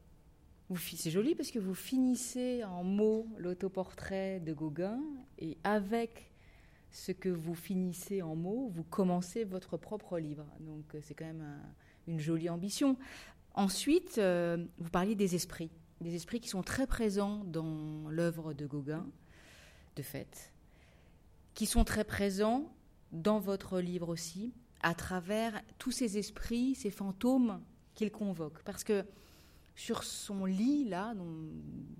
C'est 0.77 1.11
joli 1.11 1.35
parce 1.35 1.51
que 1.51 1.59
vous 1.59 1.75
finissez 1.75 2.63
en 2.63 2.85
mots 2.85 3.27
l'autoportrait 3.39 4.39
de 4.39 4.53
Gauguin 4.53 5.03
et 5.39 5.59
avec 5.65 6.31
ce 6.93 7.11
que 7.11 7.29
vous 7.29 7.57
finissez 7.57 8.23
en 8.23 8.37
mots, 8.37 8.69
vous 8.69 8.85
commencez 8.85 9.45
votre 9.45 9.77
propre 9.77 10.19
livre. 10.19 10.47
Donc 10.61 10.95
euh, 10.95 11.01
c'est 11.03 11.15
quand 11.15 11.25
même 11.25 11.61
une 12.07 12.21
jolie 12.21 12.49
ambition. 12.49 12.97
Ensuite, 13.55 14.19
euh, 14.19 14.65
vous 14.79 14.91
parliez 14.91 15.15
des 15.15 15.35
esprits, 15.35 15.71
des 16.01 16.15
esprits 16.15 16.41
qui 16.41 16.49
sont 16.49 16.63
très 16.63 16.87
présents 16.87 17.45
dans 17.45 18.09
l'œuvre 18.09 18.53
de 18.53 18.67
Gauguin, 18.67 19.07
de 19.97 20.03
fait, 20.03 20.53
qui 21.55 21.67
sont 21.67 21.85
très 21.85 22.05
présents 22.05 22.73
dans 23.13 23.41
votre 23.41 23.81
livre 23.81 24.09
aussi, 24.09 24.55
à 24.83 24.95
travers 24.95 25.61
tous 25.79 25.91
ces 25.91 26.17
esprits, 26.17 26.75
ces 26.75 26.91
fantômes 26.91 27.61
qu'il 27.95 28.11
convoque. 28.11 28.63
Parce 28.63 28.85
que 28.85 29.05
sur 29.75 30.05
son 30.05 30.45
lit, 30.45 30.89
là, 30.89 31.15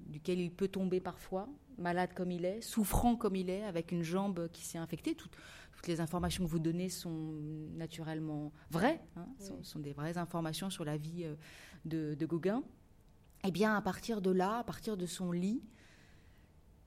duquel 0.07 0.41
il 0.41 0.51
peut 0.51 0.69
tomber 0.69 1.01
parfois, 1.01 1.49
malade 1.79 2.11
comme 2.15 2.31
il 2.31 2.45
est, 2.45 2.61
souffrant 2.61 3.17
comme 3.17 3.37
il 3.37 3.51
est, 3.51 3.65
avec 3.65 3.93
une 3.93 4.03
jambe 4.03 4.49
qui 4.53 4.65
s'est 4.65 4.79
infectée. 4.79 5.17
Toutes, 5.81 5.89
les 5.89 6.01
informations 6.03 6.45
que 6.45 6.51
vous 6.51 6.59
donnez 6.59 6.91
sont 6.91 7.39
naturellement 7.73 8.53
vraies, 8.71 9.01
hein, 9.17 9.27
sont, 9.63 9.79
des 9.79 9.95
vraies 9.95 10.19
informations 10.19 10.69
sur 10.69 10.85
la 10.85 10.99
vie 10.99 11.25
euh, 11.25 12.17
de, 12.17 12.27
Gauguin. 12.27 12.63
Eh 13.45 13.51
bien, 13.51 13.75
à 13.75 13.81
partir 13.81 14.21
de 14.21 14.31
là, 14.31 14.59
à 14.59 14.65
partir 14.65 14.99
de 14.99 15.07
son 15.07 15.33
lit, 15.33 15.63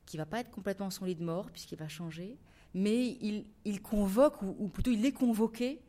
qui 0.05 0.15
va 0.17 0.27
pas 0.27 0.41
être 0.41 0.51
complètement 0.51 0.91
son 0.91 1.05
lit 1.05 1.15
de 1.15 1.23
mort, 1.23 1.49
puisqu'il 1.49 1.79
va 1.79 1.87
changer, 1.87 2.37
mais 2.75 3.17
il, 3.65 3.81
convoque, 3.81 4.43
ou, 4.43 4.55
ou, 4.59 4.67
plutôt 4.67 4.91
il 4.91 5.03
est 5.03 5.11
convoqué 5.11 5.81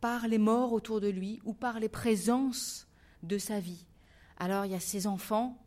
par 0.00 0.28
les 0.28 0.38
morts 0.38 0.72
autour 0.72 1.00
de 1.00 1.08
lui, 1.08 1.40
ou 1.44 1.54
par 1.54 1.80
les 1.80 1.88
présences 1.88 2.86
de 3.24 3.36
sa 3.36 3.58
vie. 3.58 3.84
Alors 4.36 4.64
il 4.64 4.70
y 4.70 4.76
a 4.76 4.80
ses 4.80 5.08
enfants, 5.08 5.60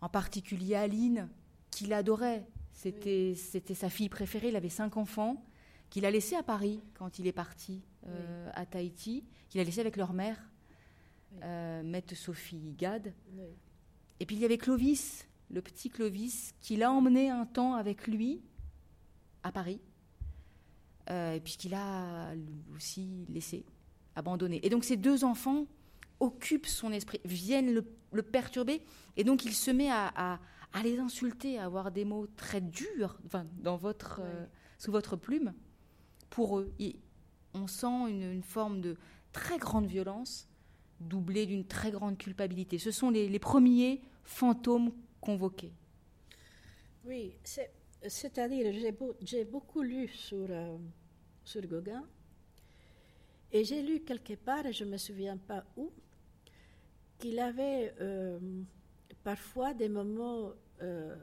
en 0.00 0.08
particulier 0.08 0.76
Aline, 0.76 1.28
qu'il 1.70 1.92
adorait. 1.92 2.46
C'était, 2.72 3.34
c'était 3.34 3.74
sa 3.74 3.90
fille 3.90 4.08
préférée, 4.08 4.48
il 4.48 4.56
avait 4.56 4.70
cinq 4.70 4.96
enfants, 4.96 5.44
qu'il 5.90 6.04
a 6.04 6.10
laissé 6.10 6.36
à 6.36 6.42
Paris 6.42 6.80
quand 6.94 7.18
il 7.18 7.26
est 7.26 7.32
parti 7.32 7.82
euh, 8.06 8.50
à 8.54 8.66
Tahiti, 8.66 9.24
qu'il 9.48 9.60
a 9.60 9.64
laissé 9.64 9.80
avec 9.80 9.96
leur 9.96 10.12
mère, 10.12 10.38
euh, 11.42 11.82
Maître 11.82 12.14
Sophie 12.14 12.74
Gade. 12.76 13.12
Et 14.20 14.26
puis 14.26 14.36
il 14.36 14.42
y 14.42 14.44
avait 14.44 14.58
Clovis, 14.58 15.26
le 15.50 15.62
petit 15.62 15.90
Clovis, 15.90 16.54
qu'il 16.60 16.82
a 16.82 16.92
emmené 16.92 17.30
un 17.30 17.46
temps 17.46 17.74
avec 17.74 18.06
lui 18.06 18.42
à 19.42 19.52
Paris, 19.52 19.80
euh, 21.10 21.32
et 21.32 21.40
puis 21.40 21.56
qu'il 21.56 21.74
a 21.74 22.32
aussi 22.74 23.26
laissé, 23.28 23.64
abandonné. 24.16 24.60
Et 24.64 24.70
donc 24.70 24.84
ces 24.84 24.96
deux 24.96 25.24
enfants 25.24 25.66
occupent 26.20 26.66
son 26.66 26.92
esprit, 26.92 27.20
viennent 27.24 27.72
le, 27.72 28.22
perturber, 28.22 28.82
et 29.16 29.24
donc 29.24 29.44
il 29.44 29.54
se 29.54 29.70
met 29.70 29.90
à, 29.90 30.40
les 30.82 30.98
insulter, 30.98 31.58
à 31.58 31.64
avoir 31.64 31.92
des 31.92 32.04
mots 32.04 32.26
très 32.36 32.60
durs 32.60 33.18
enfin, 33.26 33.46
dans 33.60 33.76
votre, 33.76 34.20
sous 34.78 34.90
votre 34.90 35.16
plume. 35.16 35.54
Pour 36.38 36.60
eux, 36.60 36.72
on 37.52 37.66
sent 37.66 38.08
une, 38.08 38.44
forme 38.44 38.80
de 38.80 38.96
très 39.32 39.58
grande 39.58 39.86
violence 39.86 40.46
doublée 41.00 41.46
d'une 41.46 41.64
très 41.64 41.90
grande 41.90 42.16
culpabilité. 42.16 42.78
Ce 42.78 42.92
sont 42.92 43.10
les, 43.10 43.38
premiers 43.40 44.00
fantômes 44.22 44.92
convoqués. 45.20 45.72
Oui, 47.04 47.34
c'est-à-dire, 48.06 48.72
j'ai 49.20 49.44
beaucoup 49.46 49.82
lu 49.82 50.06
sur, 50.06 50.46
euh, 50.48 50.78
sur 51.42 51.66
Gauguin, 51.66 52.04
et 53.50 53.64
j'ai 53.64 53.82
lu 53.82 54.04
quelque 54.04 54.34
part, 54.34 54.64
et 54.64 54.72
je 54.72 54.84
ne 54.84 54.90
me 54.90 54.96
souviens 54.96 55.38
pas 55.38 55.64
où, 55.76 55.90
qu'il 57.18 57.40
avait 57.40 57.92
euh, 58.00 58.38
parfois 59.24 59.74
des 59.74 59.88
moments 59.88 60.52
euh, 60.82 61.16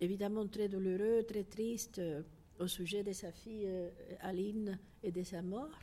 évidemment 0.00 0.46
très 0.46 0.68
douloureux, 0.68 1.24
très 1.26 1.44
tristes 1.44 2.02
au 2.62 2.66
sujet 2.66 3.02
de 3.02 3.12
sa 3.12 3.32
fille 3.32 3.68
Aline 4.20 4.78
et 5.02 5.10
de 5.10 5.22
sa 5.22 5.42
mort, 5.42 5.78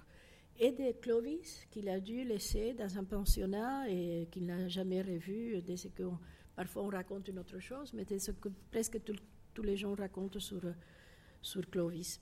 et 0.57 0.71
de 0.71 0.91
Clovis 0.99 1.65
qu'il 1.69 1.87
a 1.89 1.99
dû 1.99 2.23
laisser 2.23 2.73
dans 2.73 2.97
un 2.97 3.03
pensionnat 3.03 3.89
et 3.89 4.27
qu'il 4.31 4.45
n'a 4.45 4.67
jamais 4.67 5.01
revu, 5.01 5.61
de 5.61 5.75
ce 5.75 5.87
que 5.87 6.03
parfois 6.55 6.83
on 6.83 6.89
raconte 6.89 7.27
une 7.27 7.39
autre 7.39 7.59
chose, 7.59 7.93
mais 7.93 8.05
c'est 8.07 8.19
ce 8.19 8.31
que 8.31 8.49
presque 8.71 8.99
tous 9.53 9.63
les 9.63 9.77
gens 9.77 9.93
racontent 9.95 10.39
sur, 10.39 10.61
sur 11.41 11.69
Clovis. 11.69 12.19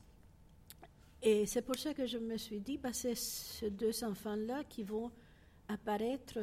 Et 1.22 1.46
c'est 1.46 1.63
pour 1.63 1.76
ça 1.76 1.93
que 1.93 2.06
je 2.06 2.17
me 2.17 2.38
suis 2.38 2.60
dit, 2.60 2.78
bah, 2.78 2.93
c'est 2.93 3.15
ces 3.15 3.72
deux 3.72 4.04
enfants-là 4.04 4.63
qui 4.65 4.84
vont 4.84 5.12
apparaître. 5.67 6.38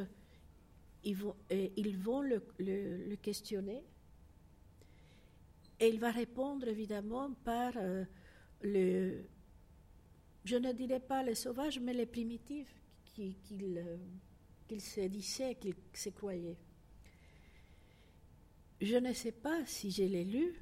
Ils 1.03 1.15
vont, 1.15 1.35
ils 1.49 1.97
vont 1.97 2.21
le, 2.21 3.15
questionner 3.21 3.83
et 5.79 5.89
il 5.89 5.99
va 5.99 6.11
répondre 6.11 6.67
évidemment 6.67 7.31
par 7.43 7.73
euh, 7.77 8.05
le, 8.61 9.25
je 10.43 10.55
ne 10.55 10.71
dirais 10.71 10.99
pas 10.99 11.23
les 11.23 11.35
sauvages, 11.35 11.79
mais 11.79 11.93
les 11.93 12.05
primitifs 12.05 12.81
qu'il 13.03 13.35
qu 14.67 14.79
se 14.79 15.07
disait, 15.07 15.55
qu'il 15.55 15.75
se 15.93 16.09
croyait. 16.09 16.57
Je 18.81 18.97
ne 18.97 19.13
sais 19.13 19.31
pas 19.31 19.65
si 19.65 19.91
je 19.91 20.03
l'ai 20.03 20.25
lu 20.25 20.53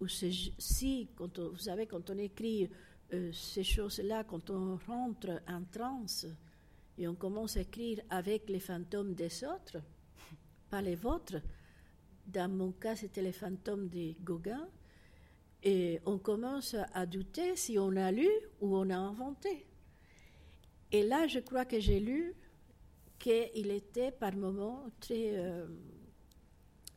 ou 0.00 0.08
si, 0.08 1.08
quand 1.14 1.38
vous 1.38 1.58
savez, 1.58 1.86
quand 1.86 2.08
on 2.10 2.18
écrit 2.18 2.70
euh, 3.12 3.32
ces 3.32 3.64
choses-là, 3.64 4.24
quand 4.24 4.50
on 4.50 4.76
rentre 4.86 5.42
en 5.46 5.64
transe, 5.64 6.26
et 6.96 7.08
on 7.08 7.14
commence 7.14 7.56
à 7.56 7.60
écrire 7.60 8.00
avec 8.10 8.48
les 8.48 8.60
fantômes 8.60 9.14
des 9.14 9.44
autres, 9.44 9.78
pas 10.68 10.82
les 10.82 10.96
vôtres. 10.96 11.40
Dans 12.32 12.50
mon 12.50 12.72
cas, 12.72 12.96
c'était 12.96 13.22
les 13.22 13.32
fantômes 13.32 13.88
de 13.88 14.14
Gauguin. 14.22 14.68
Et 15.62 16.00
on 16.06 16.18
commence 16.18 16.76
à 16.94 17.04
douter 17.06 17.56
si 17.56 17.78
on 17.78 17.94
a 17.96 18.10
lu 18.10 18.28
ou 18.60 18.76
on 18.76 18.88
a 18.90 18.96
inventé. 18.96 19.66
Et 20.92 21.02
là, 21.02 21.26
je 21.26 21.40
crois 21.40 21.64
que 21.64 21.78
j'ai 21.80 22.00
lu 22.00 22.34
qu'il 23.18 23.70
était 23.70 24.10
par 24.10 24.34
moments 24.34 24.86
très. 25.00 25.38
Euh, 25.38 25.66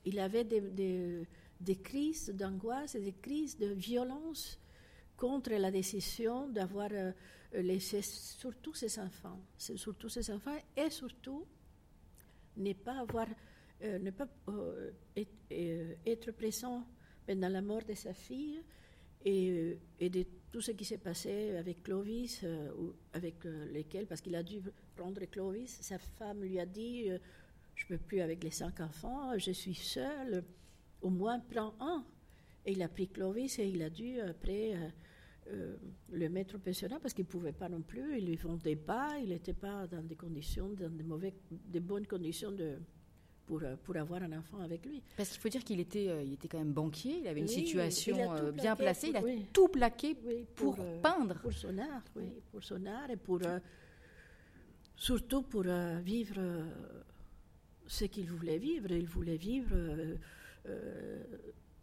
il 0.05 0.19
avait 0.19 0.43
des, 0.43 1.25
des 1.59 1.75
crises 1.77 2.29
d'angoisse 2.29 2.95
et 2.95 3.01
des 3.01 3.13
crises 3.13 3.57
de 3.57 3.67
violence 3.67 4.59
contre 5.17 5.51
la 5.51 5.71
décision 5.71 6.47
d'avoir 6.47 6.89
euh, 6.91 7.11
laissé 7.53 8.01
surtout 8.01 8.73
ses 8.73 8.99
enfants, 8.99 9.39
surtout 9.57 10.09
ses 10.09 10.29
enfants, 10.31 10.57
et 10.75 10.89
surtout 10.89 11.45
ne 12.57 12.73
pas 12.73 12.99
avoir, 12.99 13.27
euh, 13.83 13.99
ne 13.99 14.11
pas 14.11 14.27
euh, 14.49 14.91
être, 16.05 16.31
présent 16.31 16.85
pendant 17.25 17.49
la 17.49 17.61
mort 17.61 17.83
de 17.83 17.93
sa 17.93 18.13
fille 18.13 18.61
et, 19.25 19.77
de 19.99 20.25
tout 20.51 20.61
ce 20.61 20.71
qui 20.71 20.85
s'est 20.85 20.97
passé 20.97 21.55
avec 21.55 21.83
Clovis, 21.83 22.45
avec 23.13 23.43
lesquels, 23.71 24.05
parce 24.05 24.21
qu'il 24.21 24.35
a 24.35 24.43
dû 24.43 24.61
prendre 24.95 25.23
Clovis, 25.25 25.79
sa 25.81 25.97
femme 25.97 26.43
lui 26.43 26.59
a 26.59 26.65
dit 26.65 27.05
Je 27.75 27.85
ne 27.85 27.87
peux 27.87 27.97
plus 27.97 28.21
avec 28.21 28.43
les 28.43 28.51
cinq 28.51 28.81
enfants, 28.81 29.37
je 29.37 29.51
suis 29.51 29.73
seule, 29.73 30.43
au 31.01 31.09
moins 31.09 31.39
prends 31.39 31.73
un. 31.79 32.05
Et 32.65 32.73
il 32.73 32.81
a 32.83 32.89
pris 32.89 33.07
Clovis 33.07 33.57
et 33.59 33.67
il 33.67 33.81
a 33.81 33.89
dû 33.89 34.19
après 34.19 34.93
euh, 35.51 35.75
le 36.11 36.29
mettre 36.29 36.55
au 36.55 36.59
pensionnat 36.59 36.99
parce 37.01 37.13
qu'il 37.13 37.25
ne 37.25 37.29
pouvait 37.29 37.51
pas 37.51 37.67
non 37.67 37.81
plus, 37.81 38.17
il 38.17 38.31
ne 38.31 38.37
vendait 38.37 38.77
pas, 38.77 39.17
il 39.19 39.29
n'était 39.29 39.53
pas 39.53 39.87
dans 39.87 40.01
des 40.01 40.15
conditions, 40.15 40.69
dans 40.69 40.89
des, 40.89 41.03
mauvais, 41.03 41.33
des 41.51 41.81
bonnes 41.81 42.07
conditions 42.07 42.51
de, 42.51 42.77
pour, 43.45 43.61
euh, 43.63 43.75
pour 43.83 43.95
avoir 43.97 44.23
un 44.23 44.31
enfant 44.33 44.59
avec 44.59 44.85
lui. 44.85 45.01
Parce 45.17 45.29
qu'il 45.29 45.39
faut 45.39 45.49
dire 45.49 45.63
qu'il 45.63 45.79
était, 45.79 46.09
euh, 46.09 46.23
il 46.23 46.33
était 46.33 46.47
quand 46.47 46.59
même 46.59 46.73
banquier, 46.73 47.19
il 47.19 47.27
avait 47.27 47.41
une 47.41 47.47
situation 47.47 48.17
bien 48.51 48.75
placée, 48.75 49.09
il 49.09 49.17
a 49.17 49.21
tout 49.51 49.67
plaqué 49.67 50.15
pour, 50.55 50.77
peindre. 51.01 51.39
Pour 51.41 51.53
son 51.53 51.77
art, 51.77 52.03
oui, 52.15 52.41
pour 52.51 52.63
son 52.63 52.85
art 52.85 53.09
et 53.09 53.17
pour, 53.17 53.41
surtout 54.95 55.43
pour 55.43 55.63
vivre 56.03 56.41
ce 57.87 58.05
qu'il 58.05 58.29
voulait 58.29 58.57
vivre. 58.57 58.91
Il 58.91 59.07
voulait 59.07 59.37
vivre 59.37 59.75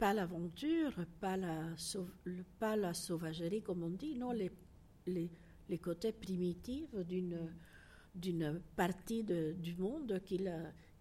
pas 0.01 0.13
l'aventure, 0.15 0.93
pas 1.19 1.37
la, 1.37 1.75
pas 2.57 2.75
la 2.75 2.93
sauvagerie 2.95 3.61
comme 3.61 3.83
on 3.83 3.89
dit, 3.89 4.15
non, 4.15 4.31
les, 4.31 4.51
les, 5.05 5.29
les 5.69 5.77
côtés 5.77 6.11
primitifs 6.11 6.95
d'une, 7.07 7.37
d'une 8.15 8.59
partie 8.75 9.23
de, 9.23 9.53
du 9.59 9.75
monde 9.75 10.19
qu'il, 10.25 10.51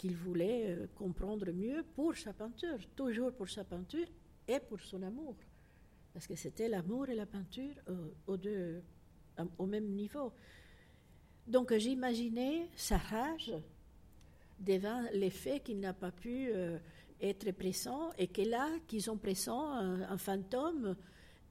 qu'il 0.00 0.16
voulait 0.16 0.70
euh, 0.70 0.86
comprendre 0.94 1.52
mieux 1.52 1.84
pour 1.94 2.16
sa 2.16 2.32
peinture, 2.32 2.78
toujours 2.96 3.32
pour 3.32 3.50
sa 3.50 3.64
peinture 3.64 4.06
et 4.48 4.58
pour 4.58 4.80
son 4.80 5.02
amour. 5.02 5.34
Parce 6.14 6.26
que 6.26 6.36
c'était 6.36 6.68
l'amour 6.68 7.10
et 7.10 7.14
la 7.14 7.26
peinture 7.26 7.74
euh, 7.90 8.36
deux, 8.38 8.82
au 9.58 9.66
même 9.66 9.88
niveau. 9.90 10.32
Donc 11.46 11.76
j'imaginais 11.76 12.70
sa 12.76 12.96
rage 12.96 13.52
devant 14.58 15.02
les 15.12 15.28
faits 15.28 15.64
qu'il 15.64 15.80
n'a 15.80 15.92
pas 15.92 16.12
pu 16.12 16.48
euh, 16.48 16.78
être 17.20 17.50
présent 17.52 18.10
et 18.16 18.26
que 18.26 18.40
là, 18.40 18.70
qu'ils 18.88 19.10
ont 19.10 19.18
présent 19.18 19.70
un, 19.70 20.16
fantôme, 20.16 20.96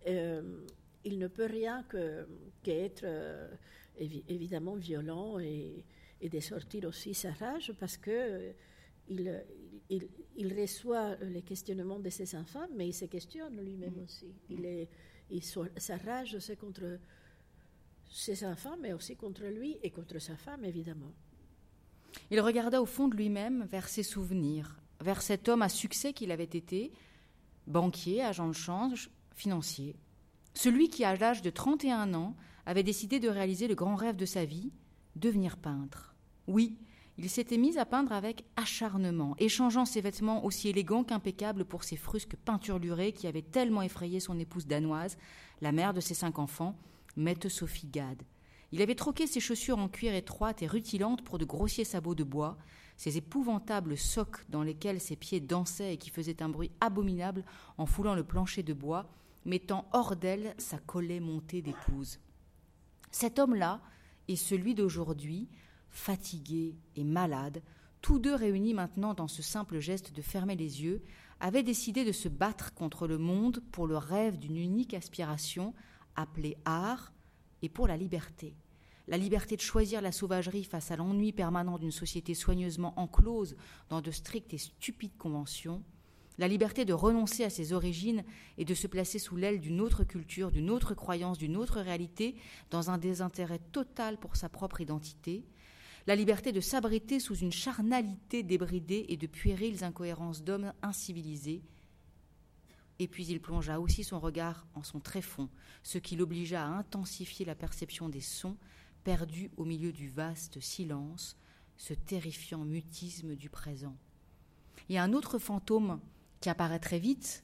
euh, 0.07 0.65
il 1.05 1.19
ne 1.19 1.27
peut 1.27 1.45
rien 1.45 1.83
que, 1.83 2.25
qu'être 2.63 3.03
euh, 3.03 3.47
évidemment 3.99 4.75
violent 4.75 5.38
et, 5.38 5.85
et, 6.21 6.29
de 6.29 6.39
sortir 6.39 6.86
aussi 6.86 7.13
sa 7.13 7.32
rage 7.32 7.73
parce 7.79 7.97
que 7.97 8.12
euh, 8.12 8.51
il, 9.10 9.41
il, 10.36 10.60
reçoit 10.60 11.15
les 11.17 11.41
questionnements 11.41 11.99
de 11.99 12.10
ses 12.10 12.36
enfants, 12.36 12.67
mais 12.75 12.88
il 12.88 12.93
se 12.93 13.05
questionne 13.05 13.60
lui-même 13.60 13.95
mm. 13.95 14.03
aussi. 14.03 14.34
Il 14.49 14.65
est, 14.65 14.88
il, 15.32 15.43
sa 15.43 15.97
rage, 15.97 16.38
c'est 16.39 16.58
contre 16.58 16.99
ses 18.10 18.45
enfants, 18.45 18.77
mais 18.79 18.93
aussi 18.93 19.15
contre 19.15 19.45
lui 19.45 19.77
et 19.84 19.91
contre 19.91 20.19
sa 20.19 20.36
femme, 20.36 20.65
évidemment. 20.65 21.13
Il 22.32 22.41
regarda 22.41 22.82
au 22.82 22.86
fond 22.86 23.08
de 23.08 23.15
lui-même 23.15 23.65
vers 23.65 23.88
ses 23.88 24.03
souvenirs, 24.03 24.79
vers 25.01 25.21
cet 25.21 25.47
homme 25.47 25.62
à 25.62 25.69
succès 25.69 26.13
qu'il 26.13 26.32
avait 26.32 26.43
été, 26.43 26.91
banquier, 27.67 28.23
agent 28.23 28.47
de 28.47 28.53
change, 28.53 29.12
financier. 29.36 29.95
Celui 30.53 30.89
qui, 30.89 31.03
à 31.03 31.15
l'âge 31.15 31.41
de 31.41 31.49
31 31.49 32.13
ans, 32.13 32.36
avait 32.65 32.84
décidé 32.84 33.19
de 33.19 33.29
réaliser 33.29 33.67
le 33.67 33.75
grand 33.75 33.95
rêve 33.95 34.15
de 34.15 34.25
sa 34.25 34.45
vie, 34.45 34.71
devenir 35.19 35.58
peintre. 35.58 36.15
Oui, 36.47 36.77
il 37.17 37.29
s'était 37.29 37.58
mis 37.58 37.77
à 37.77 37.86
peindre 37.86 38.13
avec 38.13 38.45
acharnement, 38.55 39.35
échangeant 39.39 39.85
ses 39.85 40.00
vêtements 40.00 40.46
aussi 40.46 40.69
élégants 40.69 41.04
qu'impeccables 41.04 41.65
pour 41.65 41.83
ses 41.83 41.98
frusques 41.98 42.37
peinturlurées 42.37 43.12
qui 43.12 43.27
avaient 43.27 43.41
tellement 43.41 43.81
effrayé 43.81 44.21
son 44.21 44.39
épouse 44.39 44.67
danoise, 44.67 45.17
la 45.62 45.73
mère 45.73 45.93
de 45.93 46.00
ses 46.00 46.13
cinq 46.13 46.39
enfants, 46.39 46.77
Mette 47.17 47.50
Sophie 47.50 47.87
Gade. 47.87 48.23
Il 48.71 48.81
avait 48.81 48.96
troqué 48.96 49.27
ses 49.27 49.41
chaussures 49.41 49.79
en 49.79 49.89
cuir 49.89 50.13
étroites 50.13 50.62
et 50.62 50.67
rutilantes 50.67 51.23
pour 51.23 51.37
de 51.37 51.46
grossiers 51.46 51.83
sabots 51.83 52.15
de 52.15 52.23
bois, 52.23 52.58
ces 52.96 53.17
épouvantables 53.17 53.98
socs 53.98 54.46
dans 54.50 54.63
lesquels 54.63 55.02
ses 55.02 55.15
pieds 55.15 55.39
dansaient 55.39 55.93
et 55.93 55.98
qui 55.98 56.10
faisaient 56.10 56.41
un 56.41 56.50
bruit 56.50 56.71
abominable 56.79 57.43
en 57.77 57.85
foulant 57.85 58.15
le 58.15 58.23
plancher 58.23 58.63
de 58.63 58.73
bois, 58.73 59.10
mettant 59.43 59.89
hors 59.91 60.15
d'elle 60.15 60.54
sa 60.58 60.77
collet 60.77 61.19
montée 61.19 61.62
d'épouse. 61.62 62.19
Cet 63.12 63.39
homme-là 63.39 63.81
et 64.30 64.36
celui 64.36 64.75
d'aujourd'hui, 64.75 65.50
fatigué 65.90 66.77
et 66.96 67.04
malade, 67.04 67.63
tous 68.02 68.19
deux 68.19 68.36
réunis 68.36 68.75
maintenant 68.75 69.13
dans 69.15 69.27
ce 69.27 69.42
simple 69.42 69.80
geste 69.80 70.15
de 70.15 70.21
fermer 70.21 70.56
les 70.56 70.84
yeux, 70.84 71.04
avaient 71.40 71.63
décidé 71.63 72.06
de 72.06 72.12
se 72.12 72.30
battre 72.30 72.73
contre 72.73 73.08
le 73.08 73.17
monde 73.17 73.62
pour 73.71 73.88
le 73.88 73.98
rêve 73.98 74.38
d'une 74.38 74.58
unique 74.58 74.94
aspiration 74.94 75.73
appelée 76.15 76.58
art 76.63 77.12
et 77.63 77.69
pour 77.69 77.88
la 77.88 77.98
liberté. 77.98 78.56
La 79.08 79.17
liberté 79.17 79.56
de 79.56 79.62
choisir 79.62 80.00
la 80.00 80.12
sauvagerie 80.12 80.63
face 80.63 80.92
à 80.92 80.96
l'ennui 80.96 81.34
permanent 81.34 81.80
d'une 81.80 81.92
société 81.92 82.36
soigneusement 82.36 82.94
enclose 83.00 83.56
dans 83.90 84.02
de 84.02 84.12
strictes 84.12 84.54
et 84.54 84.60
stupides 84.60 85.17
conventions, 85.17 85.84
la 86.40 86.48
liberté 86.48 86.85
de 86.85 86.94
renoncer 86.94 87.44
à 87.44 87.50
ses 87.50 87.73
origines 87.73 88.23
et 88.58 88.63
de 88.63 88.73
se 88.73 88.87
placer 88.87 89.19
sous 89.19 89.35
l'aile 89.35 89.60
d'une 89.60 89.81
autre 89.81 90.06
culture, 90.06 90.52
d'une 90.52 90.69
autre 90.69 90.94
croyance, 90.94 91.37
d'une 91.37 91.58
autre 91.58 91.81
réalité, 91.81 92.35
dans 92.71 92.90
un 92.90 92.98
désintérêt 92.98 93.60
total 93.73 94.17
pour 94.17 94.37
sa 94.37 94.48
propre 94.48 94.79
identité, 94.79 95.44
la 96.08 96.15
liberté 96.15 96.54
de 96.54 96.62
s'abriter 96.62 97.19
sous 97.19 97.35
une 97.35 97.52
charnalité 97.52 98.42
débridée 98.42 99.06
et 99.10 99.17
de 99.17 99.27
puériles 99.27 99.83
incohérences 99.83 100.42
d'hommes 100.42 100.71
incivilisés. 100.81 101.62
Et 103.00 103.10
puis 103.10 103.25
il 103.27 103.42
plongea 103.42 103.81
aussi 103.81 104.06
son 104.06 104.21
regard 104.21 104.65
en 104.75 104.83
son 104.83 105.02
tréfonds, 105.02 105.50
ce 105.83 105.98
qui 105.98 106.15
l'obligea 106.15 106.63
à 106.63 106.69
intensifier 106.69 107.46
la 107.46 107.56
perception 107.56 108.08
des 108.08 108.21
sons 108.21 108.56
perdus 109.04 109.52
au 109.58 109.65
milieu 109.65 109.92
du 109.92 110.08
vaste 110.08 110.62
silence, 110.62 111.35
ce 111.75 111.94
terrifiant 111.94 112.63
mutisme 112.63 113.35
du 113.35 113.50
présent. 113.50 113.98
A 114.90 115.04
un 115.04 115.12
autre 115.12 115.37
fantôme 115.37 116.00
qui 116.42 116.50
apparaît 116.50 116.79
très 116.79 117.00
vite 117.00 117.44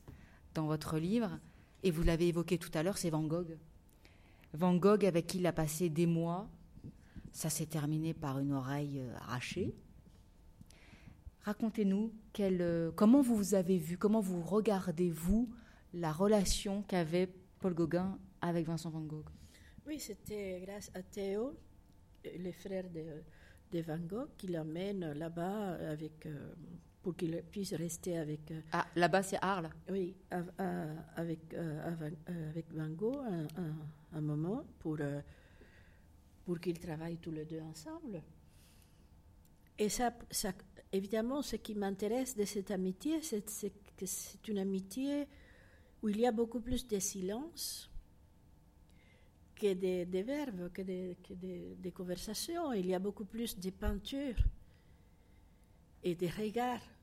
dans 0.54 0.66
votre 0.66 0.98
livre, 0.98 1.39
et 1.84 1.91
vous 1.91 2.04
l'avez 2.04 2.28
évoqué 2.28 2.58
tout 2.58 2.72
à 2.74 2.84
l'heure, 2.84 2.98
c'est 2.98 3.10
Van 3.10 3.24
Gogh. 3.24 3.58
Van 4.54 4.76
Gogh 4.76 5.06
avec 5.06 5.28
qui 5.28 5.39
il 5.39 5.46
a 5.46 5.54
passé 5.54 5.89
des 5.89 6.06
mois, 6.06 6.48
ça 7.32 7.50
s'est 7.50 7.66
terminé 7.66 8.14
par 8.14 8.39
une 8.39 8.54
oreille 8.54 9.02
euh, 9.02 9.16
arrachée. 9.18 9.76
Racontez-nous 11.41 12.12
euh, 12.39 12.91
comment 12.96 13.22
vous 13.22 13.54
avez 13.54 13.78
vu, 13.78 13.98
comment 13.98 14.22
vous 14.22 14.41
regardez-vous 14.41 15.50
la 15.93 16.12
relation 16.12 16.82
qu'avait 16.84 17.30
Paul 17.60 17.74
Gauguin 17.74 18.18
avec 18.41 18.66
Vincent 18.66 18.89
Van 18.89 19.02
Gogh? 19.02 19.30
Oui, 19.86 20.00
c'était 20.00 20.64
grâce 20.66 20.89
à 20.96 21.04
Théo, 21.04 21.56
le 22.24 22.52
frère 22.52 22.86
de, 22.89 23.82
Van 23.82 24.00
Gogh, 24.00 24.30
qui 24.38 24.48
l'amène 24.48 25.12
là-bas 25.12 25.74
avec 25.91 26.26
euh, 26.26 26.54
pour 27.06 27.16
qu'il 27.16 27.39
puisse 27.51 27.76
rester 27.76 28.18
avec. 28.18 28.49
Euh, 28.49 28.62
ah, 28.72 28.88
là-bas, 28.95 29.22
c'est 29.22 29.38
Arles 29.39 29.70
Oui, 29.91 30.16
avec, 31.16 31.53
euh, 31.53 31.95
avec 32.49 32.74
Van 32.74 32.89
Gogh 32.89 33.22
un, 34.12 34.22
moment 34.22 34.66
pour, 34.80 34.97
euh, 34.99 35.22
pour 36.43 36.60
qu'ils 36.60 36.80
travaillent 36.80 37.20
tous 37.20 37.30
les 37.30 37.45
deux 37.45 37.62
ensemble. 37.62 38.24
Et 39.78 39.88
ça, 39.88 40.16
ça 40.32 40.53
évidemment, 40.91 41.43
ce 41.43 41.58
qui 41.58 41.76
m'intéresse 41.76 42.36
de 42.36 42.43
cette 42.43 42.72
amitié, 42.72 43.22
c'est 43.22 43.72
que 43.95 44.08
c'est 44.08 44.47
une 44.47 44.58
amitié 44.58 45.28
où 46.01 46.10
il 46.10 46.20
y 46.20 46.26
a 46.26 46.32
beaucoup 46.32 46.60
plus 46.60 46.88
de 46.88 46.97
silence 46.97 47.88
que 49.56 49.74
des 49.76 50.08
de 50.08 50.20
verbes, 50.22 50.72
que 50.74 50.82
des 50.82 51.18
de, 51.30 51.76
de 51.84 51.89
conversations. 51.91 52.74
Il 52.74 52.88
y 52.88 52.95
a 52.95 52.99
beaucoup 52.99 53.26
plus 53.26 53.60
de 53.60 53.70
peinture 53.70 54.38
et 56.01 56.16
de 56.16 56.26
regards 56.26 56.95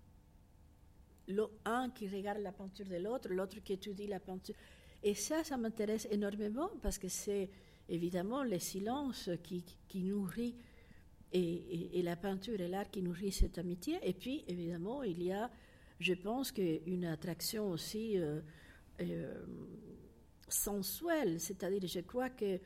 un 1.65 1.91
qui 1.91 2.09
regarde 2.09 2.41
la 2.41 2.53
peinture 2.53 2.87
de 2.87 2.97
l'autre, 2.97 3.29
l'autre 3.31 3.63
qui 3.63 3.75
étudie 3.75 4.07
la 4.07 4.21
peinture. 4.21 4.55
Et 5.03 5.15
ça, 5.15 5.43
ça 5.43 5.57
m'intéresse 5.57 6.07
énormément 6.11 6.71
parce 6.81 6.99
que 6.99 7.09
c'est 7.09 7.51
évidemment 7.89 8.45
le 8.45 8.59
silence 8.59 9.31
qui, 9.43 9.65
qui 9.89 10.03
nourrit 10.03 10.55
et, 11.33 11.99
et, 11.99 12.03
la 12.03 12.17
peinture 12.17 12.61
et 12.61 12.69
l'art 12.69 12.91
qui 12.91 13.03
nourrit 13.03 13.33
cette 13.33 13.59
amitié. 13.59 13.99
Et 14.03 14.13
puis, 14.13 14.45
évidemment, 14.47 15.03
il 15.03 15.23
y 15.23 15.33
a, 15.33 15.51
je 15.99 16.15
pense, 16.15 16.53
une 16.87 17.07
attraction 17.07 17.71
aussi 17.71 18.19
euh, 18.19 18.41
euh, 19.01 19.45
sensuelle. 20.49 21.41
C'est-à-dire, 21.41 21.87
je 21.87 22.01
crois 22.01 22.31
que 22.31 22.61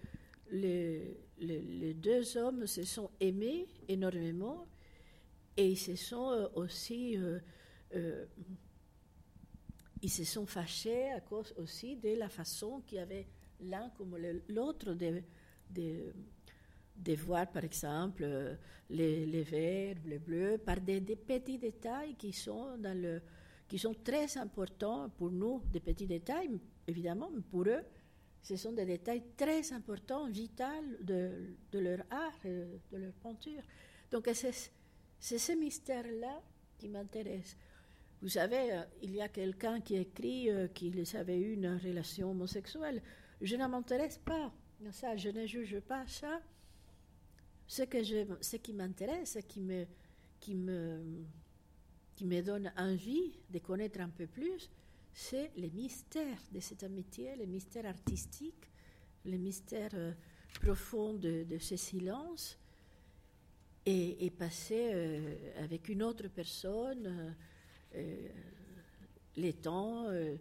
les, 0.51 1.17
les, 1.39 1.95
deux 1.95 2.37
hommes 2.37 2.67
se 2.67 2.85
sont 2.85 3.11
aimés 3.21 3.69
énormément 3.89 4.67
et 5.57 5.71
ils 5.71 5.79
se 5.79 5.97
sont 5.97 6.31
euh, 6.31 6.49
aussi 6.55 7.19
ils 10.03 10.11
se 10.11 10.25
sont 10.25 10.47
fâchés 10.47 11.11
à 11.11 11.21
cause 11.21 11.55
aussi 11.57 11.97
de 11.97 12.15
la 12.17 12.29
façon 12.29 12.83
qu'il 12.87 12.99
y 12.99 13.01
avait 13.01 13.27
l'un 13.61 13.91
comme 13.91 14.17
l'autre 14.49 14.93
de, 14.93 15.23
de, 16.97 17.15
voir, 17.15 17.51
par 17.51 17.65
exemple, 17.65 18.27
les, 18.91 19.27
les 19.27 19.43
verts, 19.43 19.97
les 20.05 20.19
bleus, 20.19 20.59
par 20.59 20.81
des, 20.81 21.01
petits 21.01 21.59
détails 21.59 22.15
qui 22.17 22.33
sont, 22.33 22.77
dans 22.79 22.97
le, 22.97 23.23
qui 23.67 23.79
sont 23.79 23.95
très 23.95 24.37
importants 24.37 25.09
pour 25.11 25.31
nous, 25.31 25.63
des 25.73 25.81
petits 25.81 26.07
détails, 26.07 26.51
évidemment, 26.87 27.31
mais 27.35 27.43
pour 27.43 27.67
eux, 27.67 27.83
ce 28.43 28.55
sont 28.57 28.73
des 28.73 28.85
détails 28.85 29.25
très 29.37 29.73
importants, 29.73 30.29
vitaux 30.29 30.65
de, 31.01 31.57
de 31.73 31.79
leur 31.79 32.01
art, 32.11 32.39
de 32.45 32.97
leur 32.97 33.13
peinture. 33.15 33.63
Donc 34.11 34.29
c'est 34.33 34.53
ce 35.39 35.53
mystère-là 35.59 36.43
qui 36.79 36.89
m'intéresse. 36.89 37.57
Vous 38.27 38.31
savez, 38.31 38.73
euh, 38.73 38.83
il 39.03 39.15
y 39.15 39.23
a 39.23 39.29
quelqu'un 39.29 39.81
qui 39.81 39.95
écrit 39.95 40.51
euh, 40.51 40.67
qu'il 40.67 41.01
avait 41.15 41.39
eu 41.39 41.53
une 41.53 41.77
relation 41.77 42.33
homosexuelle. 42.33 43.01
Je 43.41 43.55
ne 43.55 43.65
m'intéresse 43.69 44.19
pas 44.19 44.53
ça, 44.91 45.17
je 45.17 45.29
ne 45.29 45.47
juge 45.47 45.79
pas 45.79 46.05
ça. 46.09 46.43
Ce, 47.69 47.85
que 47.85 48.03
je, 48.03 48.27
ce 48.41 48.57
qui 48.57 48.73
m'intéresse, 48.73 49.35
ce 49.35 49.39
qui 49.39 49.61
me, 49.61 49.87
qui, 50.41 50.57
me, 50.57 51.25
qui 52.17 52.25
me 52.25 52.43
donne 52.43 52.73
envie 52.77 53.39
de 53.49 53.61
connaître 53.61 54.01
un 54.01 54.09
peu 54.09 54.27
plus, 54.27 54.73
c'est 55.13 55.53
les 55.55 55.71
mystères 55.71 56.43
de 56.51 56.59
cette 56.59 56.83
amitié, 56.83 57.37
les 57.37 57.47
mystères 57.47 57.87
artistiques, 57.87 58.73
les 59.25 59.39
mystères 59.39 59.95
euh, 59.95 60.13
profonds 60.61 61.15
de, 61.15 61.45
de, 61.45 61.59
ce 61.59 61.77
silence, 61.77 62.59
et, 63.89 64.33
passer 64.37 65.21
avec 65.59 65.89
une 65.89 66.03
autre 66.03 66.27
personne 66.27 67.37
les 69.37 69.53
temps 69.53 70.07
euh, 70.09 70.37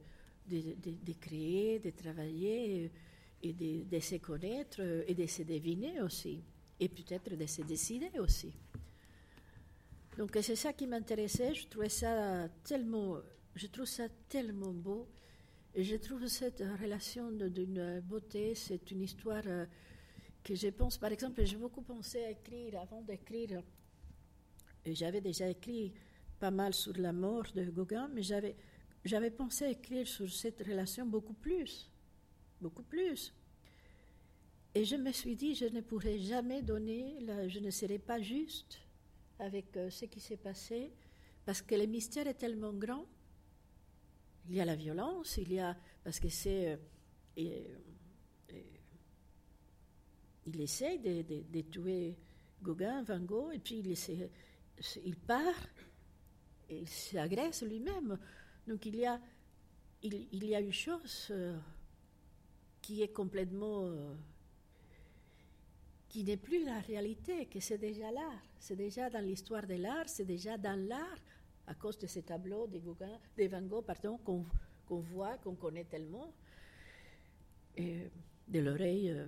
de, 0.47 1.13
créer, 1.13 1.79
de 1.79 1.89
travailler 1.89 2.91
et 3.41 3.53
de, 3.53 3.99
se 3.99 4.15
connaître 4.15 4.81
et 5.07 5.13
de 5.13 5.25
se 5.25 5.43
deviner 5.43 6.01
aussi, 6.01 6.43
et 6.79 6.89
peut-être 6.89 7.35
de 7.35 7.45
se 7.45 7.61
décider 7.63 8.11
aussi. 8.19 8.53
Donc 10.17 10.37
c'est 10.41 10.55
ça 10.55 10.71
qui 10.71 10.87
m'intéressait, 10.87 11.53
je 11.53 11.67
trouvais 11.67 11.89
ça 11.89 12.47
tellement, 12.63 13.17
je 13.55 13.67
trouve 13.67 13.85
ça 13.85 14.07
tellement 14.29 14.71
beau, 14.71 15.07
et 15.73 15.83
je 15.83 15.95
trouve 15.97 16.25
cette 16.27 16.63
relation 16.79 17.31
d'une 17.31 17.99
beauté, 18.01 18.55
c'est 18.55 18.91
une 18.91 19.01
histoire 19.01 19.43
euh, 19.45 19.65
que 20.43 20.55
je 20.55 20.69
pense, 20.69 20.97
par 20.97 21.11
exemple, 21.11 21.43
j'ai 21.43 21.57
beaucoup 21.57 21.81
pensé 21.81 22.23
à 22.23 22.31
écrire, 22.31 22.79
avant 22.79 23.01
d'écrire, 23.01 23.61
j'avais 24.85 25.19
déjà 25.19 25.49
écrit 25.49 25.91
pas 26.39 26.51
mal 26.51 26.73
sur 26.73 26.97
la 26.97 27.13
mort 27.13 27.45
de 27.55 27.63
Gauguin, 27.65 28.09
mais 28.13 28.21
j'avais, 28.21 28.55
j'avais 29.03 29.31
pensé 29.31 29.65
écrire 29.65 30.07
sur 30.07 30.29
cette 30.29 30.61
relation 30.61 31.05
beaucoup 31.05 31.33
plus, 31.33 31.89
beaucoup 32.61 32.83
plus. 32.83 33.33
Et 34.73 34.83
je 34.83 34.97
me 34.97 35.11
suis 35.13 35.35
dit, 35.35 35.55
je 35.55 35.65
ne 35.65 35.79
pourrais 35.79 36.19
jamais 36.19 36.61
donner, 36.61 37.17
je 37.47 37.59
ne 37.59 37.69
serai 37.69 37.97
pas 37.97 38.21
juste 38.21 38.79
avec 39.39 39.75
euh, 39.77 39.89
ce 39.89 40.05
qui 40.05 40.19
s'est 40.19 40.37
passé, 40.37 40.91
parce 41.45 41.61
que 41.61 41.75
le 41.75 41.85
mystère 41.85 42.27
est 42.27 42.35
tellement 42.35 42.73
grand. 42.73 43.05
Il 44.49 44.55
y 44.55 44.61
a 44.61 44.65
la 44.65 44.75
violence, 44.75 45.37
il 45.37 45.53
y 45.53 45.59
a, 45.59 45.77
parce 46.03 46.19
que 46.19 46.29
c'est, 46.29 46.73
euh, 46.73 46.77
euh, 47.39 48.61
il 50.45 50.61
essaie 50.61 50.97
de, 50.97 51.61
tuer 51.61 52.17
Gauguin, 52.61 53.01
Van 53.03 53.19
Gogh, 53.19 53.53
et 53.53 53.59
puis 53.59 53.81
il 55.05 55.15
part, 55.15 55.67
il 56.69 56.87
s'agresse 56.87 57.63
lui-même. 57.63 58.17
Donc 58.67 58.85
il 58.85 58.95
y 58.95 59.05
a, 59.05 59.19
il, 60.01 60.43
y 60.45 60.55
a 60.55 60.59
une 60.59 60.73
chose 60.73 61.27
euh, 61.31 61.57
qui 62.81 63.01
est 63.01 63.13
complètement... 63.13 63.85
Euh, 63.85 64.13
qui 66.09 66.23
n'est 66.23 66.37
plus 66.37 66.63
la 66.63 66.79
réalité, 66.79 67.45
que 67.47 67.59
c'est 67.59 67.77
déjà 67.77 68.09
l'art. 68.09 68.41
C'est 68.57 68.77
déjà 68.77 69.09
dans 69.09 69.19
l'histoire 69.19 69.67
de 69.67 69.73
l'art, 69.73 70.07
c'est 70.07 70.23
déjà 70.23 70.57
dans 70.57 70.79
l'art, 70.87 71.19
à 71.67 71.73
cause 71.73 71.97
de 71.97 72.07
ces 72.07 72.23
tableaux 72.23 72.67
de, 72.67 72.79
Gauguin, 72.79 73.19
de 73.37 73.47
Van 73.47 73.61
Gogh 73.61 73.83
pardon, 73.83 74.17
qu'on 74.19 74.45
voit, 74.99 75.37
qu'on 75.39 75.55
connaît 75.55 75.83
tellement, 75.83 76.31
et 77.75 78.09
de 78.47 78.59
l'oreille 78.59 79.11
euh, 79.11 79.27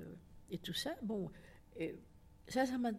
et 0.49 0.59
tout 0.59 0.73
ça. 0.73 0.95
Bon, 1.01 1.29
ça, 2.47 2.65
ça 2.65 2.77
m'a 2.77 2.91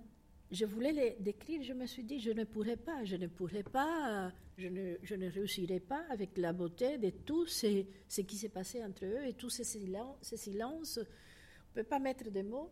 je 0.51 0.65
voulais 0.65 0.93
les 0.93 1.17
décrire, 1.21 1.63
je 1.63 1.73
me 1.73 1.87
suis 1.87 2.05
dit, 2.05 2.21
je 2.21 2.31
ne 2.31 2.45
pourrais 2.45 2.77
pas, 2.77 3.05
je 3.05 3.17
ne 3.17 3.27
pourrais 3.27 3.63
pas, 3.63 4.33
je 4.57 4.69
ne, 4.69 4.97
je 5.03 5.15
réussirais 5.15 5.81
pas 5.81 6.05
avec 6.09 6.39
la 6.39 6.53
beauté 6.53 6.97
de 6.97 7.11
tout 7.11 7.47
ce, 7.47 7.85
qui 8.23 8.37
s'est 8.37 8.49
passé 8.49 8.83
entre 8.83 9.05
eux 9.05 9.27
et 9.27 9.35
tous 9.35 9.51
ces 9.51 9.65
silences. 9.65 10.17
Ces 10.23 10.39
silences. 10.39 10.99
On 10.99 11.81
ne 11.81 11.85
peut 11.85 11.89
pas 11.89 11.99
mettre 11.99 12.31
des 12.31 12.43
mots, 12.43 12.71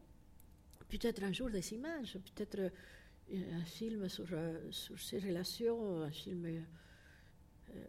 peut-être 0.89 1.22
un 1.22 1.33
jour 1.33 1.51
des 1.51 1.74
images, 1.74 2.18
peut-être 2.35 2.59
euh, 2.59 3.53
un 3.53 3.64
film 3.64 4.09
sur, 4.09 4.27
euh, 4.33 4.70
sur, 4.70 4.99
ces 4.99 5.18
relations, 5.18 6.03
un 6.03 6.11
film 6.11 6.47
euh, 6.47 7.85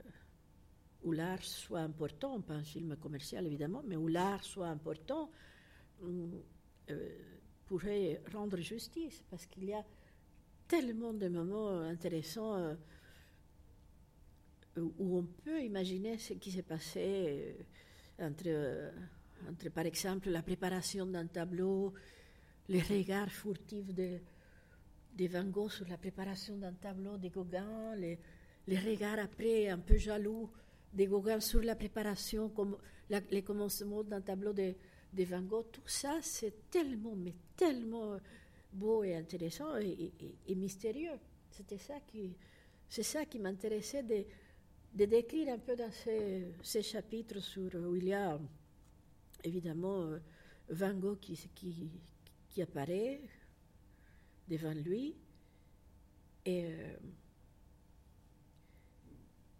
où 1.04 1.14
l'art 1.14 1.44
soit 1.44 1.80
important, 1.80 2.42
pas 2.42 2.56
un 2.56 2.64
film 2.64 2.98
commercial 2.98 3.48
évidemment, 3.48 3.84
mais 3.88 3.96
où 3.96 4.10
l'art 4.10 4.44
soit 4.44 4.68
important 4.68 5.32
pourrait 7.68 8.22
rendre 8.34 8.58
justice, 8.58 9.24
parce 9.30 9.46
qu'il 9.46 9.66
y 9.66 9.74
a 9.74 9.84
tellement 10.68 11.14
de 11.14 11.28
moments 11.28 11.80
intéressants 11.82 12.56
euh, 12.56 12.76
où 15.00 15.18
on 15.18 15.24
peut 15.44 15.62
imaginer 15.62 16.18
ce 16.18 16.34
qui 16.34 16.52
s'est 16.52 16.62
passé 16.62 17.56
entre, 18.20 18.92
entre, 19.50 19.70
par 19.70 19.86
exemple, 19.86 20.30
la 20.30 20.42
préparation 20.42 21.06
d'un 21.06 21.26
tableau, 21.28 21.94
les 22.70 22.82
regards 22.82 23.32
furtifs 23.32 23.94
de, 23.94 24.20
de 25.18 25.28
Van 25.28 25.46
Gogh 25.46 25.72
sur 25.72 25.88
la 25.88 25.98
préparation 25.98 26.58
d'un 26.58 26.74
tableau 26.74 27.18
de 27.18 27.30
Gauguin, 27.30 27.96
les, 27.96 28.20
les, 28.68 28.80
regards 28.80 29.20
après 29.20 29.70
un 29.70 29.80
peu 29.80 29.98
jaloux 29.98 30.50
de 30.94 31.06
Gauguin 31.06 31.40
sur 31.40 31.62
la 31.62 31.76
préparation, 31.76 32.50
comme 32.50 32.78
les 33.10 33.42
commencements 33.42 34.04
d'un 34.04 34.22
tableau 34.22 34.54
de, 34.54 34.76
de, 35.14 35.24
Van 35.24 35.42
Gogh, 35.42 35.72
tout 35.72 35.88
ça, 35.88 36.20
c'est 36.22 36.70
tellement, 36.70 37.16
mais 37.16 37.34
tellement 37.56 38.18
beau 38.72 39.04
et 39.04 39.16
intéressant 39.16 39.78
et, 39.78 40.56
mystérieux. 40.56 41.20
C'était 41.50 41.78
ça 41.78 42.00
qui, 42.06 42.36
c'est 42.90 43.04
ça 43.04 43.26
qui 43.26 43.40
m'intéressait 43.40 44.04
de, 44.04 44.24
de, 44.94 45.06
décrire 45.06 45.54
un 45.54 45.60
peu 45.60 45.76
dans 45.76 45.92
ces, 45.92 46.48
ces, 46.62 46.82
chapitres 46.82 47.40
sur, 47.40 47.74
où 47.76 47.96
il 47.96 48.06
y 48.06 48.14
a 48.14 48.40
évidemment 49.44 50.18
Van 50.70 50.94
Gogh 50.94 51.20
qui, 51.20 51.38
qui, 51.56 51.90
qui 52.50 52.62
apparaît 52.62 53.22
devant 54.48 54.74
lui 54.74 55.16
et, 56.46 56.66
euh, 56.66 56.96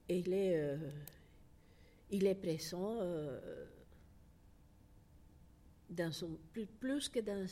et 0.10 0.20
il, 0.20 0.34
est, 0.34 0.58
euh, 0.58 0.78
il 2.12 2.26
est 2.26 2.36
présent 2.36 2.98
euh, 3.02 3.66
dans 5.90 6.12
son, 6.12 6.38
plus, 6.52 6.66
plus 6.66 7.10
que 7.10 7.20
dans, 7.20 7.46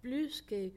plus 0.00 0.42
que 0.42 0.70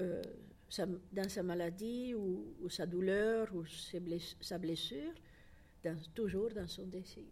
euh, 0.00 0.22
sa, 0.68 0.86
dans 1.12 1.28
sa 1.28 1.42
maladie 1.42 2.14
ou, 2.14 2.54
ou, 2.60 2.68
sa 2.68 2.86
douleur 2.86 3.48
ou 3.54 3.64
bless, 4.00 4.36
sa 4.40 4.58
blessure, 4.58 5.12
dans, 5.82 5.96
toujours 6.14 6.50
dans 6.50 6.68
son 6.68 6.86
désir. 6.86 7.24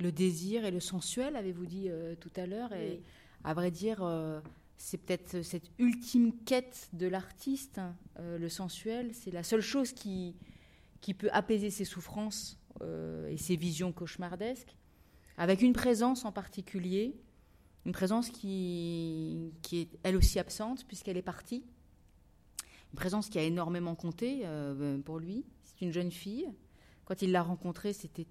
Le 0.00 0.12
désir 0.12 0.64
et 0.64 0.70
le 0.70 0.80
sensuel, 0.80 1.36
avez-vous 1.36 1.66
dit 1.66 1.88
euh, 1.88 2.14
tout 2.16 2.32
à 2.36 2.46
l'heure, 2.46 2.72
et 2.72 2.96
Oui. 2.96 3.02
à 3.44 3.54
vrai 3.54 3.70
dire, 3.70 4.02
euh, 4.02 4.40
c'est 4.76 4.98
peut-être 4.98 5.42
cette 5.42 5.70
ultime 5.78 6.32
quête 6.44 6.88
de 6.92 7.06
l'artiste, 7.06 7.78
hein, 7.78 7.94
le 8.18 8.48
sensuel, 8.48 9.14
c'est 9.14 9.30
la 9.30 9.42
seule 9.42 9.60
chose 9.60 9.92
qui, 9.92 10.34
qui 11.00 11.14
peut 11.14 11.30
apaiser 11.32 11.70
ses 11.70 11.84
souffrances 11.84 12.58
et 13.28 13.36
ses 13.36 13.54
visions 13.54 13.92
cauchemardesques, 13.92 14.74
avec 15.36 15.62
une 15.62 15.72
présence 15.72 16.24
en 16.24 16.32
particulier, 16.32 17.14
une 17.84 17.92
présence 17.92 18.30
qui, 18.30 19.52
est 19.72 19.88
elle 20.02 20.16
aussi 20.16 20.38
absente 20.38 20.86
puisqu'elle 20.86 21.16
est 21.16 21.22
partie, 21.22 21.64
une 22.92 22.96
présence 22.96 23.28
qui 23.28 23.38
a 23.38 23.42
énormément 23.42 23.94
compté 23.94 24.42
euh, 24.44 24.98
pour 24.98 25.18
lui. 25.18 25.44
C'est 25.62 25.84
une 25.84 25.92
jeune 25.92 26.10
fille. 26.10 26.46
Quand 27.04 27.22
il 27.22 27.32
l'a 27.32 27.42
rencontrée, 27.42 27.92
c'était 27.92 28.26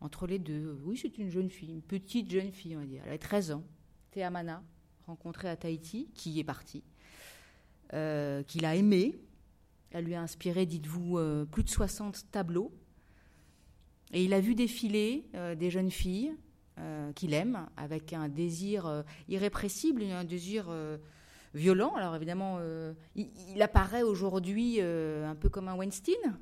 entre 0.00 0.26
les 0.26 0.38
deux. 0.38 0.78
Oui, 0.84 0.98
c'est 1.00 1.16
une 1.18 1.30
jeune 1.30 1.48
fille, 1.48 1.70
une 1.70 1.82
petite 1.82 2.30
jeune 2.30 2.52
fille, 2.52 2.76
on 2.76 2.80
va 2.80 2.86
dire. 2.86 3.02
Elle 3.04 3.10
avait 3.10 3.18
13 3.18 3.52
ans. 3.52 3.64
Théamana, 4.10 4.62
rencontrée 5.06 5.48
à 5.48 5.56
Tahiti, 5.56 6.08
qui 6.14 6.38
est 6.38 6.44
partie, 6.44 6.82
euh, 7.94 8.42
qu'il 8.42 8.64
a 8.64 8.76
aimé. 8.76 9.18
Elle 9.90 10.04
lui 10.04 10.14
a 10.14 10.22
inspiré, 10.22 10.66
dites-vous, 10.66 11.18
euh, 11.18 11.44
plus 11.44 11.64
de 11.64 11.68
60 11.68 12.30
tableaux. 12.30 12.72
Et 14.12 14.24
il 14.24 14.34
a 14.34 14.40
vu 14.40 14.54
défiler 14.54 15.26
euh, 15.34 15.54
des 15.54 15.70
jeunes 15.70 15.90
filles 15.90 16.34
euh, 16.78 17.12
qu'il 17.12 17.34
aime, 17.34 17.66
avec 17.76 18.14
un 18.14 18.30
désir 18.30 18.86
euh, 18.86 19.02
irrépressible, 19.28 20.02
un 20.04 20.24
désir 20.24 20.68
euh, 20.70 20.96
violent. 21.52 21.94
Alors 21.96 22.16
évidemment, 22.16 22.60
il, 23.14 23.60
apparaît 23.60 24.02
aujourd'hui 24.02 24.80
un 24.80 25.34
peu 25.34 25.50
comme 25.50 25.68
un 25.68 25.74
Weinstein. 25.74 26.38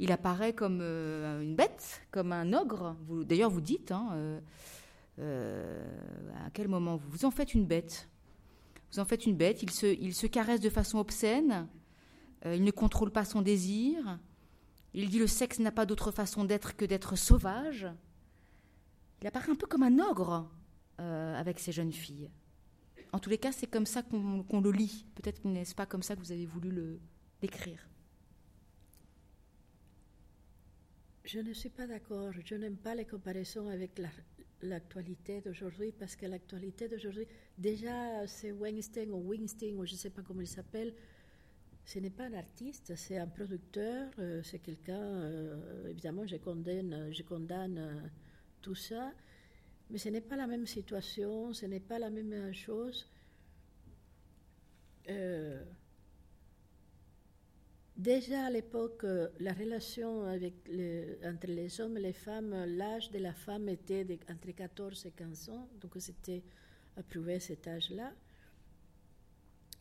Il 0.00 0.10
apparaît 0.10 0.54
comme 0.54 0.80
une 0.80 1.54
bête, 1.54 2.02
comme 2.10 2.32
un 2.32 2.52
ogre. 2.52 2.96
D'ailleurs, 3.24 3.50
vous 3.50 3.60
dites, 3.60 3.92
hein, 3.92 4.40
à 5.18 6.50
quel 6.52 6.66
moment 6.66 6.96
vous, 6.96 7.24
en 7.24 7.30
faites 7.30 7.54
une 7.54 7.64
bête? 7.64 8.08
Vous 8.92 8.98
en 8.98 9.04
faites 9.04 9.24
une 9.24 9.36
bête. 9.36 9.62
Il 9.62 9.70
se, 9.70 9.86
il 9.86 10.14
se 10.14 10.26
caresse 10.26 10.60
de 10.60 10.70
façon 10.70 10.98
obscène. 10.98 11.68
Il 12.44 12.64
ne 12.64 12.72
contrôle 12.72 13.12
pas 13.12 13.24
son 13.24 13.40
désir. 13.40 14.18
Il 14.94 15.10
dit 15.10 15.20
le 15.20 15.28
sexe 15.28 15.60
n'a 15.60 15.70
pas 15.70 15.86
d'autre 15.86 16.10
façon 16.10 16.42
d'être 16.42 16.74
que 16.74 16.84
d'être 16.84 17.14
sauvage. 17.14 17.86
Il 19.20 19.26
apparaît 19.26 19.50
un 19.52 19.56
peu 19.56 19.66
comme 19.66 19.82
un 19.82 19.98
ogre 19.98 20.50
euh, 21.00 21.34
avec 21.34 21.58
ces 21.58 21.72
jeunes 21.72 21.92
filles. 21.92 22.30
En 23.12 23.18
tous 23.18 23.30
les 23.30 23.38
cas, 23.38 23.52
c'est 23.52 23.66
comme 23.66 23.86
ça 23.86 24.02
qu'on 24.02 24.60
le 24.60 24.70
lit. 24.70 25.04
Peut-être 25.16 25.44
n'est-ce 25.44 25.74
pas 25.74 25.86
comme 25.86 26.02
ça 26.02 26.14
que 26.14 26.20
vous 26.20 26.32
avez 26.32 26.46
voulu 26.46 26.98
l'écrire. 27.42 27.86
Je 31.24 31.38
ne 31.40 31.52
suis 31.52 31.68
pas 31.70 31.86
d'accord. 31.86 32.32
Je 32.44 32.54
n'aime 32.54 32.76
pas 32.76 32.94
les 32.94 33.04
comparaisons 33.04 33.68
avec 33.68 33.98
la- 33.98 34.08
l'actualité 34.62 35.40
d'aujourd'hui 35.40 35.92
parce 35.92 36.16
que 36.16 36.26
l'actualité 36.26 36.88
d'aujourd'hui, 36.88 37.26
déjà, 37.58 38.26
c'est 38.26 38.52
Weinstein 38.52 39.10
ou 39.10 39.28
Weinstein 39.28 39.76
ou 39.78 39.84
je 39.86 39.92
ne 39.92 39.98
sais 39.98 40.10
pas 40.10 40.22
comment 40.22 40.40
il 40.40 40.46
s'appelle. 40.48 40.94
Ce 41.84 41.98
n'est 41.98 42.10
pas 42.10 42.24
un 42.24 42.34
artiste, 42.34 42.94
c'est 42.94 43.18
un 43.18 43.26
producteur, 43.26 44.10
euh, 44.18 44.42
c'est 44.42 44.58
quelqu'un. 44.60 45.00
euh, 45.00 45.88
évidemment, 45.88 46.26
je 46.26 46.36
condamne, 46.36 47.10
tout 48.60 48.74
ça, 48.74 49.12
mais 49.90 49.98
ce 49.98 50.08
n'est 50.08 50.20
pas 50.20 50.36
la 50.36 50.46
même 50.46 50.66
situation, 50.66 51.52
ce 51.52 51.66
n'est 51.66 51.80
pas 51.80 51.98
la 51.98 52.10
même 52.10 52.52
chose. 52.52 53.08
Euh, 55.08 55.64
Déjà 58.00 58.46
à 58.46 58.50
l'époque, 58.50 59.04
la 59.40 59.52
relation 59.52 60.22
entre 60.22 61.46
les 61.48 61.80
hommes 61.82 61.98
et 61.98 62.00
les 62.00 62.14
femmes, 62.14 62.64
l'âge 62.64 63.10
de 63.10 63.18
la 63.18 63.34
femme 63.34 63.68
était 63.68 64.06
entre 64.30 64.52
14 64.52 65.04
et 65.04 65.10
15 65.10 65.50
ans, 65.50 65.68
donc 65.82 65.92
c'était 65.98 66.42
approuvé 66.96 67.38
cet 67.40 67.68
âge-là. 67.68 68.14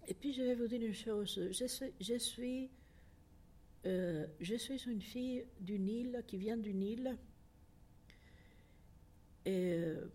Et 0.05 0.13
puis 0.13 0.33
je 0.33 0.41
vais 0.41 0.55
vous 0.55 0.67
dire 0.67 0.81
une 0.81 0.93
chose, 0.93 1.49
je 1.49 1.65
suis, 1.65 1.93
je 2.01 2.17
suis, 2.17 2.69
euh, 3.85 4.27
je 4.41 4.55
suis 4.55 4.83
une 4.83 5.01
fille 5.01 5.45
du 5.61 5.79
Nil, 5.79 6.21
qui 6.27 6.35
vient 6.35 6.57
du 6.57 6.73
Nil, 6.73 7.15
euh, 9.47 10.05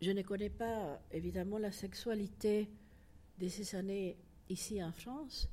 je 0.00 0.10
ne 0.10 0.22
connais 0.22 0.50
pas 0.50 1.00
évidemment 1.10 1.58
la 1.58 1.72
sexualité 1.72 2.68
de 3.38 3.48
ces 3.48 3.76
années 3.76 4.16
ici 4.48 4.82
en 4.82 4.92
France, 4.92 5.48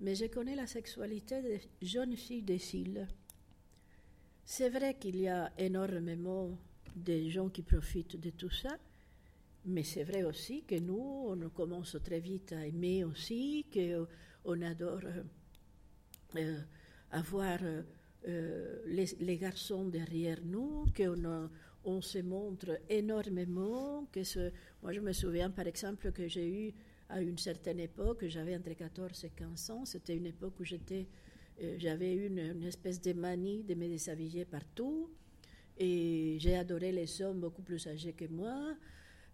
mais 0.00 0.14
je 0.14 0.26
connais 0.26 0.56
la 0.56 0.66
sexualité 0.66 1.42
des 1.42 1.60
jeunes 1.82 2.16
filles 2.16 2.42
des 2.42 2.74
îles. 2.74 3.06
C'est 4.44 4.68
vrai 4.68 4.94
qu'il 4.94 5.16
y 5.16 5.28
a 5.28 5.52
énormément 5.58 6.50
de 6.94 7.28
gens 7.28 7.48
qui 7.48 7.62
profitent 7.62 8.20
de 8.20 8.30
tout 8.30 8.50
ça, 8.50 8.76
mais 9.64 9.82
c'est 9.82 10.04
vrai 10.04 10.24
aussi 10.24 10.62
que 10.64 10.78
nous, 10.78 11.26
on 11.28 11.48
commence 11.48 11.96
très 12.02 12.20
vite 12.20 12.52
à 12.52 12.66
aimer 12.66 13.04
aussi, 13.04 13.66
qu'on 13.72 14.62
adore 14.62 15.00
euh, 15.04 15.22
euh, 16.36 16.60
avoir 17.10 17.58
euh, 17.62 17.82
euh, 18.26 18.80
les, 18.86 19.36
garçons 19.36 19.84
derrière 19.84 20.38
nous, 20.44 20.86
qu'on 20.96 21.50
on 21.84 22.00
se 22.00 22.18
montre 22.18 22.80
énormément. 22.88 24.08
Que. 24.12 24.20
Moi, 24.82 24.92
je 24.92 25.00
me 25.00 25.12
souviens 25.12 25.50
par 25.50 25.66
exemple 25.66 26.10
que 26.12 26.26
j'ai 26.26 26.48
eu 26.68 26.74
à 27.08 27.20
une 27.20 27.36
certaine 27.36 27.80
époque, 27.80 28.24
j'avais 28.28 28.56
entre 28.56 28.72
14 28.72 29.24
et 29.24 29.30
15 29.36 29.70
ans, 29.70 29.84
c'était 29.84 30.16
une 30.16 30.26
époque 30.26 30.54
où 30.58 30.64
euh, 30.64 31.74
j'avais 31.78 32.14
une, 32.14 32.38
une 32.38 32.64
espèce 32.64 33.00
de 33.00 33.12
manie 33.12 33.62
de 33.62 33.74
me 33.74 33.86
déshabiller 33.86 34.46
partout, 34.46 35.10
et 35.76 36.36
j'ai 36.40 36.56
adoré 36.56 36.92
les 36.92 37.20
hommes 37.20 37.40
beaucoup 37.40 37.62
plus 37.62 37.86
âgés 37.86 38.14
que 38.14 38.26
moi. 38.26 38.74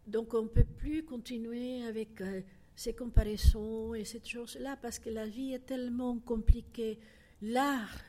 Donc 0.07 0.34
on 0.34 0.43
ne 0.43 0.49
peut 0.49 0.64
plus 0.64 1.05
continuer 1.05 1.84
avec 1.84 2.20
euh, 2.20 2.41
ces 2.74 2.95
comparaisons 2.95 3.95
et 3.95 4.05
cette 4.05 4.26
chose-là, 4.26 4.76
parce 4.82 4.99
que 4.99 5.11
la 5.11 5.26
vie 5.26 5.53
est 5.53 5.66
tellement 5.66 6.18
compliquée. 6.18 6.99
L'art, 7.43 8.01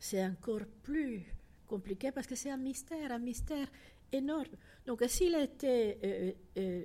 c'est 0.00 0.24
encore 0.24 0.66
plus 0.82 1.22
compliqué, 1.68 2.10
parce 2.10 2.26
que 2.26 2.34
c'est 2.34 2.50
un 2.50 2.56
mystère, 2.56 3.12
un 3.12 3.18
mystère 3.20 3.68
énorme. 4.10 4.56
Donc 4.86 5.04
s'il 5.06 5.34
était... 5.36 5.98
euh, 6.02 6.32
euh, 6.58 6.84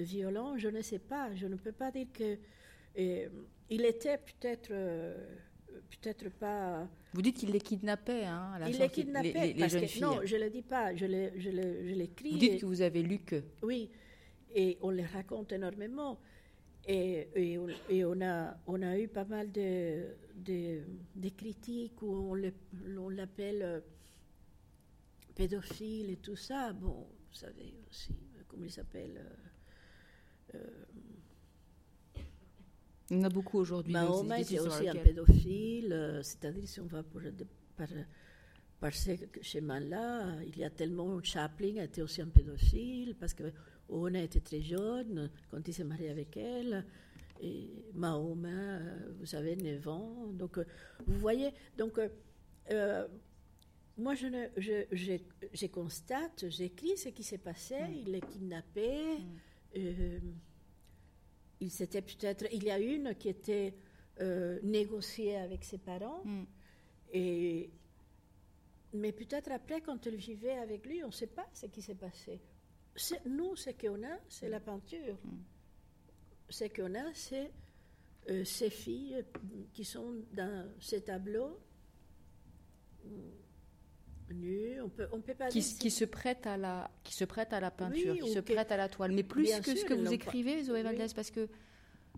violent, 0.00 0.58
je 0.58 0.66
ne 0.66 0.82
sais 0.82 0.98
pas, 0.98 1.32
je 1.36 1.46
ne 1.46 1.54
peux 1.54 1.70
pas 1.70 1.92
dire 1.92 2.08
que 2.12 2.36
euh, 2.98 3.28
il 3.70 3.84
était 3.84 4.18
peut-être 4.18 4.70
euh, 4.72 5.14
peut-être 5.88 6.28
pas. 6.30 6.88
Vous 7.12 7.22
dites 7.22 7.36
qu'il 7.36 7.50
les 7.52 7.60
kidnappait, 7.60 8.24
hein, 8.24 8.50
à 8.54 8.58
la 8.58 8.68
il 8.68 8.76
les 8.76 8.88
kidnappait 8.88 9.32
les, 9.32 9.52
les 9.52 9.60
parce 9.60 9.72
jeunes 9.74 9.82
que 9.82 9.86
filles. 9.86 10.02
non, 10.02 10.18
je 10.24 10.34
le 10.36 10.50
dis 10.50 10.62
pas, 10.62 10.96
je 10.96 11.06
le 11.06 11.30
je 11.36 11.48
je 11.50 11.94
l'écris. 11.94 12.32
Vous 12.32 12.38
dites 12.38 12.52
et- 12.54 12.58
que 12.58 12.66
vous 12.66 12.80
avez 12.82 13.02
lu 13.04 13.20
que. 13.20 13.40
oui, 13.62 13.88
et 14.52 14.78
on 14.82 14.90
les 14.90 15.06
raconte 15.06 15.52
énormément. 15.52 16.18
Et, 16.86 17.28
et 17.34 17.58
on, 17.58 17.68
et 17.88 18.04
on 18.04 18.20
a, 18.20 18.56
on 18.66 18.82
a 18.82 18.98
eu 18.98 19.08
pas 19.08 19.24
mal 19.24 19.50
de, 19.52 20.04
de, 20.36 20.82
de 21.16 21.28
critiques 21.30 22.02
où 22.02 22.12
on 22.30 22.34
le- 22.34 22.52
on 22.98 23.08
l'appelle 23.08 23.62
euh, 23.62 23.80
pédophile 25.34 26.10
et 26.10 26.16
tout 26.16 26.36
ça. 26.36 26.72
Bon, 26.74 27.06
vous 27.30 27.34
savez 27.34 27.74
aussi, 27.90 28.12
euh, 28.36 28.42
comment 28.48 28.64
il 28.64 28.70
s'appelle 28.70 29.18
euh, 30.54 30.58
euh, 30.58 32.20
Il 33.10 33.16
y 33.18 33.20
en 33.20 33.24
a 33.24 33.28
beaucoup 33.30 33.58
aujourd'hui. 33.58 33.92
Mahoma 33.92 34.40
était 34.40 34.60
aussi 34.60 34.88
un 34.88 34.92
pédophile, 35.04 35.92
euh, 35.92 36.22
c'est-à-dire 36.22 36.68
si 36.68 36.80
on 36.80 36.86
va 36.86 37.02
pour, 37.02 37.20
par, 37.76 37.88
par 38.80 38.92
ce 38.92 39.10
chemin-là, 39.40 40.42
il 40.46 40.58
y 40.58 40.64
a 40.64 40.70
tellement. 40.70 41.22
Chaplin 41.22 41.82
était 41.82 42.02
aussi 42.02 42.20
un 42.22 42.28
pédophile 42.28 43.14
parce 43.18 43.32
que 43.34 43.44
Ona 43.88 44.22
était 44.22 44.40
très 44.40 44.60
jeune 44.62 45.30
quand 45.50 45.66
il 45.66 45.74
s'est 45.74 45.84
marié 45.84 46.10
avec 46.10 46.36
elle. 46.36 46.84
Et 47.40 47.68
Mahoma, 47.94 48.48
euh, 48.48 49.12
vous 49.18 49.26
savez, 49.26 49.56
9 49.56 49.88
ans. 49.88 50.26
Donc, 50.32 50.58
euh, 50.58 50.64
vous 51.06 51.18
voyez, 51.18 51.50
donc, 51.76 51.98
moi, 53.96 54.14
je, 54.14 54.26
ne, 54.26 54.46
je, 54.56 54.84
je, 54.90 55.14
je 55.52 55.66
constate, 55.66 56.48
j'écris 56.48 56.96
ce 56.96 57.10
qui 57.10 57.22
s'est 57.22 57.38
passé. 57.38 57.76
Mm. 57.80 57.94
Il 58.06 58.14
est 58.14 58.26
kidnappé. 58.26 59.18
Mm 59.18 60.20
il 61.60 61.70
s'était 61.70 62.02
peut-être. 62.02 62.46
Il 62.52 62.64
y 62.64 62.70
a 62.70 62.78
une 62.78 63.14
qui 63.14 63.28
était 63.28 63.74
euh, 64.20 64.58
négociée 64.62 65.36
avec 65.36 65.64
ses 65.64 65.78
parents. 65.78 66.22
Mm. 66.24 66.44
Et, 67.12 67.70
mais 68.92 69.12
peut-être 69.12 69.50
après, 69.50 69.80
quand 69.80 70.06
elle 70.06 70.16
vivait 70.16 70.58
avec 70.58 70.86
lui, 70.86 71.02
on 71.02 71.08
ne 71.08 71.12
sait 71.12 71.26
pas 71.26 71.46
ce 71.52 71.66
qui 71.66 71.82
s'est 71.82 71.94
passé. 71.94 72.40
Nous, 73.26 73.56
ce 73.56 73.70
qu'on 73.70 74.02
a, 74.04 74.18
c'est 74.28 74.48
la 74.48 74.60
peinture. 74.60 75.18
Mm. 75.24 75.42
Ce 76.48 76.64
qu'on 76.64 76.94
a, 76.94 77.12
c'est 77.14 77.50
euh, 78.30 78.44
ces 78.44 78.70
filles 78.70 79.24
qui 79.72 79.84
sont 79.84 80.14
dans 80.32 80.70
ces 80.80 81.02
tableaux 81.02 81.60
on 84.82 84.88
peut, 84.88 85.08
on 85.12 85.20
peut 85.20 85.34
pas 85.34 85.48
qui, 85.48 85.60
qui, 85.60 85.90
se 85.90 86.04
prête 86.04 86.46
à 86.46 86.56
la, 86.56 86.90
qui 87.02 87.14
se 87.14 87.24
prête 87.24 87.52
à 87.52 87.60
la 87.60 87.70
peinture, 87.70 88.16
qui 88.18 88.32
se 88.32 88.40
prête 88.40 88.72
à 88.72 88.76
la 88.76 88.88
toile, 88.88 89.12
mais 89.12 89.22
plus 89.22 89.50
que 89.60 89.74
ce 89.76 89.84
que 89.84 89.94
vous 89.94 90.12
écrivez, 90.12 90.62
Zoé 90.64 90.82
Valdez, 90.82 91.06
parce 91.14 91.30
que 91.30 91.48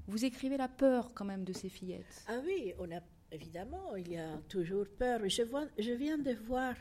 vous 0.06 0.24
écrivez 0.24 0.56
la 0.56 0.68
peur 0.68 1.12
quand 1.14 1.24
même 1.24 1.44
de 1.44 1.52
ces 1.52 1.68
fillettes. 1.68 2.24
Ah 2.28 2.38
oui, 2.44 2.74
on 2.78 2.90
a 2.92 3.00
évidemment, 3.32 3.96
il 3.96 4.12
y 4.12 4.16
a 4.16 4.38
toujours 4.48 4.86
peur. 4.98 5.20
Je, 5.28 5.42
vois, 5.42 5.66
je 5.78 5.92
viens 5.92 6.18
de 6.18 6.32
voir 6.32 6.74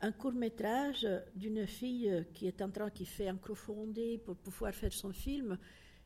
un 0.00 0.12
court 0.12 0.32
métrage 0.32 1.06
d'une 1.34 1.66
fille 1.66 2.24
qui 2.34 2.46
est 2.46 2.60
en 2.60 2.70
train, 2.70 2.90
qui 2.90 3.06
fait 3.06 3.28
un 3.28 3.36
crowdfunding 3.36 4.20
pour 4.20 4.36
pouvoir 4.36 4.74
faire 4.74 4.92
son 4.92 5.12
film. 5.12 5.58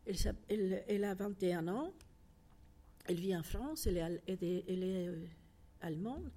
Elle, 0.07 1.05
a 1.05 1.14
21 1.14 1.68
ans. 1.68 1.93
Elle 3.07 3.16
vit 3.16 3.36
en 3.36 3.43
France. 3.43 3.86
Elle 3.86 4.20
est, 4.26 5.09
allemande. 5.80 6.30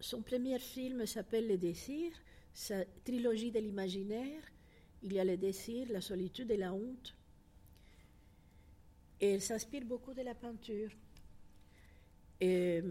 Son 0.00 0.22
premier 0.22 0.58
film 0.58 1.06
s'appelle 1.06 1.46
Les 1.46 1.58
Désirs, 1.58 2.12
sa 2.52 2.84
trilogie 3.04 3.50
de 3.50 3.58
l'imaginaire. 3.58 4.42
Il 5.02 5.12
y 5.12 5.20
a 5.20 5.24
le 5.24 5.36
désir, 5.36 5.88
la 5.90 6.00
solitude 6.00 6.50
et 6.50 6.56
la 6.56 6.72
honte. 6.72 7.14
Et 9.20 9.32
elle 9.32 9.42
s'inspire 9.42 9.84
beaucoup 9.84 10.14
de 10.14 10.22
la 10.22 10.34
peinture. 10.34 10.90
Et, 12.40 12.82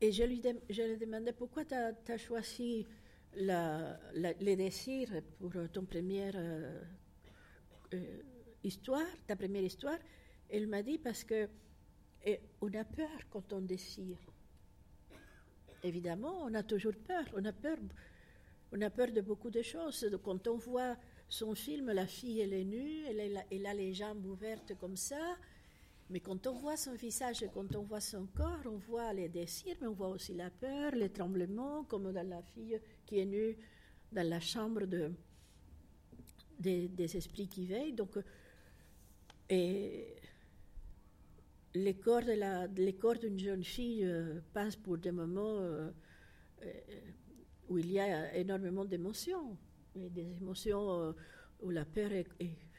et 0.00 0.12
je, 0.12 0.24
lui 0.24 0.42
je 0.70 0.82
lui 0.82 0.96
demandais 0.98 1.32
pourquoi 1.32 1.64
tu 1.64 1.74
as, 1.74 2.18
choisi 2.18 2.86
la, 3.36 3.98
les 4.14 4.56
désirs 4.56 5.22
pour 5.38 5.52
ton 5.72 5.84
première 5.84 6.34
euh, 6.36 6.80
euh, 7.94 8.22
histoire, 8.62 9.06
ta 9.26 9.36
première 9.36 9.62
histoire? 9.62 9.98
Elle 10.48 10.66
m'a 10.66 10.82
dit 10.82 10.98
parce 10.98 11.24
que 11.24 11.48
on 12.60 12.72
a 12.74 12.84
peur 12.84 13.10
quand 13.30 13.52
on 13.52 13.60
désire. 13.60 14.18
Évidemment, 15.82 16.44
on 16.44 16.54
a 16.54 16.62
toujours 16.62 16.94
peur. 17.06 17.24
On 17.36 17.44
a 17.44 17.52
peur, 17.52 17.76
on 18.72 18.80
a 18.80 18.90
peur 18.90 19.12
de 19.12 19.20
beaucoup 19.20 19.50
de 19.50 19.62
choses. 19.62 20.08
Quand 20.24 20.48
on 20.48 20.56
voit 20.56 20.96
son 21.28 21.54
film, 21.54 21.92
la 21.92 22.06
fille, 22.06 22.40
elle 22.40 22.54
est 22.54 22.64
nue, 22.64 23.04
elle, 23.06 23.66
a 23.66 23.74
les 23.74 23.92
jambes 23.92 24.24
ouvertes 24.24 24.74
comme 24.78 24.96
ça. 24.96 25.36
Mais 26.10 26.20
quand 26.20 26.46
on 26.46 26.52
voit 26.52 26.76
son 26.76 26.94
visage 26.94 27.42
et 27.42 27.48
quand 27.52 27.74
on 27.74 27.82
voit 27.82 28.00
son 28.00 28.26
corps, 28.26 28.60
on 28.66 28.76
voit 28.76 29.12
les 29.12 29.28
désirs, 29.28 29.76
mais 29.80 29.86
on 29.86 29.94
voit 29.94 30.08
aussi 30.08 30.34
la 30.34 30.50
peur, 30.50 30.92
les 30.94 31.08
tremblements, 31.10 31.84
comme 31.84 32.12
dans 32.12 32.28
la 32.28 32.42
fille 32.42 32.78
qui 33.06 33.20
est 33.20 33.24
nue 33.24 33.56
dans 34.12 34.28
la 34.28 34.40
chambre 34.40 34.84
de, 34.86 35.10
des, 36.58 37.16
esprits 37.16 37.48
qui 37.48 37.66
veillent. 37.66 37.94
Donc, 37.94 38.18
et 39.48 40.14
les 41.74 41.94
corps, 41.94 42.22
d'une 42.22 43.38
jeune 43.38 43.64
fille 43.64 44.04
euh, 44.04 44.40
passent 44.52 44.76
pour 44.76 44.98
des 44.98 45.10
moments 45.10 45.58
euh, 45.58 45.90
euh, 46.62 46.70
où 47.68 47.78
il 47.78 47.90
y 47.90 47.98
a 47.98 48.34
énormément 48.36 48.84
d'émotions, 48.84 49.56
des 49.94 50.36
émotions 50.36 51.14
où 51.60 51.70
la 51.70 51.84
peur 51.84 52.12
est, 52.12 52.26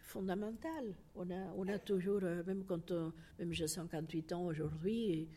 fondamentale. 0.06 0.96
On 1.16 1.30
a, 1.30 1.54
on 1.58 1.68
a 1.68 1.80
toujours, 1.80 2.22
même 2.22 2.64
quand 2.66 2.92
même 3.40 3.52
j'ai 3.52 3.68
58 3.68 4.34
ans 4.34 4.46
aujourd'hui, 4.46 5.28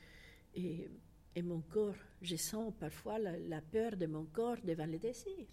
et, 0.54 0.88
et, 1.34 1.42
mon 1.42 1.60
corps, 1.60 1.94
je 2.20 2.36
sens 2.36 2.72
parfois 2.78 3.18
la, 3.18 3.60
peur 3.60 3.96
de 3.96 4.06
mon 4.06 4.24
corps 4.24 4.56
devant 4.64 4.86
le 4.86 4.98
désir. 4.98 5.46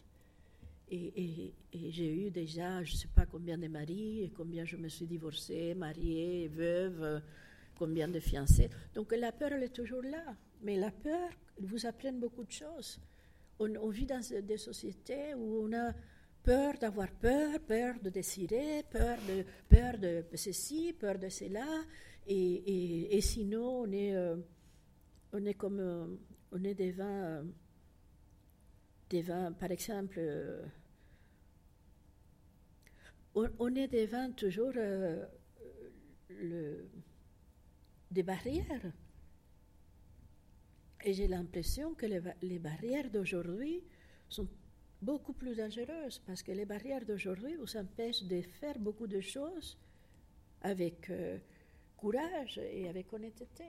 Et, 0.89 1.53
et 1.73 1.91
j'ai 1.91 2.27
eu 2.27 2.29
déjà, 2.29 2.83
je 2.83 2.93
ne 2.93 2.97
sais 2.97 3.07
pas 3.07 3.25
combien 3.25 3.57
de 3.57 3.67
maris, 3.67 4.31
combien 4.35 4.65
je 4.65 4.77
me 4.77 4.87
suis 4.87 5.07
divorcée, 5.07 5.73
mariée, 5.73 6.47
veuve 6.47 7.21
combien 7.75 8.07
de 8.07 8.19
fiancés. 8.19 8.69
Donc 8.93 9.13
la 9.13 9.31
peur, 9.31 9.51
elle 9.53 9.63
est 9.63 9.75
toujours 9.75 10.01
là. 10.01 10.35
Mais 10.61 10.77
la 10.77 10.91
peur 10.91 11.29
vous 11.59 11.85
apprend 11.85 12.13
beaucoup 12.13 12.43
de 12.43 12.51
choses. 12.51 12.99
On, 13.59 13.89
vit 13.89 14.05
dans 14.05 14.21
des 14.43 14.57
sociétés 14.57 15.33
où 15.33 15.65
on 15.65 15.73
a 15.73 15.93
peur 16.45 16.77
d'avoir 16.79 17.11
peur, 17.11 17.59
peur 17.59 17.95
de 18.01 18.09
désirer, 18.09 18.83
peur 18.89 19.17
de, 19.27 19.43
peur 19.67 19.97
de 19.97 20.23
ceci, 20.35 20.93
peur 20.93 21.17
de 21.17 21.29
cela. 21.29 21.65
Et, 22.27 23.15
et, 23.15 23.21
sinon, 23.21 23.81
on 23.81 23.91
est, 23.91 24.15
euh, 24.15 24.37
on 25.33 25.45
est 25.45 25.53
comme 25.55 25.79
euh, 25.79 26.05
on 26.51 26.63
est 26.63 26.75
devant, 26.75 27.03
euh, 27.03 27.43
devant 29.09 29.53
par 29.53 29.71
exemple, 29.71 30.19
on, 33.35 33.47
on, 33.59 33.75
est 33.75 33.87
devant 33.87 34.31
toujours 34.31 34.71
le 34.73 35.27
des 38.11 38.23
barrières. 38.23 38.91
Et 41.03 41.13
j'ai 41.13 41.27
l'impression 41.27 41.93
que 41.93 42.05
les, 42.07 42.59
barrières 42.59 43.11
d'aujourd'hui 43.11 43.83
sont 44.27 44.47
beaucoup 45.01 45.33
plus 45.33 45.55
dangereuses 45.55 46.19
parce 46.25 46.41
que 46.41 46.51
les 46.51 46.65
barrières 46.65 47.05
d'aujourd'hui 47.05 47.55
vous 47.55 47.77
empêchent 47.77 48.23
de 48.23 48.41
faire 48.41 48.77
beaucoup 48.79 49.07
de 49.07 49.21
choses 49.21 49.77
avec 50.61 51.09
euh, 51.09 51.37
courage 51.97 52.57
et 52.57 52.87
avec 52.87 53.11
honnêteté. 53.13 53.65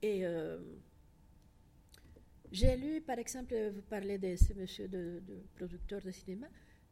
Et 0.00 0.24
euh, 0.24 0.58
j'ai 2.50 2.76
lu, 2.76 3.00
par 3.00 3.18
exemple, 3.18 3.54
vous 3.74 3.82
parlez 3.82 4.18
de 4.18 4.36
ce 4.36 4.54
monsieur 4.54 4.88
de, 4.88 5.20
producteur 5.56 6.00
de 6.00 6.10
cinéma, 6.10 6.46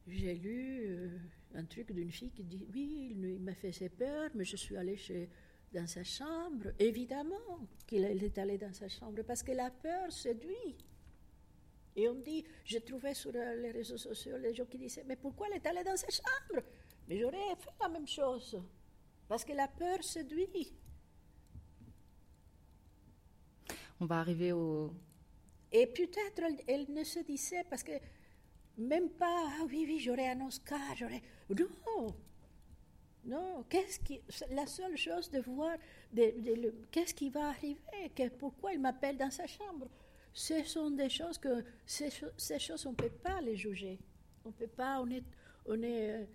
j'ai 0.07 0.35
lu 0.35 0.81
euh, 0.85 1.19
un 1.55 1.65
truc 1.65 1.93
d'une 1.93 2.11
fille 2.11 2.31
qui 2.31 2.45
dit 2.45 2.67
Oui, 2.73 3.13
il, 3.13 3.41
m'a 3.41 3.55
fait 3.55 3.73
ses 3.73 3.89
peur, 3.89 4.31
mais 4.35 4.45
je 4.45 4.57
suis 4.57 4.77
allée 4.77 4.97
chez, 4.97 5.29
dans 5.73 5.87
sa 5.87 6.05
chambre. 6.05 6.73
Évidemment 6.79 7.67
qu'il 7.87 8.05
est 8.05 8.39
allé 8.39 8.59
dans 8.59 8.73
sa 8.73 8.89
chambre, 8.89 9.23
parce 9.23 9.43
que 9.43 9.53
la 9.53 9.71
peur 9.71 10.13
séduit. 10.13 10.77
Et 11.97 12.09
on 12.09 12.15
dit 12.15 12.45
J'ai 12.65 12.81
trouvé 12.83 13.15
sur 13.15 13.33
les 13.33 13.71
réseaux 13.73 13.99
sociaux 13.99 14.37
les 14.37 14.55
gens 14.55 14.67
qui 14.67 14.79
disaient 14.79 15.05
Mais 15.05 15.17
pourquoi 15.17 15.49
elle 15.49 15.57
est 15.57 15.67
allée 15.67 15.83
dans 15.83 15.97
sa 15.97 16.09
chambre? 16.11 16.63
Mais 17.09 17.19
j'aurais 17.19 17.57
fait 17.59 17.71
la 17.81 17.89
même 17.89 18.07
chose, 18.07 18.61
parce 19.29 19.45
que 19.45 19.53
la 19.53 19.69
peur 19.69 20.03
séduit. 20.03 20.75
On 24.01 24.07
va 24.07 24.21
arriver 24.21 24.53
au. 24.53 24.93
Et 25.73 25.87
peut-être 25.87 26.43
elle 26.67 26.87
ne 26.93 27.05
se 27.05 27.21
disait, 27.21 27.65
parce 27.65 27.83
que 27.83 27.93
même 28.79 29.11
pas, 29.11 29.49
ah 29.61 29.65
oui, 29.67 29.85
oui, 29.87 29.99
j'aurai 29.99 30.29
un 30.29 30.41
Oscar, 30.47 30.95
j'aurai. 30.97 31.23
Non! 31.51 32.15
Non, 33.25 33.65
qu'est-ce 33.69 33.99
qui, 33.99 34.21
la 34.51 34.67
seule 34.67 34.97
chose 34.97 35.31
de 35.31 35.41
voir, 35.41 35.77
de, 36.13 36.87
qu'est-ce 36.93 37.13
qui 37.13 37.29
va 37.29 37.49
arriver, 37.49 37.77
que, 38.15 38.29
pourquoi 38.29 38.73
il 38.73 38.81
m'appelle 38.81 39.17
dans 39.17 39.31
sa 39.31 39.47
chambre? 39.49 39.89
Ce 40.37 40.63
sont 40.65 40.91
des 40.91 41.09
choses 41.09 41.39
que, 41.39 41.65
ces, 41.87 42.11
choses, 42.59 42.85
on 42.85 42.93
peut 42.93 43.09
pas 43.09 43.41
les 43.41 43.57
juger. 43.57 43.99
On 44.45 44.53
peut 44.53 44.67
pas, 44.67 45.01
on 45.01 45.09
est, 45.09 45.25
on 45.65 45.83
est, 45.83 46.29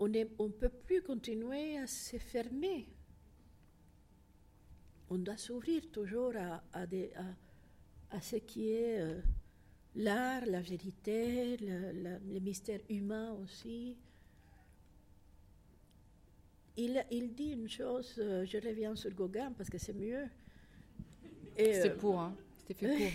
on 0.00 0.12
est, 0.12 0.28
on 0.40 0.50
peut 0.50 0.68
plus 0.68 1.00
continuer 1.00 1.78
à 1.78 1.86
se 1.86 2.16
fermer. 2.18 2.88
On 5.10 5.18
doit 5.18 5.36
s'ouvrir 5.36 5.88
toujours 5.92 6.32
à, 6.36 6.60
à, 6.72 6.86
à 8.10 8.20
ce 8.20 8.36
qui 8.36 8.72
est 8.72 8.98
euh, 8.98 9.20
l'art, 9.94 10.44
la 10.44 10.60
vérité, 10.60 11.56
le, 11.58 12.18
le, 12.18 12.40
mystère 12.40 12.80
humain 12.88 13.30
aussi. 13.34 13.96
Il, 16.76 17.06
il, 17.12 17.32
dit 17.32 17.52
une 17.52 17.68
chose, 17.68 18.16
euh, 18.18 18.44
je 18.44 18.58
reviens 18.58 18.96
sur 18.96 19.14
Gauguin 19.14 19.52
parce 19.52 19.70
que 19.70 19.78
c'est 19.78 19.92
mieux. 19.94 20.28
C'est 21.64 21.90
euh, 21.90 21.96
pour, 21.96 22.20
hein 22.20 22.36
C'était 22.58 22.74
fait 22.74 22.96
pour. 22.96 23.06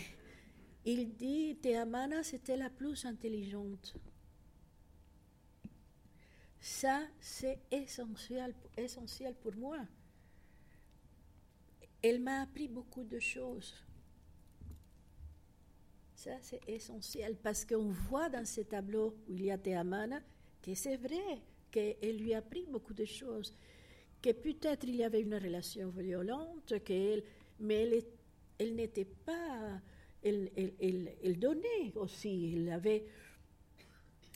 il 0.86 1.14
dit 1.16 1.58
Teamana, 1.62 2.24
c'était 2.24 2.58
la 2.58 2.70
plus 2.70 3.06
intelligente. 3.06 3.96
Ça, 6.60 7.02
c'est 7.20 7.60
essentiel, 7.72 8.54
essentiel 8.76 9.36
pour 9.36 9.56
moi. 9.56 9.80
Elle 12.02 12.22
m'a 12.22 12.42
appris 12.42 12.68
beaucoup 12.68 13.04
de 13.04 13.20
choses. 13.20 13.74
Ça, 16.16 16.32
c'est 16.42 16.62
essentiel 16.68 17.36
parce 17.36 17.66
qu'on 17.66 17.90
voit 17.92 18.30
dans 18.30 18.46
ce 18.46 18.62
tableau 18.62 19.16
où 19.28 19.36
il 19.36 19.46
y 19.46 19.52
a 19.52 19.58
Teamana 19.58 20.22
que 20.62 20.74
c'est 20.74 20.98
vrai 20.98 21.42
qu'elle 21.70 22.18
lui 22.18 22.34
a 22.34 22.40
appris 22.40 22.66
beaucoup 22.66 22.94
de 22.94 23.06
choses. 23.06 23.54
Que 24.22 24.32
peut-être 24.32 24.86
il 24.88 24.96
y 24.96 25.04
avait 25.04 25.22
une 25.22 25.36
relation 25.36 25.90
violente, 25.90 26.74
mais 27.60 27.84
elle, 27.84 28.04
elle 28.58 28.76
n'était 28.76 29.06
pas. 29.06 29.82
Elle, 30.24 30.52
elle, 30.58 31.40
donnait 31.40 31.92
aussi. 31.96 32.52
Il 32.54 32.70
avait. 32.70 33.06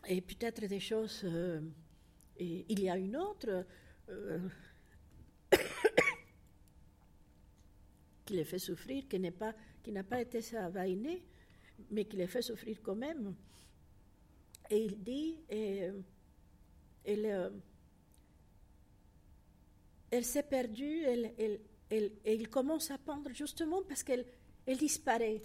Et 0.08 0.22
peut-être 0.22 0.66
des 0.66 0.80
choses. 0.80 1.22
Euh, 1.24 1.62
il 2.40 2.80
y 2.80 2.90
a 2.90 2.98
une 2.98 3.18
autre. 3.18 3.66
Euh, 4.10 4.40
qui 8.26 8.36
les 8.36 8.46
fait 8.46 8.60
souffrir, 8.60 9.08
qui 9.08 9.20
n'a 9.20 9.32
pas, 10.04 10.22
été 10.22 10.42
sa 10.42 10.70
vainée, 10.70 11.24
mais 11.90 12.06
qui 12.06 12.16
les 12.18 12.28
fait 12.28 12.44
souffrir 12.44 12.80
quand 12.84 12.96
même. 12.96 13.36
Et 14.70 14.86
il 14.86 15.02
dit, 15.02 15.40
et, 15.50 15.90
elle, 17.04 17.26
euh, 17.26 17.50
elle 20.12 20.24
s'est 20.26 20.44
perdue, 20.44 21.04
elle, 21.06 21.34
elle, 21.40 21.60
elle, 21.90 22.12
il 22.26 22.50
commence 22.50 22.92
à 22.92 22.98
pendre 22.98 23.32
justement 23.34 23.82
parce 23.84 24.04
qu'elle 24.04 24.26
elle 24.66 24.78
disparaît. 24.78 25.42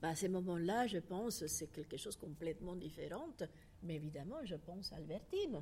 Bah, 0.00 0.10
à 0.10 0.16
ce 0.16 0.26
moment-là, 0.26 0.86
je 0.86 0.98
pense 0.98 1.46
c'est 1.46 1.72
quelque 1.72 1.96
chose 1.96 2.16
de 2.16 2.20
complètement 2.20 2.76
différent, 2.76 3.28
mais 3.82 3.96
évidemment, 3.96 4.44
je 4.44 4.54
pense 4.54 4.92
à 4.92 4.96
Albertine 4.96 5.60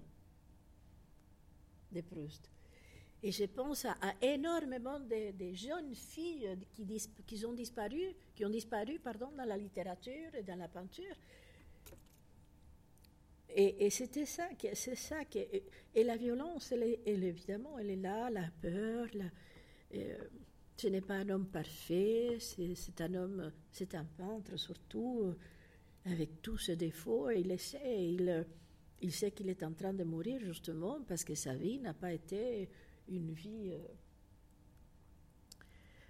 de 1.93 2.01
Proust. 2.03 2.51
Et 3.23 3.33
je 3.33 3.45
pense 3.45 3.87
à, 3.87 3.97
énormément 4.21 5.01
de, 5.01 5.55
jeunes 5.55 5.95
filles 5.95 6.59
qui, 6.73 6.87
qui, 7.27 7.47
ont 7.47 7.55
disparu, 7.55 8.15
qui 8.35 8.45
ont 8.45 8.51
disparu 8.51 8.99
pardon, 8.99 9.31
dans 9.37 9.45
la 9.45 9.57
littérature 9.57 10.35
et 10.35 10.43
dans 10.43 10.57
la 10.57 10.69
peinture. 10.69 11.17
Et, 13.55 13.89
c'était 13.91 14.27
ça, 14.27 14.49
c'est 14.75 14.97
ça 14.97 15.25
que, 15.25 15.39
et 15.95 16.05
la 16.05 16.17
violence, 16.17 16.73
elle, 16.73 16.83
est, 16.83 17.01
évidemment, 17.07 17.79
elle 17.79 17.91
est 17.91 17.97
là, 17.97 18.29
la 18.29 18.51
peur. 18.61 19.07
Euh, 19.95 20.19
ce 20.77 20.89
n'est 20.89 21.01
pas 21.01 21.15
un 21.15 21.29
homme 21.31 21.47
parfait, 21.47 22.37
c'est 22.39 23.01
un 23.01 23.15
homme, 23.15 23.53
c'est 23.73 23.95
un 23.95 24.05
peintre 24.05 24.59
surtout, 24.59 25.35
avec 26.05 26.43
tous 26.43 26.59
ses 26.59 26.77
défauts. 26.77 27.31
Et 27.31 27.41
il 27.41 27.51
il, 27.51 28.47
il 29.01 29.13
sait 29.13 29.31
qu'il 29.31 29.49
est 29.49 29.63
en 29.63 29.73
train 29.73 29.95
de 29.95 30.05
mourir 30.05 30.41
justement 30.41 31.01
parce 31.07 31.25
que 31.25 31.35
sa 31.35 31.55
vie 31.55 31.79
n'a 31.79 31.95
pas 31.95 32.13
été 32.13 32.69
une 33.09 33.33
vie 33.33 33.71
euh, 33.73 33.79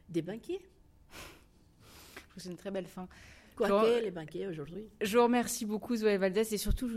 des 0.08 0.22
banquiers. 0.22 0.62
C'est 2.36 2.50
une 2.50 2.56
très 2.56 2.70
belle 2.70 2.86
fin. 2.86 3.08
Quoique 3.56 4.02
les 4.02 4.10
banquiers 4.10 4.46
aujourd'hui. 4.46 4.86
Je 5.00 5.16
vous 5.16 5.24
remercie 5.24 5.64
beaucoup 5.64 5.96
Zoé 5.96 6.18
Valdès 6.18 6.52
et 6.52 6.58
surtout 6.58 6.90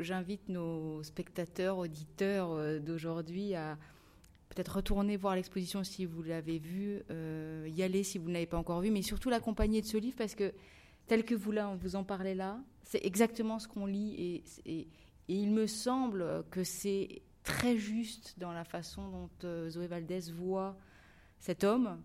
j'invite 0.00 0.48
nos 0.48 1.02
spectateurs, 1.04 1.78
auditeurs 1.78 2.52
euh, 2.52 2.80
d'aujourd'hui 2.80 3.54
à 3.54 3.78
peut-être 4.48 4.76
retourner 4.76 5.16
voir 5.16 5.36
l'exposition 5.36 5.84
si 5.84 6.04
vous 6.04 6.22
l'avez 6.22 6.58
vue, 6.58 7.02
euh, 7.10 7.68
y 7.70 7.82
aller 7.82 8.02
si 8.02 8.18
vous 8.18 8.28
ne 8.28 8.34
l'avez 8.34 8.46
pas 8.46 8.58
encore 8.58 8.80
vue, 8.80 8.90
mais 8.90 9.02
surtout 9.02 9.30
l'accompagner 9.30 9.80
de 9.80 9.86
ce 9.86 9.96
livre 9.96 10.16
parce 10.16 10.34
que 10.34 10.52
tel 11.06 11.24
que 11.24 11.34
vous, 11.34 11.52
là, 11.52 11.74
vous 11.80 11.96
en 11.96 12.04
parlez 12.04 12.34
là, 12.34 12.60
c'est 12.82 13.04
exactement 13.04 13.58
ce 13.58 13.68
qu'on 13.68 13.86
lit 13.86 14.42
et, 14.66 14.70
et, 14.70 14.88
il 15.28 15.52
me 15.52 15.66
semble 15.66 16.44
que 16.50 16.64
c'est 16.64 17.22
très 17.44 17.76
juste 17.76 18.34
dans 18.38 18.52
la 18.52 18.64
façon 18.64 19.08
dont 19.08 19.30
euh, 19.44 19.70
Zoé 19.70 19.86
Valdès 19.86 20.30
voit 20.32 20.76
cet 21.38 21.64
homme, 21.64 22.02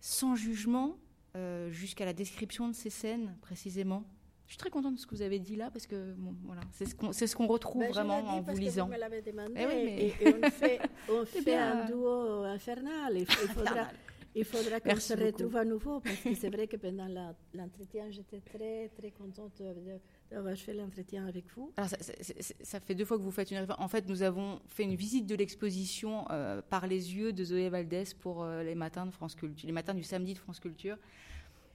sans 0.00 0.36
jugement, 0.36 0.96
euh, 1.36 1.70
jusqu'à 1.70 2.04
la 2.04 2.12
description 2.12 2.68
de 2.68 2.74
ces 2.74 2.90
scènes 2.90 3.36
précisément. 3.40 4.04
Je 4.46 4.54
suis 4.54 4.58
très 4.58 4.70
contente 4.70 4.96
de 4.96 4.98
ce 4.98 5.06
que 5.06 5.14
vous 5.14 5.22
avez 5.22 5.38
dit 5.38 5.54
là 5.54 5.70
parce 5.70 5.86
que 5.86 6.16
voilà, 6.42 6.62
c'est 6.72 6.84
ce 6.84 6.94
qu'on 6.94 7.12
ce 7.12 7.36
qu'on 7.36 7.46
retrouve 7.46 7.82
ben, 7.82 7.92
vraiment 7.92 8.18
en 8.18 8.40
vous 8.40 8.56
lisant. 8.56 8.86
Vous 8.86 8.92
me 8.92 8.98
l'avez 8.98 9.22
demandé 9.22 9.52
eh 9.56 10.06
et, 10.06 10.14
on 10.26 10.50
fait, 10.50 10.80
on 11.08 11.24
fait 11.24 11.56
un 11.56 11.84
duo 11.84 12.42
infernal. 12.42 13.16
Il, 13.16 13.26
faudra, 13.26 13.88
il 14.34 14.44
faudra 14.44 14.80
qu'on 14.80 14.96
se 14.96 15.14
retrouve 15.14 15.56
à 15.56 15.64
nouveau 15.64 16.00
parce 16.00 16.16
que 16.16 16.34
c'est 16.34 16.50
vrai 16.50 16.66
que 16.66 16.76
pendant 16.76 17.06
l'entretien, 17.54 18.10
j'étais 18.10 18.40
très 18.40 18.88
très 18.88 19.12
contente 19.12 19.62
de, 19.62 20.00
d'avoir 20.30 20.56
fait 20.56 20.74
l'entretien 20.74 21.26
avec 21.26 21.44
vous. 21.56 21.72
Alors, 21.76 21.90
ça, 21.90 22.80
fait 22.80 22.94
deux 22.94 23.04
fois 23.04 23.18
que 23.18 23.22
vous 23.22 23.30
faites 23.30 23.50
une 23.50 23.66
En 23.78 23.88
fait, 23.88 24.08
nous 24.08 24.22
avons 24.22 24.60
fait 24.68 24.84
une 24.84 24.94
visite 24.94 25.26
de 25.26 25.34
l'exposition 25.34 26.24
euh, 26.30 26.62
par 26.62 26.86
les 26.86 27.14
yeux 27.14 27.32
de 27.32 27.44
Zoé 27.44 27.68
Valdès 27.68 28.14
pour 28.18 28.42
euh, 28.42 28.62
les 28.62 28.74
matins 28.74 29.06
de 29.06 29.10
France 29.10 29.34
Culture, 29.34 29.66
les 29.66 29.72
matins 29.72 29.94
du 29.94 30.04
samedi 30.04 30.34
de 30.34 30.38
France 30.38 30.60
Culture, 30.60 30.96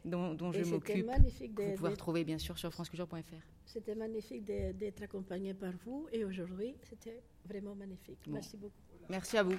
dont, 0.05 0.51
je 0.51 0.63
m'occupe. 0.63 1.05
Vous 1.05 1.73
pouvez 1.75 1.89
retrouver 1.89 2.23
bien 2.23 2.37
sûr 2.37 2.57
sur 2.57 2.71
franceculture.fr. 2.71 3.35
C'était 3.65 3.95
magnifique 3.95 4.45
d'être 4.45 5.01
accompagné 5.03 5.53
par 5.53 5.73
vous 5.85 6.07
et 6.11 6.23
aujourd'hui, 6.23 6.75
c'était 6.83 7.21
vraiment 7.45 7.75
magnifique. 7.75 8.19
Merci 8.27 8.57
beaucoup. 8.57 8.73
Merci 9.09 9.37
à 9.37 9.43
vous. 9.43 9.57